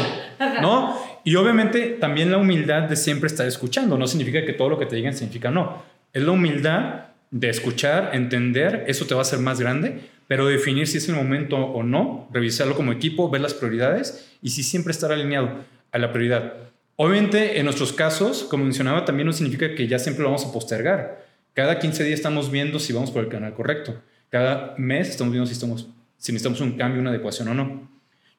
¿no? 0.61 0.97
Y 1.25 1.35
obviamente 1.35 1.97
también 2.01 2.31
la 2.31 2.39
humildad 2.39 2.83
de 2.85 2.97
siempre 2.97 3.27
estar 3.27 3.47
escuchando. 3.47 3.99
No 3.99 4.07
significa 4.07 4.45
que 4.45 4.53
todo 4.53 4.71
lo 4.71 4.79
que 4.79 4.87
te 4.87 4.97
digan 4.97 5.15
significa 5.15 5.51
no. 5.51 5.83
Es 6.13 6.23
la 6.23 6.33
humildad 6.33 7.07
de 7.31 7.49
escuchar, 7.49 8.11
entender, 8.13 8.85
eso 8.89 9.07
te 9.07 9.15
va 9.15 9.21
a 9.21 9.23
hacer 9.23 9.39
más 9.39 9.61
grande, 9.61 10.01
pero 10.29 10.47
definir 10.47 10.87
si 10.87 10.99
es 10.99 11.09
el 11.09 11.15
momento 11.15 11.57
o 11.57 11.83
no, 11.83 12.29
revisarlo 12.33 12.75
como 12.75 12.93
equipo, 12.93 13.31
ver 13.31 13.41
las 13.41 13.55
prioridades 13.55 14.31
y 14.43 14.51
si 14.51 14.63
siempre 14.63 14.93
estar 14.93 15.13
alineado 15.13 15.51
a 15.91 15.99
la 15.99 16.13
prioridad. 16.13 16.55
Obviamente, 16.97 17.59
en 17.59 17.65
nuestros 17.65 17.93
casos, 17.93 18.45
como 18.45 18.65
mencionaba, 18.65 19.05
también 19.05 19.27
no 19.27 19.33
significa 19.33 19.75
que 19.75 19.89
ya 19.89 19.99
siempre 19.99 20.23
lo 20.23 20.31
vamos 20.31 20.47
a 20.47 20.53
postergar 20.53 21.22
cada 21.55 21.79
15 21.79 22.05
días 22.05 22.19
estamos 22.19 22.51
viendo 22.51 22.79
si 22.79 22.93
vamos 22.93 23.11
por 23.11 23.23
el 23.23 23.29
canal 23.29 23.55
correcto. 23.55 24.01
Cada 24.31 24.75
mes 24.79 25.11
estamos 25.11 25.33
viendo 25.33 25.47
si, 25.47 25.53
estamos, 25.53 25.89
si 26.17 26.33
necesitamos 26.33 26.61
un 26.61 26.79
cambio, 26.79 27.01
una 27.01 27.11
adecuación 27.11 27.49
o 27.49 27.55
no. 27.55 27.91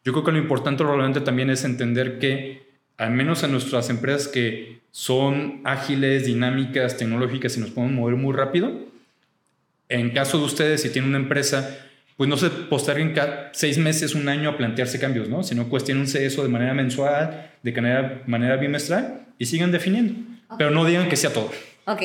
Yo 0.03 0.11
creo 0.11 0.23
que 0.23 0.31
lo 0.31 0.37
importante 0.37 0.83
probablemente 0.83 1.21
también 1.21 1.49
es 1.49 1.63
entender 1.63 2.19
que, 2.19 2.63
al 2.97 3.11
menos 3.11 3.43
en 3.43 3.51
nuestras 3.51 3.89
empresas 3.89 4.27
que 4.27 4.81
son 4.91 5.61
ágiles, 5.63 6.25
dinámicas, 6.25 6.97
tecnológicas 6.97 7.55
y 7.57 7.59
nos 7.59 7.69
podemos 7.69 7.95
mover 7.95 8.15
muy 8.15 8.33
rápido, 8.33 8.71
en 9.89 10.09
caso 10.09 10.39
de 10.39 10.45
ustedes, 10.45 10.81
si 10.81 10.89
tienen 10.89 11.09
una 11.09 11.19
empresa, 11.19 11.77
pues 12.17 12.29
no 12.29 12.37
se 12.37 12.49
posterguen 12.49 13.13
cada 13.13 13.51
seis 13.53 13.77
meses, 13.77 14.15
un 14.15 14.27
año 14.27 14.49
a 14.49 14.57
plantearse 14.57 14.99
cambios, 14.99 15.29
¿no? 15.29 15.43
Sino 15.43 15.69
cuestionense 15.69 16.25
eso 16.25 16.41
de 16.41 16.49
manera 16.49 16.73
mensual, 16.73 17.51
de 17.61 17.71
manera, 17.71 18.23
manera 18.25 18.55
bimestral 18.57 19.27
y 19.37 19.45
sigan 19.45 19.71
definiendo. 19.71 20.15
Pero 20.57 20.71
no 20.71 20.85
digan 20.85 21.09
que 21.09 21.15
sea 21.15 21.31
todo. 21.31 21.51
Ok, 21.85 22.01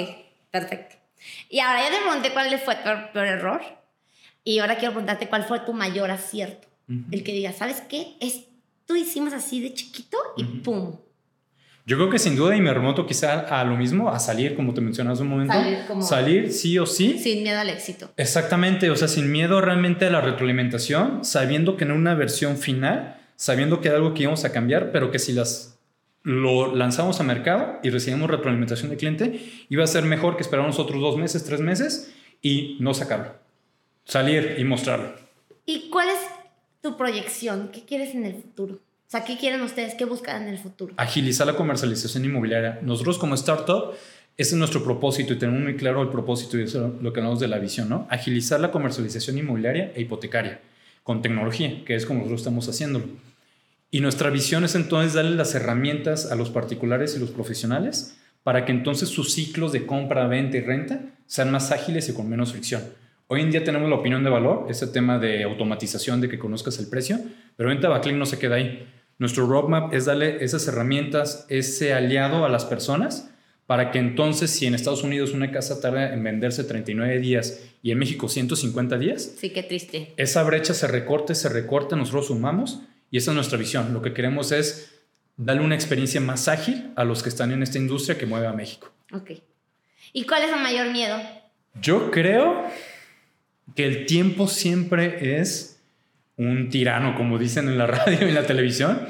perfecto. 0.50 0.97
Y 1.48 1.60
ahora 1.60 1.82
ya 1.82 1.96
te 1.96 2.02
pregunté 2.02 2.32
cuál 2.32 2.58
fue 2.58 2.74
tu 2.76 3.12
peor 3.12 3.26
error. 3.26 3.60
Y 4.44 4.58
ahora 4.60 4.76
quiero 4.76 4.92
preguntarte 4.92 5.28
cuál 5.28 5.44
fue 5.44 5.60
tu 5.60 5.72
mayor 5.72 6.10
acierto. 6.10 6.68
El 7.10 7.22
que 7.22 7.32
diga, 7.32 7.52
¿sabes 7.52 7.82
qué? 7.82 8.16
Esto 8.20 8.96
hicimos 8.96 9.34
así 9.34 9.60
de 9.60 9.74
chiquito 9.74 10.16
y 10.38 10.44
¡pum! 10.44 10.96
Yo 11.84 11.96
creo 11.96 12.08
que 12.10 12.18
sin 12.18 12.36
duda, 12.36 12.56
y 12.56 12.60
me 12.60 12.72
remoto 12.72 13.06
quizá 13.06 13.40
a 13.40 13.64
lo 13.64 13.76
mismo, 13.76 14.10
a 14.10 14.18
salir, 14.18 14.54
como 14.56 14.72
te 14.74 14.80
mencionas 14.80 15.20
un 15.20 15.28
momento. 15.28 15.54
Salir, 15.54 15.78
como 15.86 16.02
salir 16.02 16.52
sí 16.52 16.78
o 16.78 16.86
sí. 16.86 17.18
Sin 17.18 17.42
miedo 17.42 17.58
al 17.58 17.70
éxito. 17.70 18.10
Exactamente, 18.16 18.90
o 18.90 18.96
sea, 18.96 19.08
sin 19.08 19.30
miedo 19.30 19.60
realmente 19.60 20.06
a 20.06 20.10
la 20.10 20.20
retroalimentación, 20.20 21.24
sabiendo 21.24 21.76
que 21.76 21.84
en 21.84 21.92
una 21.92 22.14
versión 22.14 22.56
final 22.56 23.18
sabiendo 23.38 23.80
que 23.80 23.86
era 23.86 23.98
algo 23.98 24.14
que 24.14 24.24
íbamos 24.24 24.44
a 24.44 24.50
cambiar, 24.50 24.90
pero 24.90 25.12
que 25.12 25.20
si 25.20 25.32
las 25.32 25.77
lo 26.22 26.74
lanzamos 26.74 27.20
a 27.20 27.22
mercado 27.22 27.78
y 27.82 27.90
recibimos 27.90 28.30
retroalimentación 28.30 28.90
del 28.90 28.98
cliente, 28.98 29.40
iba 29.68 29.84
a 29.84 29.86
ser 29.86 30.04
mejor 30.04 30.36
que 30.36 30.42
esperarnos 30.42 30.78
otros 30.78 31.00
dos 31.00 31.16
meses, 31.16 31.44
tres 31.44 31.60
meses 31.60 32.12
y 32.42 32.76
no 32.80 32.94
sacarlo. 32.94 33.34
Salir 34.04 34.56
y 34.58 34.64
mostrarlo. 34.64 35.12
¿Y 35.66 35.90
cuál 35.90 36.08
es 36.08 36.18
tu 36.82 36.96
proyección? 36.96 37.70
¿Qué 37.72 37.84
quieres 37.84 38.14
en 38.14 38.24
el 38.24 38.34
futuro? 38.34 38.74
O 38.74 39.10
sea, 39.10 39.24
¿qué 39.24 39.38
quieren 39.38 39.62
ustedes? 39.62 39.94
¿Qué 39.94 40.04
buscan 40.04 40.42
en 40.42 40.48
el 40.48 40.58
futuro? 40.58 40.94
Agilizar 40.98 41.46
la 41.46 41.56
comercialización 41.56 42.24
inmobiliaria. 42.24 42.78
Nosotros 42.82 43.16
como 43.18 43.34
startup, 43.34 43.94
ese 44.36 44.54
es 44.54 44.58
nuestro 44.58 44.84
propósito 44.84 45.32
y 45.32 45.38
tenemos 45.38 45.62
muy 45.62 45.76
claro 45.76 46.02
el 46.02 46.10
propósito 46.10 46.58
y 46.58 46.64
eso 46.64 46.86
es 46.86 47.02
lo 47.02 47.12
que 47.12 47.20
hablamos 47.20 47.40
de 47.40 47.48
la 47.48 47.58
visión, 47.58 47.88
¿no? 47.88 48.06
Agilizar 48.10 48.60
la 48.60 48.70
comercialización 48.70 49.38
inmobiliaria 49.38 49.92
e 49.94 50.02
hipotecaria 50.02 50.60
con 51.02 51.22
tecnología, 51.22 51.84
que 51.86 51.94
es 51.94 52.04
como 52.04 52.18
nosotros 52.18 52.42
estamos 52.42 52.68
haciéndolo. 52.68 53.06
Y 53.90 54.00
nuestra 54.00 54.28
visión 54.28 54.64
es 54.64 54.74
entonces 54.74 55.14
darle 55.14 55.34
las 55.34 55.54
herramientas 55.54 56.30
a 56.30 56.34
los 56.34 56.50
particulares 56.50 57.16
y 57.16 57.20
los 57.20 57.30
profesionales 57.30 58.18
para 58.42 58.64
que 58.64 58.72
entonces 58.72 59.08
sus 59.08 59.32
ciclos 59.32 59.72
de 59.72 59.86
compra, 59.86 60.26
venta 60.26 60.58
y 60.58 60.60
renta 60.60 61.00
sean 61.26 61.50
más 61.50 61.70
ágiles 61.70 62.08
y 62.08 62.12
con 62.12 62.28
menos 62.28 62.52
fricción. 62.52 62.82
Hoy 63.28 63.40
en 63.40 63.50
día 63.50 63.64
tenemos 63.64 63.88
la 63.88 63.96
opinión 63.96 64.24
de 64.24 64.30
valor, 64.30 64.66
ese 64.68 64.86
tema 64.86 65.18
de 65.18 65.42
automatización, 65.42 66.20
de 66.20 66.28
que 66.28 66.38
conozcas 66.38 66.78
el 66.78 66.88
precio, 66.88 67.18
pero 67.56 67.72
en 67.72 67.80
Tabaclink 67.80 68.16
no 68.16 68.26
se 68.26 68.38
queda 68.38 68.56
ahí. 68.56 68.86
Nuestro 69.18 69.46
roadmap 69.46 69.92
es 69.92 70.04
darle 70.04 70.44
esas 70.44 70.66
herramientas, 70.68 71.46
ese 71.48 71.92
aliado 71.92 72.44
a 72.44 72.48
las 72.48 72.64
personas 72.64 73.30
para 73.66 73.90
que 73.90 73.98
entonces 73.98 74.50
si 74.50 74.64
en 74.64 74.74
Estados 74.74 75.02
Unidos 75.02 75.32
una 75.32 75.50
casa 75.50 75.80
tarda 75.80 76.14
en 76.14 76.22
venderse 76.22 76.64
39 76.64 77.18
días 77.18 77.62
y 77.82 77.90
en 77.90 77.98
México 77.98 78.28
150 78.28 78.96
días, 78.96 79.34
sí, 79.36 79.50
qué 79.50 79.62
triste. 79.62 80.14
Esa 80.16 80.42
brecha 80.42 80.72
se 80.72 80.86
recorte, 80.86 81.34
se 81.34 81.50
recorte, 81.50 81.94
nosotros 81.96 82.28
sumamos 82.28 82.80
y 83.10 83.18
esa 83.18 83.30
es 83.30 83.34
nuestra 83.34 83.58
visión. 83.58 83.92
Lo 83.92 84.02
que 84.02 84.12
queremos 84.12 84.52
es 84.52 84.98
darle 85.36 85.62
una 85.62 85.74
experiencia 85.74 86.20
más 86.20 86.48
ágil 86.48 86.90
a 86.96 87.04
los 87.04 87.22
que 87.22 87.28
están 87.28 87.52
en 87.52 87.62
esta 87.62 87.78
industria 87.78 88.18
que 88.18 88.26
mueve 88.26 88.46
a 88.46 88.52
México. 88.52 88.92
Ok. 89.12 89.32
¿Y 90.12 90.24
cuál 90.24 90.42
es 90.42 90.52
el 90.52 90.60
mayor 90.60 90.90
miedo? 90.90 91.18
Yo 91.80 92.10
creo 92.10 92.64
que 93.74 93.86
el 93.86 94.06
tiempo 94.06 94.48
siempre 94.48 95.40
es 95.40 95.80
un 96.36 96.68
tirano, 96.68 97.14
como 97.14 97.38
dicen 97.38 97.68
en 97.68 97.78
la 97.78 97.86
radio 97.88 98.18
y 98.20 98.28
en 98.28 98.34
la 98.34 98.46
televisión. 98.46 99.00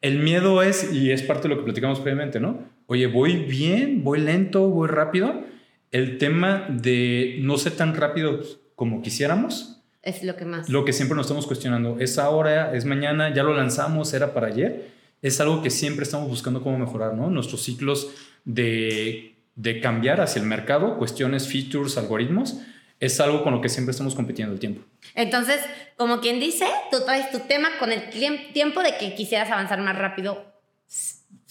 El 0.00 0.18
miedo 0.18 0.62
es, 0.62 0.92
y 0.92 1.12
es 1.12 1.22
parte 1.22 1.44
de 1.44 1.54
lo 1.54 1.56
que 1.56 1.64
platicamos 1.64 2.00
previamente, 2.00 2.40
¿no? 2.40 2.68
Oye, 2.86 3.06
voy 3.06 3.36
bien, 3.36 4.04
voy 4.04 4.20
lento, 4.20 4.68
voy 4.68 4.88
rápido. 4.88 5.44
El 5.90 6.18
tema 6.18 6.66
de 6.68 7.38
no 7.40 7.56
ser 7.56 7.72
tan 7.72 7.94
rápido 7.94 8.40
como 8.74 9.00
quisiéramos. 9.00 9.82
Es 10.04 10.22
lo 10.22 10.36
que 10.36 10.44
más. 10.44 10.68
Lo 10.68 10.84
que 10.84 10.92
siempre 10.92 11.16
nos 11.16 11.26
estamos 11.26 11.46
cuestionando. 11.46 11.96
Es 11.98 12.18
ahora, 12.18 12.74
es 12.74 12.84
mañana, 12.84 13.32
ya 13.32 13.42
lo 13.42 13.54
lanzamos, 13.54 14.12
era 14.12 14.34
para 14.34 14.48
ayer. 14.48 14.90
Es 15.22 15.40
algo 15.40 15.62
que 15.62 15.70
siempre 15.70 16.02
estamos 16.02 16.28
buscando 16.28 16.62
cómo 16.62 16.78
mejorar, 16.78 17.14
¿no? 17.14 17.30
Nuestros 17.30 17.62
ciclos 17.62 18.10
de, 18.44 19.36
de 19.56 19.80
cambiar 19.80 20.20
hacia 20.20 20.40
el 20.40 20.46
mercado, 20.46 20.98
cuestiones, 20.98 21.48
features, 21.48 21.96
algoritmos 21.96 22.58
es 23.00 23.20
algo 23.20 23.42
con 23.42 23.52
lo 23.52 23.60
que 23.60 23.68
siempre 23.68 23.90
estamos 23.90 24.14
compitiendo 24.14 24.54
el 24.54 24.60
tiempo. 24.60 24.82
Entonces, 25.14 25.60
como 25.96 26.20
quien 26.20 26.40
dice, 26.40 26.66
tú 26.90 26.98
traes 27.04 27.30
tu 27.30 27.40
tema 27.40 27.68
con 27.78 27.92
el 27.92 28.10
tiempo 28.10 28.82
de 28.82 28.96
que 28.96 29.14
quisieras 29.14 29.50
avanzar 29.50 29.80
más 29.80 29.96
rápido. 29.96 30.53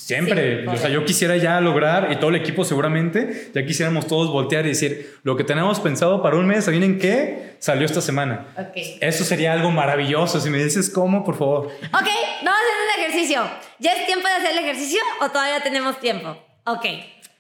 Siempre, 0.03 0.67
o 0.67 0.75
sea, 0.75 0.89
yo 0.89 1.05
quisiera 1.05 1.37
ya 1.37 1.61
lograr, 1.61 2.11
y 2.11 2.17
todo 2.17 2.29
el 2.29 2.35
equipo 2.35 2.65
seguramente, 2.65 3.51
ya 3.53 3.65
quisiéramos 3.65 4.05
todos 4.05 4.29
voltear 4.29 4.65
y 4.65 4.69
decir, 4.69 5.17
lo 5.23 5.37
que 5.37 5.45
tenemos 5.45 5.79
pensado 5.79 6.21
para 6.21 6.35
un 6.35 6.45
mes, 6.45 6.65
¿saben 6.65 6.99
qué? 6.99 7.55
Salió 7.59 7.85
esta 7.85 8.01
semana. 8.01 8.47
Okay. 8.69 8.97
Eso 8.99 9.23
sería 9.23 9.53
algo 9.53 9.71
maravilloso. 9.71 10.41
Si 10.41 10.49
me 10.49 10.61
dices 10.61 10.89
cómo, 10.89 11.23
por 11.23 11.37
favor. 11.37 11.67
Ok, 11.67 12.09
vamos 12.43 12.59
a 12.59 12.63
hacer 12.63 12.75
un 12.83 13.01
ejercicio. 13.01 13.43
¿Ya 13.79 13.93
es 13.93 14.05
tiempo 14.05 14.27
de 14.27 14.33
hacer 14.33 14.51
el 14.51 14.57
ejercicio 14.57 14.99
o 15.21 15.29
todavía 15.29 15.63
tenemos 15.63 15.97
tiempo? 16.01 16.37
Ok, 16.65 16.85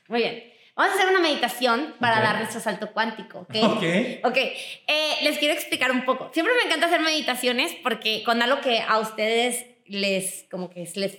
muy 0.07 0.19
bien. 0.19 0.43
Vamos 0.77 0.93
a 0.93 0.95
hacer 0.95 1.09
una 1.09 1.19
meditación 1.19 1.95
para 1.99 2.21
dar 2.21 2.37
nuestro 2.37 2.61
salto 2.61 2.93
cuántico, 2.93 3.39
¿ok? 3.39 3.55
Ok. 3.63 3.83
Ok, 4.23 4.37
eh, 4.37 5.15
les 5.21 5.37
quiero 5.37 5.53
explicar 5.53 5.91
un 5.91 6.05
poco. 6.05 6.31
Siempre 6.33 6.55
me 6.55 6.65
encanta 6.65 6.85
hacer 6.85 7.01
meditaciones 7.01 7.75
porque 7.83 8.23
con 8.23 8.41
algo 8.41 8.61
que 8.61 8.79
a 8.79 8.99
ustedes 8.99 9.65
les, 9.85 10.45
como 10.49 10.69
que 10.69 10.89
les, 10.95 11.17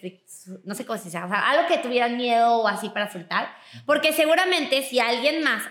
no 0.65 0.75
sé 0.75 0.85
cómo 0.85 0.99
se 0.99 1.05
dice, 1.05 1.19
o 1.19 1.29
sea, 1.29 1.51
algo 1.51 1.69
que 1.69 1.79
tuvieran 1.79 2.17
miedo 2.17 2.59
o 2.59 2.69
así 2.69 2.89
para 2.89 3.11
soltar. 3.11 3.49
Porque 3.87 4.13
seguramente 4.13 4.83
si 4.83 5.01
alguien 5.01 5.43
más 5.43 5.63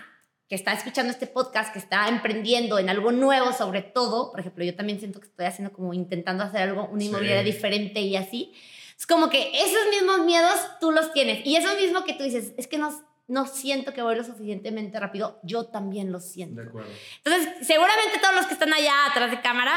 que 0.48 0.54
está 0.54 0.72
escuchando 0.72 1.10
este 1.12 1.26
podcast, 1.26 1.72
que 1.72 1.78
está 1.78 2.08
emprendiendo 2.08 2.78
en 2.78 2.88
algo 2.88 3.12
nuevo 3.12 3.52
sobre 3.52 3.82
todo, 3.82 4.30
por 4.30 4.40
ejemplo, 4.40 4.64
yo 4.64 4.74
también 4.74 4.98
siento 4.98 5.20
que 5.20 5.26
estoy 5.26 5.46
haciendo 5.46 5.72
como 5.72 5.94
intentando 5.94 6.44
hacer 6.44 6.62
algo, 6.62 6.86
una 6.86 7.04
inmobiliaria 7.04 7.42
diferente 7.42 8.00
y 8.00 8.16
así. 8.16 8.52
Es 8.98 9.06
como 9.06 9.28
que 9.28 9.50
esos 9.54 9.88
mismos 9.90 10.24
miedos 10.24 10.54
tú 10.80 10.92
los 10.92 11.12
tienes. 11.12 11.44
Y 11.46 11.56
eso 11.56 11.74
mismo 11.76 12.04
que 12.04 12.14
tú 12.14 12.22
dices, 12.22 12.52
es 12.56 12.66
que 12.66 12.78
nos 12.78 12.94
no 13.26 13.46
siento 13.46 13.94
que 13.94 14.02
voy 14.02 14.16
lo 14.16 14.24
suficientemente 14.24 15.00
rápido, 15.00 15.40
yo 15.42 15.66
también 15.66 16.12
lo 16.12 16.20
siento. 16.20 16.60
De 16.60 16.68
acuerdo. 16.68 16.90
Entonces, 17.24 17.66
seguramente 17.66 18.18
todos 18.20 18.34
los 18.34 18.46
que 18.46 18.54
están 18.54 18.72
allá 18.72 19.06
atrás 19.06 19.30
de 19.30 19.40
cámara 19.40 19.72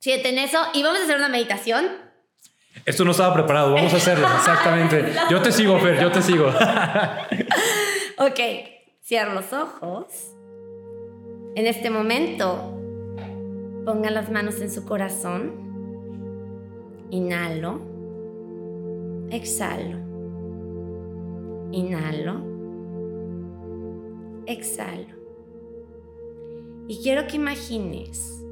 sienten 0.00 0.38
eso 0.38 0.60
y 0.74 0.82
vamos 0.82 1.00
a 1.00 1.04
hacer 1.04 1.16
una 1.16 1.28
meditación. 1.28 2.07
Esto 2.84 3.04
no 3.04 3.12
estaba 3.12 3.34
preparado, 3.34 3.74
vamos 3.74 3.92
a 3.94 3.96
hacerlo, 3.96 4.26
exactamente. 4.36 5.12
Yo 5.30 5.42
te 5.42 5.52
sigo, 5.52 5.78
Fer, 5.78 6.00
yo 6.00 6.10
te 6.10 6.22
sigo. 6.22 6.48
ok, 8.18 8.40
cierra 9.02 9.34
los 9.34 9.52
ojos. 9.52 10.06
En 11.54 11.66
este 11.66 11.90
momento, 11.90 12.74
pongan 13.84 14.14
las 14.14 14.30
manos 14.30 14.60
en 14.60 14.70
su 14.70 14.84
corazón. 14.84 15.68
Inhalo. 17.10 17.80
Exhalo. 19.30 19.98
Inhalo. 21.72 22.42
Exhalo. 24.46 25.18
Y 26.86 27.02
quiero 27.02 27.26
que 27.26 27.36
imagines 27.36 28.42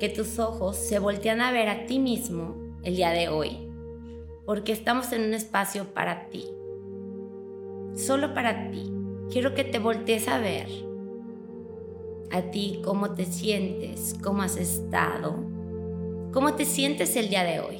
que 0.00 0.08
tus 0.08 0.38
ojos 0.38 0.76
se 0.76 0.98
voltean 0.98 1.40
a 1.40 1.52
ver 1.52 1.68
a 1.68 1.86
ti 1.86 1.98
mismo 1.98 2.67
el 2.82 2.96
día 2.96 3.10
de 3.10 3.28
hoy, 3.28 3.70
porque 4.44 4.72
estamos 4.72 5.12
en 5.12 5.22
un 5.22 5.34
espacio 5.34 5.92
para 5.94 6.28
ti, 6.28 6.44
solo 7.94 8.34
para 8.34 8.70
ti. 8.70 8.92
Quiero 9.30 9.54
que 9.54 9.64
te 9.64 9.78
voltees 9.78 10.28
a 10.28 10.38
ver 10.38 10.68
a 12.30 12.42
ti 12.50 12.80
cómo 12.84 13.14
te 13.14 13.24
sientes, 13.24 14.14
cómo 14.22 14.42
has 14.42 14.56
estado, 14.56 15.36
cómo 16.32 16.54
te 16.54 16.64
sientes 16.64 17.16
el 17.16 17.28
día 17.28 17.44
de 17.44 17.60
hoy. 17.60 17.78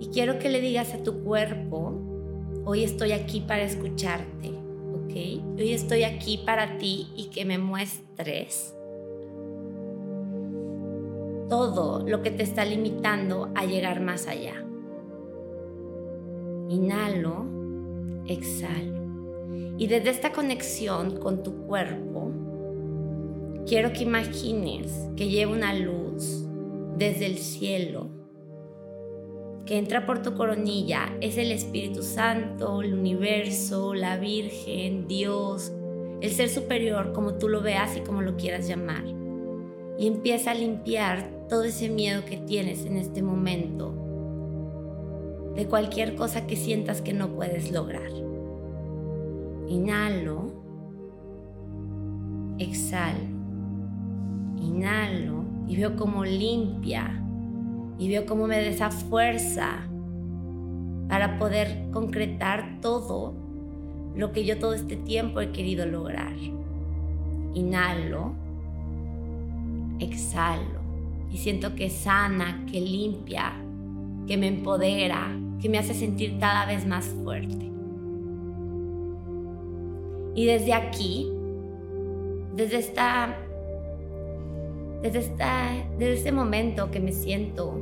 Y 0.00 0.08
quiero 0.08 0.38
que 0.38 0.48
le 0.48 0.60
digas 0.60 0.94
a 0.94 1.02
tu 1.02 1.22
cuerpo, 1.22 2.12
Hoy 2.64 2.84
estoy 2.84 3.10
aquí 3.10 3.40
para 3.40 3.64
escucharte, 3.64 4.50
¿ok? 4.94 5.58
Hoy 5.58 5.72
estoy 5.72 6.04
aquí 6.04 6.38
para 6.46 6.78
ti 6.78 7.08
y 7.16 7.24
que 7.24 7.44
me 7.44 7.58
muestres 7.58 8.72
todo 11.52 12.02
lo 12.08 12.22
que 12.22 12.30
te 12.30 12.42
está 12.42 12.64
limitando 12.64 13.50
a 13.54 13.66
llegar 13.66 14.00
más 14.00 14.26
allá. 14.26 14.64
Inhalo, 16.70 17.44
exhalo. 18.26 19.74
Y 19.76 19.86
desde 19.86 20.08
esta 20.08 20.32
conexión 20.32 21.18
con 21.18 21.42
tu 21.42 21.66
cuerpo, 21.66 22.30
quiero 23.66 23.92
que 23.92 24.04
imagines 24.04 25.10
que 25.14 25.28
lleva 25.28 25.52
una 25.52 25.74
luz 25.74 26.46
desde 26.96 27.26
el 27.26 27.36
cielo 27.36 28.08
que 29.66 29.76
entra 29.76 30.06
por 30.06 30.22
tu 30.22 30.34
coronilla 30.34 31.14
es 31.20 31.36
el 31.36 31.52
Espíritu 31.52 32.02
Santo, 32.02 32.80
el 32.80 32.94
universo, 32.94 33.92
la 33.92 34.16
Virgen, 34.16 35.06
Dios, 35.06 35.70
el 36.22 36.30
ser 36.30 36.48
superior, 36.48 37.12
como 37.12 37.34
tú 37.34 37.50
lo 37.50 37.60
veas 37.60 37.94
y 37.94 38.00
como 38.00 38.22
lo 38.22 38.38
quieras 38.38 38.66
llamar. 38.66 39.04
Y 39.98 40.06
empieza 40.06 40.52
a 40.52 40.54
limpiar 40.54 41.41
todo 41.52 41.64
ese 41.64 41.90
miedo 41.90 42.24
que 42.24 42.38
tienes 42.38 42.86
en 42.86 42.96
este 42.96 43.20
momento 43.20 43.92
de 45.54 45.66
cualquier 45.66 46.14
cosa 46.16 46.46
que 46.46 46.56
sientas 46.56 47.02
que 47.02 47.12
no 47.12 47.28
puedes 47.34 47.70
lograr. 47.70 48.08
Inhalo, 49.68 50.50
exhalo, 52.56 53.28
inhalo. 54.56 55.44
Y 55.68 55.76
veo 55.76 55.94
como 55.94 56.24
limpia. 56.24 57.22
Y 57.98 58.08
veo 58.08 58.24
cómo 58.24 58.46
me 58.46 58.56
da 58.56 58.62
esa 58.62 58.90
fuerza 58.90 59.86
para 61.10 61.38
poder 61.38 61.90
concretar 61.92 62.78
todo 62.80 63.34
lo 64.16 64.32
que 64.32 64.46
yo 64.46 64.58
todo 64.58 64.72
este 64.72 64.96
tiempo 64.96 65.42
he 65.42 65.52
querido 65.52 65.84
lograr. 65.84 66.32
Inhalo, 67.52 68.32
exhalo 69.98 70.81
y 71.32 71.38
siento 71.38 71.74
que 71.74 71.90
sana, 71.90 72.66
que 72.70 72.80
limpia, 72.80 73.52
que 74.26 74.36
me 74.36 74.48
empodera, 74.48 75.36
que 75.60 75.68
me 75.68 75.78
hace 75.78 75.94
sentir 75.94 76.38
cada 76.38 76.66
vez 76.66 76.86
más 76.86 77.06
fuerte. 77.06 77.70
Y 80.34 80.46
desde 80.46 80.72
aquí, 80.74 81.30
desde 82.54 82.78
esta 82.78 83.38
desde, 85.02 85.18
esta, 85.18 85.84
desde 85.98 86.14
este 86.14 86.32
momento 86.32 86.90
que 86.90 87.00
me 87.00 87.12
siento 87.12 87.76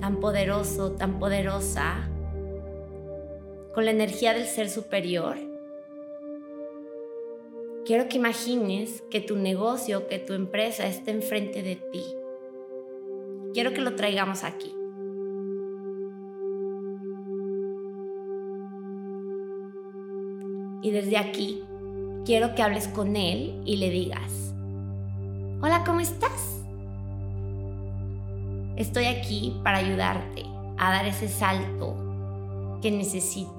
tan 0.00 0.20
poderoso, 0.20 0.92
tan 0.92 1.18
poderosa, 1.18 2.08
con 3.74 3.84
la 3.84 3.90
energía 3.90 4.32
del 4.32 4.46
ser 4.46 4.70
superior, 4.70 5.36
quiero 7.84 8.08
que 8.08 8.16
imagines 8.16 9.02
que 9.10 9.20
tu 9.20 9.36
negocio, 9.36 10.06
que 10.06 10.18
tu 10.18 10.32
empresa 10.32 10.86
esté 10.86 11.10
enfrente 11.10 11.62
de 11.62 11.76
ti. 11.76 12.04
Quiero 13.56 13.72
que 13.72 13.80
lo 13.80 13.94
traigamos 13.94 14.44
aquí. 14.44 14.70
Y 20.82 20.90
desde 20.90 21.16
aquí 21.16 21.62
quiero 22.26 22.54
que 22.54 22.62
hables 22.62 22.86
con 22.88 23.16
él 23.16 23.62
y 23.64 23.78
le 23.78 23.88
digas, 23.88 24.52
hola, 25.62 25.84
¿cómo 25.86 26.00
estás? 26.00 26.62
Estoy 28.76 29.06
aquí 29.06 29.58
para 29.64 29.78
ayudarte 29.78 30.42
a 30.76 30.90
dar 30.90 31.06
ese 31.06 31.26
salto 31.26 32.76
que 32.82 32.90
necesito. 32.90 33.56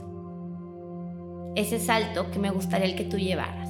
Ese 1.56 1.80
salto 1.80 2.30
que 2.30 2.38
me 2.38 2.52
gustaría 2.52 2.96
que 2.96 3.06
tú 3.06 3.18
llevaras. 3.18 3.68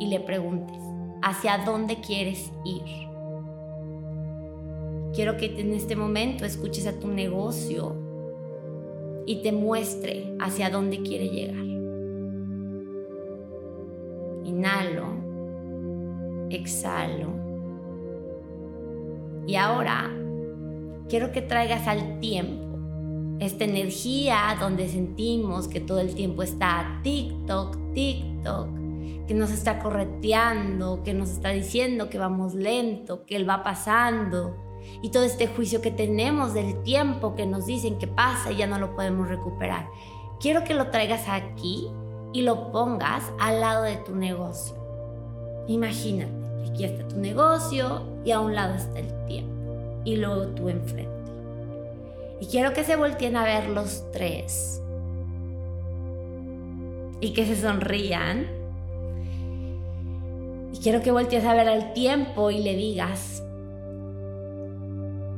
Y 0.00 0.06
le 0.06 0.20
preguntes, 0.20 0.80
¿hacia 1.20 1.58
dónde 1.66 2.00
quieres 2.00 2.50
ir? 2.64 3.06
Quiero 5.16 5.38
que 5.38 5.46
en 5.58 5.72
este 5.72 5.96
momento 5.96 6.44
escuches 6.44 6.86
a 6.86 7.00
tu 7.00 7.08
negocio 7.08 7.96
y 9.24 9.36
te 9.36 9.50
muestre 9.50 10.36
hacia 10.38 10.68
dónde 10.68 11.00
quiere 11.00 11.30
llegar. 11.30 11.64
Inhalo, 14.44 15.06
exhalo. 16.50 17.30
Y 19.46 19.56
ahora 19.56 20.14
quiero 21.08 21.32
que 21.32 21.40
traigas 21.40 21.88
al 21.88 22.20
tiempo 22.20 22.78
esta 23.40 23.64
energía 23.64 24.54
donde 24.60 24.86
sentimos 24.86 25.66
que 25.66 25.80
todo 25.80 26.00
el 26.00 26.14
tiempo 26.14 26.42
está 26.42 27.00
TikTok, 27.02 27.94
TikTok, 27.94 28.68
que 29.26 29.32
nos 29.32 29.50
está 29.50 29.78
correteando, 29.78 31.02
que 31.02 31.14
nos 31.14 31.30
está 31.30 31.48
diciendo 31.52 32.10
que 32.10 32.18
vamos 32.18 32.52
lento, 32.52 33.24
que 33.24 33.36
él 33.36 33.48
va 33.48 33.62
pasando. 33.62 34.65
Y 35.02 35.10
todo 35.10 35.24
este 35.24 35.46
juicio 35.46 35.80
que 35.80 35.90
tenemos 35.90 36.54
del 36.54 36.82
tiempo 36.82 37.34
que 37.34 37.46
nos 37.46 37.66
dicen 37.66 37.98
que 37.98 38.06
pasa 38.06 38.52
y 38.52 38.56
ya 38.56 38.66
no 38.66 38.78
lo 38.78 38.94
podemos 38.94 39.28
recuperar. 39.28 39.88
Quiero 40.40 40.64
que 40.64 40.74
lo 40.74 40.90
traigas 40.90 41.28
aquí 41.28 41.88
y 42.32 42.42
lo 42.42 42.70
pongas 42.72 43.24
al 43.38 43.60
lado 43.60 43.82
de 43.84 43.96
tu 43.96 44.14
negocio. 44.14 44.76
Imagínate 45.68 46.32
que 46.64 46.70
aquí 46.70 46.84
está 46.84 47.08
tu 47.08 47.16
negocio 47.16 48.02
y 48.24 48.30
a 48.30 48.40
un 48.40 48.54
lado 48.54 48.74
está 48.74 48.98
el 48.98 49.26
tiempo 49.26 50.02
y 50.04 50.16
luego 50.16 50.46
tú 50.48 50.68
enfrente. 50.68 51.10
Y 52.40 52.46
quiero 52.46 52.72
que 52.72 52.84
se 52.84 52.96
volteen 52.96 53.36
a 53.36 53.44
ver 53.44 53.68
los 53.68 54.04
tres 54.12 54.82
y 57.20 57.32
que 57.32 57.46
se 57.46 57.56
sonrían. 57.56 58.46
Y 60.72 60.78
quiero 60.78 61.02
que 61.02 61.10
voltees 61.10 61.44
a 61.44 61.54
ver 61.54 61.68
al 61.68 61.92
tiempo 61.94 62.50
y 62.50 62.58
le 62.58 62.76
digas, 62.76 63.42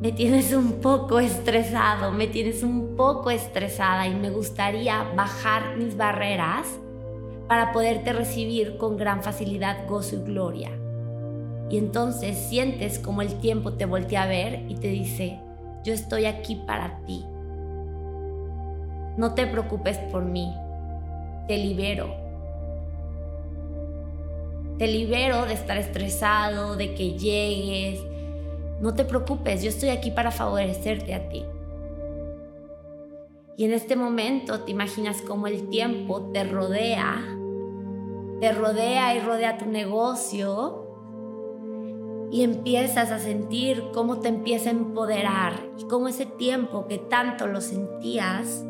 me 0.00 0.12
tienes 0.12 0.52
un 0.52 0.74
poco 0.74 1.18
estresado, 1.18 2.12
me 2.12 2.28
tienes 2.28 2.62
un 2.62 2.94
poco 2.94 3.30
estresada 3.30 4.06
y 4.06 4.14
me 4.14 4.30
gustaría 4.30 5.02
bajar 5.16 5.76
mis 5.76 5.96
barreras 5.96 6.68
para 7.48 7.72
poderte 7.72 8.12
recibir 8.12 8.76
con 8.76 8.96
gran 8.96 9.22
facilidad, 9.24 9.88
gozo 9.88 10.16
y 10.16 10.22
gloria. 10.22 10.70
Y 11.68 11.78
entonces 11.78 12.38
sientes 12.38 13.00
como 13.00 13.22
el 13.22 13.40
tiempo 13.40 13.72
te 13.72 13.86
voltea 13.86 14.22
a 14.22 14.28
ver 14.28 14.64
y 14.68 14.76
te 14.76 14.88
dice, 14.88 15.40
yo 15.82 15.92
estoy 15.92 16.26
aquí 16.26 16.54
para 16.54 17.00
ti. 17.04 17.24
No 19.16 19.34
te 19.34 19.48
preocupes 19.48 19.98
por 19.98 20.24
mí, 20.24 20.54
te 21.48 21.58
libero. 21.58 22.14
Te 24.78 24.86
libero 24.86 25.44
de 25.46 25.54
estar 25.54 25.76
estresado, 25.76 26.76
de 26.76 26.94
que 26.94 27.18
llegues. 27.18 28.00
No 28.80 28.94
te 28.94 29.04
preocupes, 29.04 29.62
yo 29.62 29.70
estoy 29.70 29.88
aquí 29.88 30.10
para 30.10 30.30
favorecerte 30.30 31.14
a 31.14 31.28
ti. 31.28 31.44
Y 33.56 33.64
en 33.64 33.72
este 33.72 33.96
momento 33.96 34.60
te 34.60 34.70
imaginas 34.70 35.20
cómo 35.22 35.48
el 35.48 35.68
tiempo 35.68 36.30
te 36.32 36.44
rodea, 36.44 37.16
te 38.40 38.52
rodea 38.52 39.16
y 39.16 39.20
rodea 39.20 39.58
tu 39.58 39.66
negocio 39.66 40.84
y 42.30 42.44
empiezas 42.44 43.10
a 43.10 43.18
sentir 43.18 43.82
cómo 43.92 44.20
te 44.20 44.28
empieza 44.28 44.68
a 44.68 44.74
empoderar 44.74 45.54
y 45.76 45.84
cómo 45.84 46.06
ese 46.06 46.26
tiempo 46.26 46.86
que 46.86 46.98
tanto 46.98 47.48
lo 47.48 47.60
sentías 47.60 48.64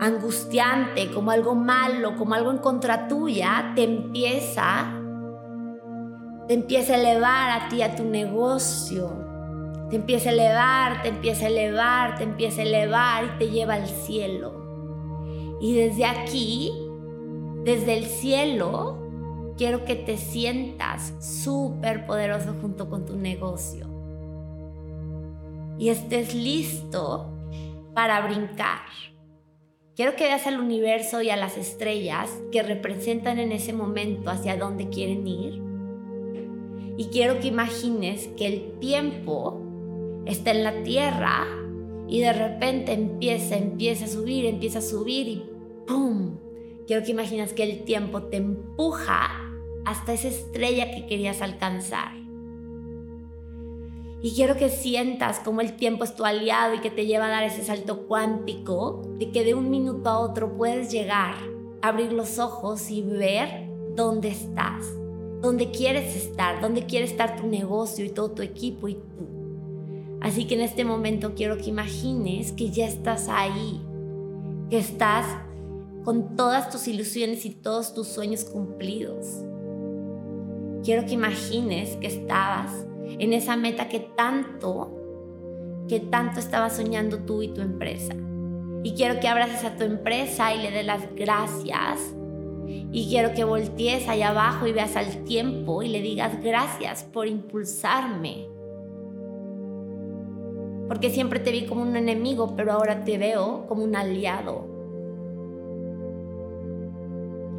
angustiante, 0.00 1.10
como 1.10 1.32
algo 1.32 1.54
malo, 1.54 2.14
como 2.16 2.34
algo 2.34 2.52
en 2.52 2.58
contra 2.58 3.08
tuya, 3.08 3.72
te 3.74 3.82
empieza 3.82 4.97
te 6.48 6.54
empieza 6.54 6.94
a 6.94 6.96
elevar 6.96 7.50
a 7.50 7.68
ti 7.68 7.82
a 7.82 7.94
tu 7.94 8.04
negocio. 8.04 9.10
Te 9.90 9.96
empieza 9.96 10.30
a 10.30 10.32
elevar, 10.32 11.02
te 11.02 11.08
empieza 11.08 11.44
a 11.44 11.48
elevar, 11.48 12.16
te 12.16 12.24
empieza 12.24 12.62
a 12.62 12.64
elevar 12.64 13.24
y 13.24 13.38
te 13.38 13.50
lleva 13.50 13.74
al 13.74 13.86
cielo. 13.86 15.58
Y 15.60 15.74
desde 15.76 16.06
aquí, 16.06 16.72
desde 17.64 17.98
el 17.98 18.06
cielo, 18.06 18.96
quiero 19.58 19.84
que 19.84 19.94
te 19.94 20.16
sientas 20.16 21.12
súper 21.20 22.06
poderoso 22.06 22.54
junto 22.62 22.88
con 22.88 23.04
tu 23.04 23.14
negocio. 23.16 23.86
Y 25.78 25.90
estés 25.90 26.34
listo 26.34 27.30
para 27.94 28.22
brincar. 28.22 28.86
Quiero 29.94 30.16
que 30.16 30.24
veas 30.24 30.46
al 30.46 30.60
universo 30.60 31.20
y 31.20 31.28
a 31.28 31.36
las 31.36 31.58
estrellas 31.58 32.30
que 32.50 32.62
representan 32.62 33.38
en 33.38 33.52
ese 33.52 33.74
momento 33.74 34.30
hacia 34.30 34.56
dónde 34.56 34.88
quieren 34.88 35.26
ir. 35.26 35.67
Y 36.98 37.06
quiero 37.06 37.38
que 37.38 37.46
imagines 37.46 38.26
que 38.36 38.48
el 38.48 38.78
tiempo 38.80 39.62
está 40.26 40.50
en 40.50 40.64
la 40.64 40.82
tierra 40.82 41.46
y 42.08 42.20
de 42.20 42.32
repente 42.32 42.92
empieza, 42.92 43.56
empieza 43.56 44.06
a 44.06 44.08
subir, 44.08 44.44
empieza 44.46 44.80
a 44.80 44.82
subir 44.82 45.28
y 45.28 45.44
¡pum! 45.86 46.38
Quiero 46.88 47.04
que 47.04 47.12
imagines 47.12 47.52
que 47.52 47.62
el 47.62 47.84
tiempo 47.84 48.24
te 48.24 48.38
empuja 48.38 49.30
hasta 49.84 50.12
esa 50.12 50.26
estrella 50.26 50.90
que 50.90 51.06
querías 51.06 51.40
alcanzar. 51.40 52.16
Y 54.20 54.32
quiero 54.34 54.56
que 54.56 54.68
sientas 54.68 55.38
como 55.38 55.60
el 55.60 55.76
tiempo 55.76 56.02
es 56.02 56.16
tu 56.16 56.24
aliado 56.24 56.74
y 56.74 56.80
que 56.80 56.90
te 56.90 57.06
lleva 57.06 57.26
a 57.26 57.30
dar 57.30 57.44
ese 57.44 57.62
salto 57.62 58.08
cuántico 58.08 59.02
de 59.18 59.30
que 59.30 59.44
de 59.44 59.54
un 59.54 59.70
minuto 59.70 60.10
a 60.10 60.18
otro 60.18 60.56
puedes 60.56 60.90
llegar, 60.90 61.36
abrir 61.80 62.12
los 62.12 62.40
ojos 62.40 62.90
y 62.90 63.02
ver 63.02 63.68
dónde 63.94 64.30
estás, 64.30 64.97
dónde 65.40 65.70
quieres 65.70 66.16
estar, 66.16 66.60
dónde 66.60 66.86
quiere 66.86 67.04
estar 67.06 67.40
tu 67.40 67.46
negocio 67.46 68.04
y 68.04 68.10
todo 68.10 68.30
tu 68.30 68.42
equipo 68.42 68.88
y 68.88 68.94
tú. 68.94 70.18
Así 70.20 70.46
que 70.46 70.54
en 70.54 70.62
este 70.62 70.84
momento 70.84 71.34
quiero 71.34 71.58
que 71.58 71.70
imagines 71.70 72.52
que 72.52 72.70
ya 72.70 72.86
estás 72.86 73.28
ahí, 73.28 73.80
que 74.68 74.78
estás 74.78 75.26
con 76.04 76.36
todas 76.36 76.70
tus 76.70 76.88
ilusiones 76.88 77.44
y 77.44 77.50
todos 77.50 77.94
tus 77.94 78.08
sueños 78.08 78.44
cumplidos 78.44 79.44
quiero 80.88 81.04
que 81.04 81.12
imagines 81.12 81.96
que 81.96 82.06
estabas 82.06 82.72
en 83.18 83.32
esa 83.32 83.56
meta 83.56 83.88
que 83.88 84.00
tanto, 84.00 85.84
que 85.88 86.00
tanto 86.00 86.40
estabas 86.40 86.76
soñando 86.76 87.18
tú 87.20 87.42
y 87.42 87.48
tu 87.48 87.60
empresa. 87.60 88.14
Y 88.82 88.94
quiero 88.94 89.20
que 89.20 89.28
abraces 89.28 89.64
a 89.64 89.76
tu 89.76 89.84
empresa 89.84 90.54
y 90.54 90.62
le 90.62 90.70
des 90.70 90.86
las 90.86 91.14
gracias. 91.14 92.14
Y 92.90 93.08
quiero 93.08 93.34
que 93.34 93.44
voltees 93.44 94.08
allá 94.08 94.30
abajo 94.30 94.66
y 94.66 94.72
veas 94.72 94.96
al 94.96 95.24
tiempo 95.24 95.82
y 95.82 95.88
le 95.88 96.00
digas 96.00 96.42
gracias 96.42 97.04
por 97.04 97.26
impulsarme. 97.26 98.46
Porque 100.88 101.10
siempre 101.10 101.38
te 101.38 101.52
vi 101.52 101.66
como 101.66 101.82
un 101.82 101.96
enemigo, 101.96 102.54
pero 102.56 102.72
ahora 102.72 103.04
te 103.04 103.18
veo 103.18 103.66
como 103.68 103.84
un 103.84 103.94
aliado. 103.94 104.66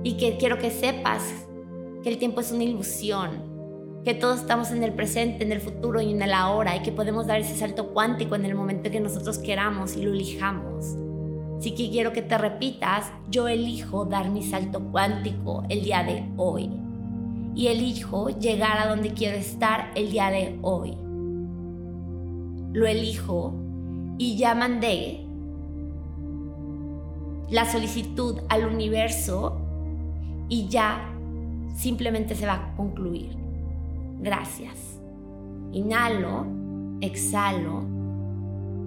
Y 0.04 0.18
que 0.18 0.38
quiero 0.38 0.58
que 0.58 0.72
sepas 0.72 1.48
que 2.02 2.10
el 2.10 2.18
tiempo 2.18 2.42
es 2.42 2.52
una 2.52 2.64
ilusión, 2.64 4.02
que 4.04 4.14
todos 4.14 4.40
estamos 4.40 4.72
en 4.72 4.84
el 4.84 4.94
presente, 4.94 5.44
en 5.44 5.52
el 5.52 5.60
futuro 5.60 6.02
y 6.02 6.12
en 6.12 6.22
el 6.22 6.34
ahora 6.34 6.76
y 6.76 6.82
que 6.82 6.92
podemos 6.92 7.28
dar 7.28 7.40
ese 7.40 7.56
salto 7.56 7.94
cuántico 7.94 8.36
en 8.36 8.46
el 8.46 8.56
momento 8.56 8.90
que 8.90 9.00
nosotros 9.00 9.38
queramos 9.38 9.96
y 9.96 10.04
lo 10.04 10.12
elijamos. 10.12 10.96
Así 11.60 11.72
que 11.72 11.90
quiero 11.90 12.14
que 12.14 12.22
te 12.22 12.38
repitas, 12.38 13.12
yo 13.30 13.50
elijo 13.50 14.06
dar 14.06 14.30
mi 14.30 14.44
salto 14.44 14.80
cuántico 14.80 15.64
el 15.68 15.84
día 15.84 16.04
de 16.04 16.24
hoy 16.38 16.70
y 17.54 17.68
elijo 17.68 18.30
llegar 18.30 18.78
a 18.78 18.88
donde 18.88 19.12
quiero 19.12 19.36
estar 19.36 19.92
el 19.96 20.10
día 20.10 20.30
de 20.32 20.58
hoy. 20.62 20.98
Lo 22.72 22.88
elijo 22.88 23.54
y 24.18 24.38
ya 24.38 24.56
mandé 24.56 25.26
la 27.50 27.70
solicitud 27.70 28.38
al 28.48 28.66
universo 28.66 29.60
y 30.48 30.70
ya 30.70 31.14
simplemente 31.76 32.36
se 32.36 32.46
va 32.46 32.54
a 32.54 32.76
concluir. 32.78 33.36
Gracias. 34.22 35.02
Inhalo, 35.74 36.46
exhalo 37.02 37.84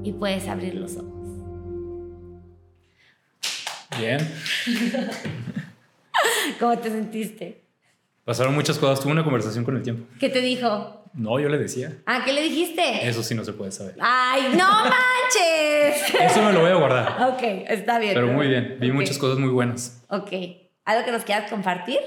y 0.05 0.13
puedes 0.13 0.49
abrir 0.49 0.75
los 0.75 0.97
ojos. 0.97 1.12
Bien. 3.99 4.19
¿Cómo 6.61 6.79
te 6.79 6.91
sentiste? 6.91 7.63
Pasaron 8.25 8.55
muchas 8.55 8.79
cosas. 8.79 9.01
Tuve 9.01 9.13
una 9.13 9.25
conversación 9.25 9.65
con 9.65 9.77
el 9.77 9.83
tiempo. 9.83 10.07
¿Qué 10.21 10.29
te 10.29 10.41
dijo? 10.41 11.05
No, 11.15 11.39
yo 11.41 11.49
le 11.49 11.59
decía. 11.59 11.99
Ah, 12.07 12.23
¿qué 12.25 12.33
le 12.33 12.43
dijiste? 12.43 13.07
Eso 13.07 13.23
sí 13.23 13.35
no 13.35 13.45
se 13.45 13.53
puede 13.53 13.71
saber. 13.73 13.97
¡Ay, 14.01 14.43
no 14.57 14.67
manches! 14.85 16.15
Eso 16.21 16.43
me 16.43 16.53
lo 16.53 16.61
voy 16.61 16.71
a 16.71 16.75
guardar. 16.75 17.23
ok, 17.33 17.43
está 17.69 17.99
bien. 17.99 18.15
Pero 18.15 18.29
muy 18.29 18.49
bien. 18.49 18.79
Vi 18.81 18.93
muchas 18.93 19.19
cosas 19.19 19.39
muy 19.39 19.51
buenas. 19.51 20.03
Ok. 20.09 20.33
¿Algo 20.85 21.05
que 21.05 21.13
nos 21.13 21.25
quieras 21.25 21.51
compartir? 21.51 21.99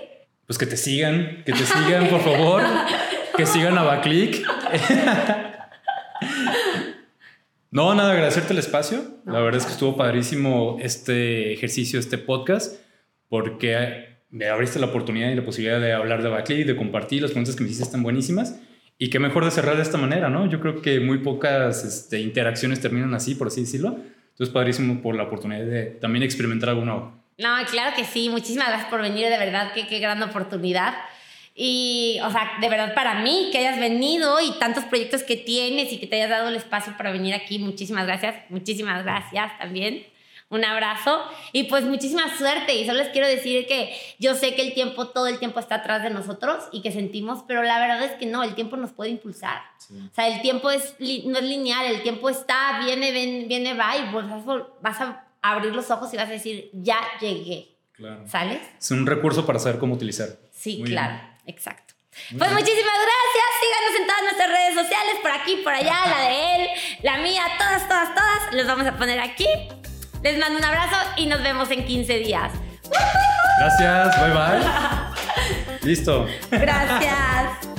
Pues 0.48 0.58
que 0.58 0.66
te 0.66 0.78
sigan, 0.78 1.44
que 1.46 1.54
te 1.54 1.66
sigan, 1.66 2.08
por 2.10 2.22
favor. 2.22 2.64
Que 3.36 3.46
sigan 3.46 3.78
a 3.78 3.84
Baclick. 3.84 4.48
No, 7.76 7.94
nada, 7.94 8.14
agradecerte 8.14 8.54
el 8.54 8.60
espacio. 8.60 9.04
La 9.26 9.42
verdad 9.42 9.60
es 9.60 9.66
que 9.66 9.74
estuvo 9.74 9.98
padrísimo 9.98 10.78
este 10.80 11.52
ejercicio, 11.52 12.00
este 12.00 12.18
podcast, 12.18 12.80
porque 13.28 14.16
me 14.30 14.48
abriste 14.48 14.80
la 14.80 14.86
oportunidad 14.86 15.30
y 15.30 15.36
la 15.36 15.44
posibilidad 15.44 15.82
de 15.82 15.92
hablar 15.92 16.24
de 16.24 16.30
Baclick, 16.30 16.66
de 16.66 16.78
compartir 16.78 17.22
las 17.22 17.32
preguntas 17.32 17.54
que 17.54 17.64
me 17.64 17.68
hiciste 17.68 17.84
están 17.84 18.02
buenísimas. 18.02 18.62
Y 18.98 19.10
qué 19.10 19.20
mejor 19.20 19.44
de 19.44 19.52
cerrar 19.52 19.76
de 19.76 19.82
esta 19.82 19.98
manera, 19.98 20.30
¿no? 20.30 20.50
Yo 20.50 20.62
creo 20.62 20.82
que 20.82 21.02
muy 21.02 21.18
pocas 21.18 21.84
este, 21.84 22.22
interacciones 22.22 22.80
terminan 22.80 23.14
así, 23.14 23.36
por 23.36 23.48
así 23.48 23.60
decirlo. 23.60 23.98
Entonces, 24.30 24.54
padrísimo 24.54 25.02
por 25.02 25.16
la 25.16 25.24
oportunidad 25.24 25.66
de 25.66 25.84
también 25.84 26.24
experimentar 26.24 26.70
algo 26.70 26.86
nuevo. 26.86 27.12
No, 27.38 27.58
claro 27.70 27.94
que 27.94 28.06
sí. 28.06 28.30
Muchísimas 28.30 28.70
gracias 28.70 28.90
por 28.90 29.02
venir, 29.02 29.28
de 29.28 29.38
verdad, 29.38 29.74
qué, 29.74 29.86
qué 29.86 30.00
gran 30.00 30.24
oportunidad. 30.24 30.94
Y, 31.58 32.20
o 32.24 32.30
sea, 32.32 32.58
de 32.60 32.68
verdad 32.68 32.94
para 32.94 33.22
mí 33.22 33.48
que 33.52 33.60
hayas 33.60 33.80
venido 33.80 34.42
y 34.42 34.52
tantos 34.60 34.84
proyectos 34.84 35.24
que 35.24 35.38
tienes 35.38 35.92
y 35.94 36.00
que 36.00 36.06
te 36.08 36.18
hayas 36.18 36.30
dado 36.30 36.50
el 36.50 36.56
espacio 36.58 36.94
para 36.98 37.12
venir 37.12 37.34
aquí, 37.34 37.60
muchísimas 37.60 38.06
gracias. 38.06 38.36
Muchísimas 38.50 39.04
gracias 39.04 39.58
también. 39.58 40.06
Un 40.50 40.64
abrazo 40.64 41.24
y 41.54 41.64
pues 41.64 41.86
muchísima 41.86 42.24
suerte. 42.38 42.76
Y 42.76 42.86
solo 42.86 43.00
les 43.00 43.08
quiero 43.10 43.28
decir 43.28 43.66
que 43.68 43.96
yo 44.20 44.36
sé 44.36 44.54
que 44.54 44.62
el 44.62 44.74
tiempo, 44.74 45.08
todo 45.08 45.28
el 45.28 45.40
tiempo 45.40 45.60
está 45.60 45.76
atrás 45.76 46.04
de 46.04 46.10
nosotros 46.12 46.66
y 46.74 46.82
que 46.82 46.92
sentimos, 46.92 47.44
pero 47.48 47.64
la 47.64 47.80
verdad 47.80 48.04
es 48.04 48.12
que 48.12 48.26
no, 48.26 48.44
el 48.44 48.54
tiempo 48.54 48.76
nos 48.78 48.92
puede 48.92 49.10
impulsar. 49.12 49.62
O 49.90 50.14
sea, 50.14 50.28
el 50.28 50.42
tiempo 50.42 50.70
es 50.70 50.96
no 51.00 51.38
es 51.40 51.44
lineal, 51.44 51.86
el 51.88 52.04
tiempo 52.04 52.30
está, 52.30 52.82
viene, 52.86 53.12
ven- 53.12 53.48
viene, 53.48 53.74
va 53.74 53.96
y 53.98 54.14
vas, 54.14 54.26
a- 54.48 54.68
vas 54.82 55.02
a 55.02 55.26
abrir 55.42 55.74
los 55.74 55.90
ojos 55.90 56.14
y 56.14 56.18
vas 56.18 56.28
a 56.28 56.34
decir, 56.34 56.70
ya 56.74 57.00
llegué. 57.22 57.70
Claro. 57.94 58.28
¿Sales? 58.28 58.60
Es 58.78 58.92
un 58.92 59.08
recurso 59.08 59.46
para 59.46 59.58
saber 59.58 59.80
cómo 59.80 59.96
utilizar. 59.96 60.28
Sí, 60.52 60.78
Muy 60.78 60.90
claro, 60.92 61.14
bien. 61.16 61.35
Exacto. 61.46 61.94
Pues 62.38 62.52
muchísimas 62.52 62.98
gracias. 62.98 63.46
Síganos 63.62 64.00
en 64.00 64.08
todas 64.08 64.24
nuestras 64.24 64.50
redes 64.50 64.74
sociales, 64.74 65.16
por 65.22 65.32
aquí, 65.32 65.58
por 65.64 65.74
allá, 65.74 66.06
la 66.08 66.22
de 66.22 66.56
él, 66.56 66.70
la 67.04 67.18
mía, 67.18 67.44
todas, 67.58 67.88
todas, 67.88 68.16
todas. 68.16 68.54
Los 68.54 68.68
vamos 68.68 68.88
a 68.88 68.96
poner 68.98 69.20
aquí. 69.20 69.48
Les 70.24 70.38
mando 70.40 70.58
un 70.58 70.64
abrazo 70.64 70.96
y 71.18 71.28
nos 71.28 71.44
vemos 71.44 71.70
en 71.72 71.86
15 71.86 72.18
días. 72.20 72.52
Gracias, 73.60 74.20
bye 74.22 74.32
bye. 74.32 75.80
Listo. 75.84 76.28
Gracias. 76.52 77.75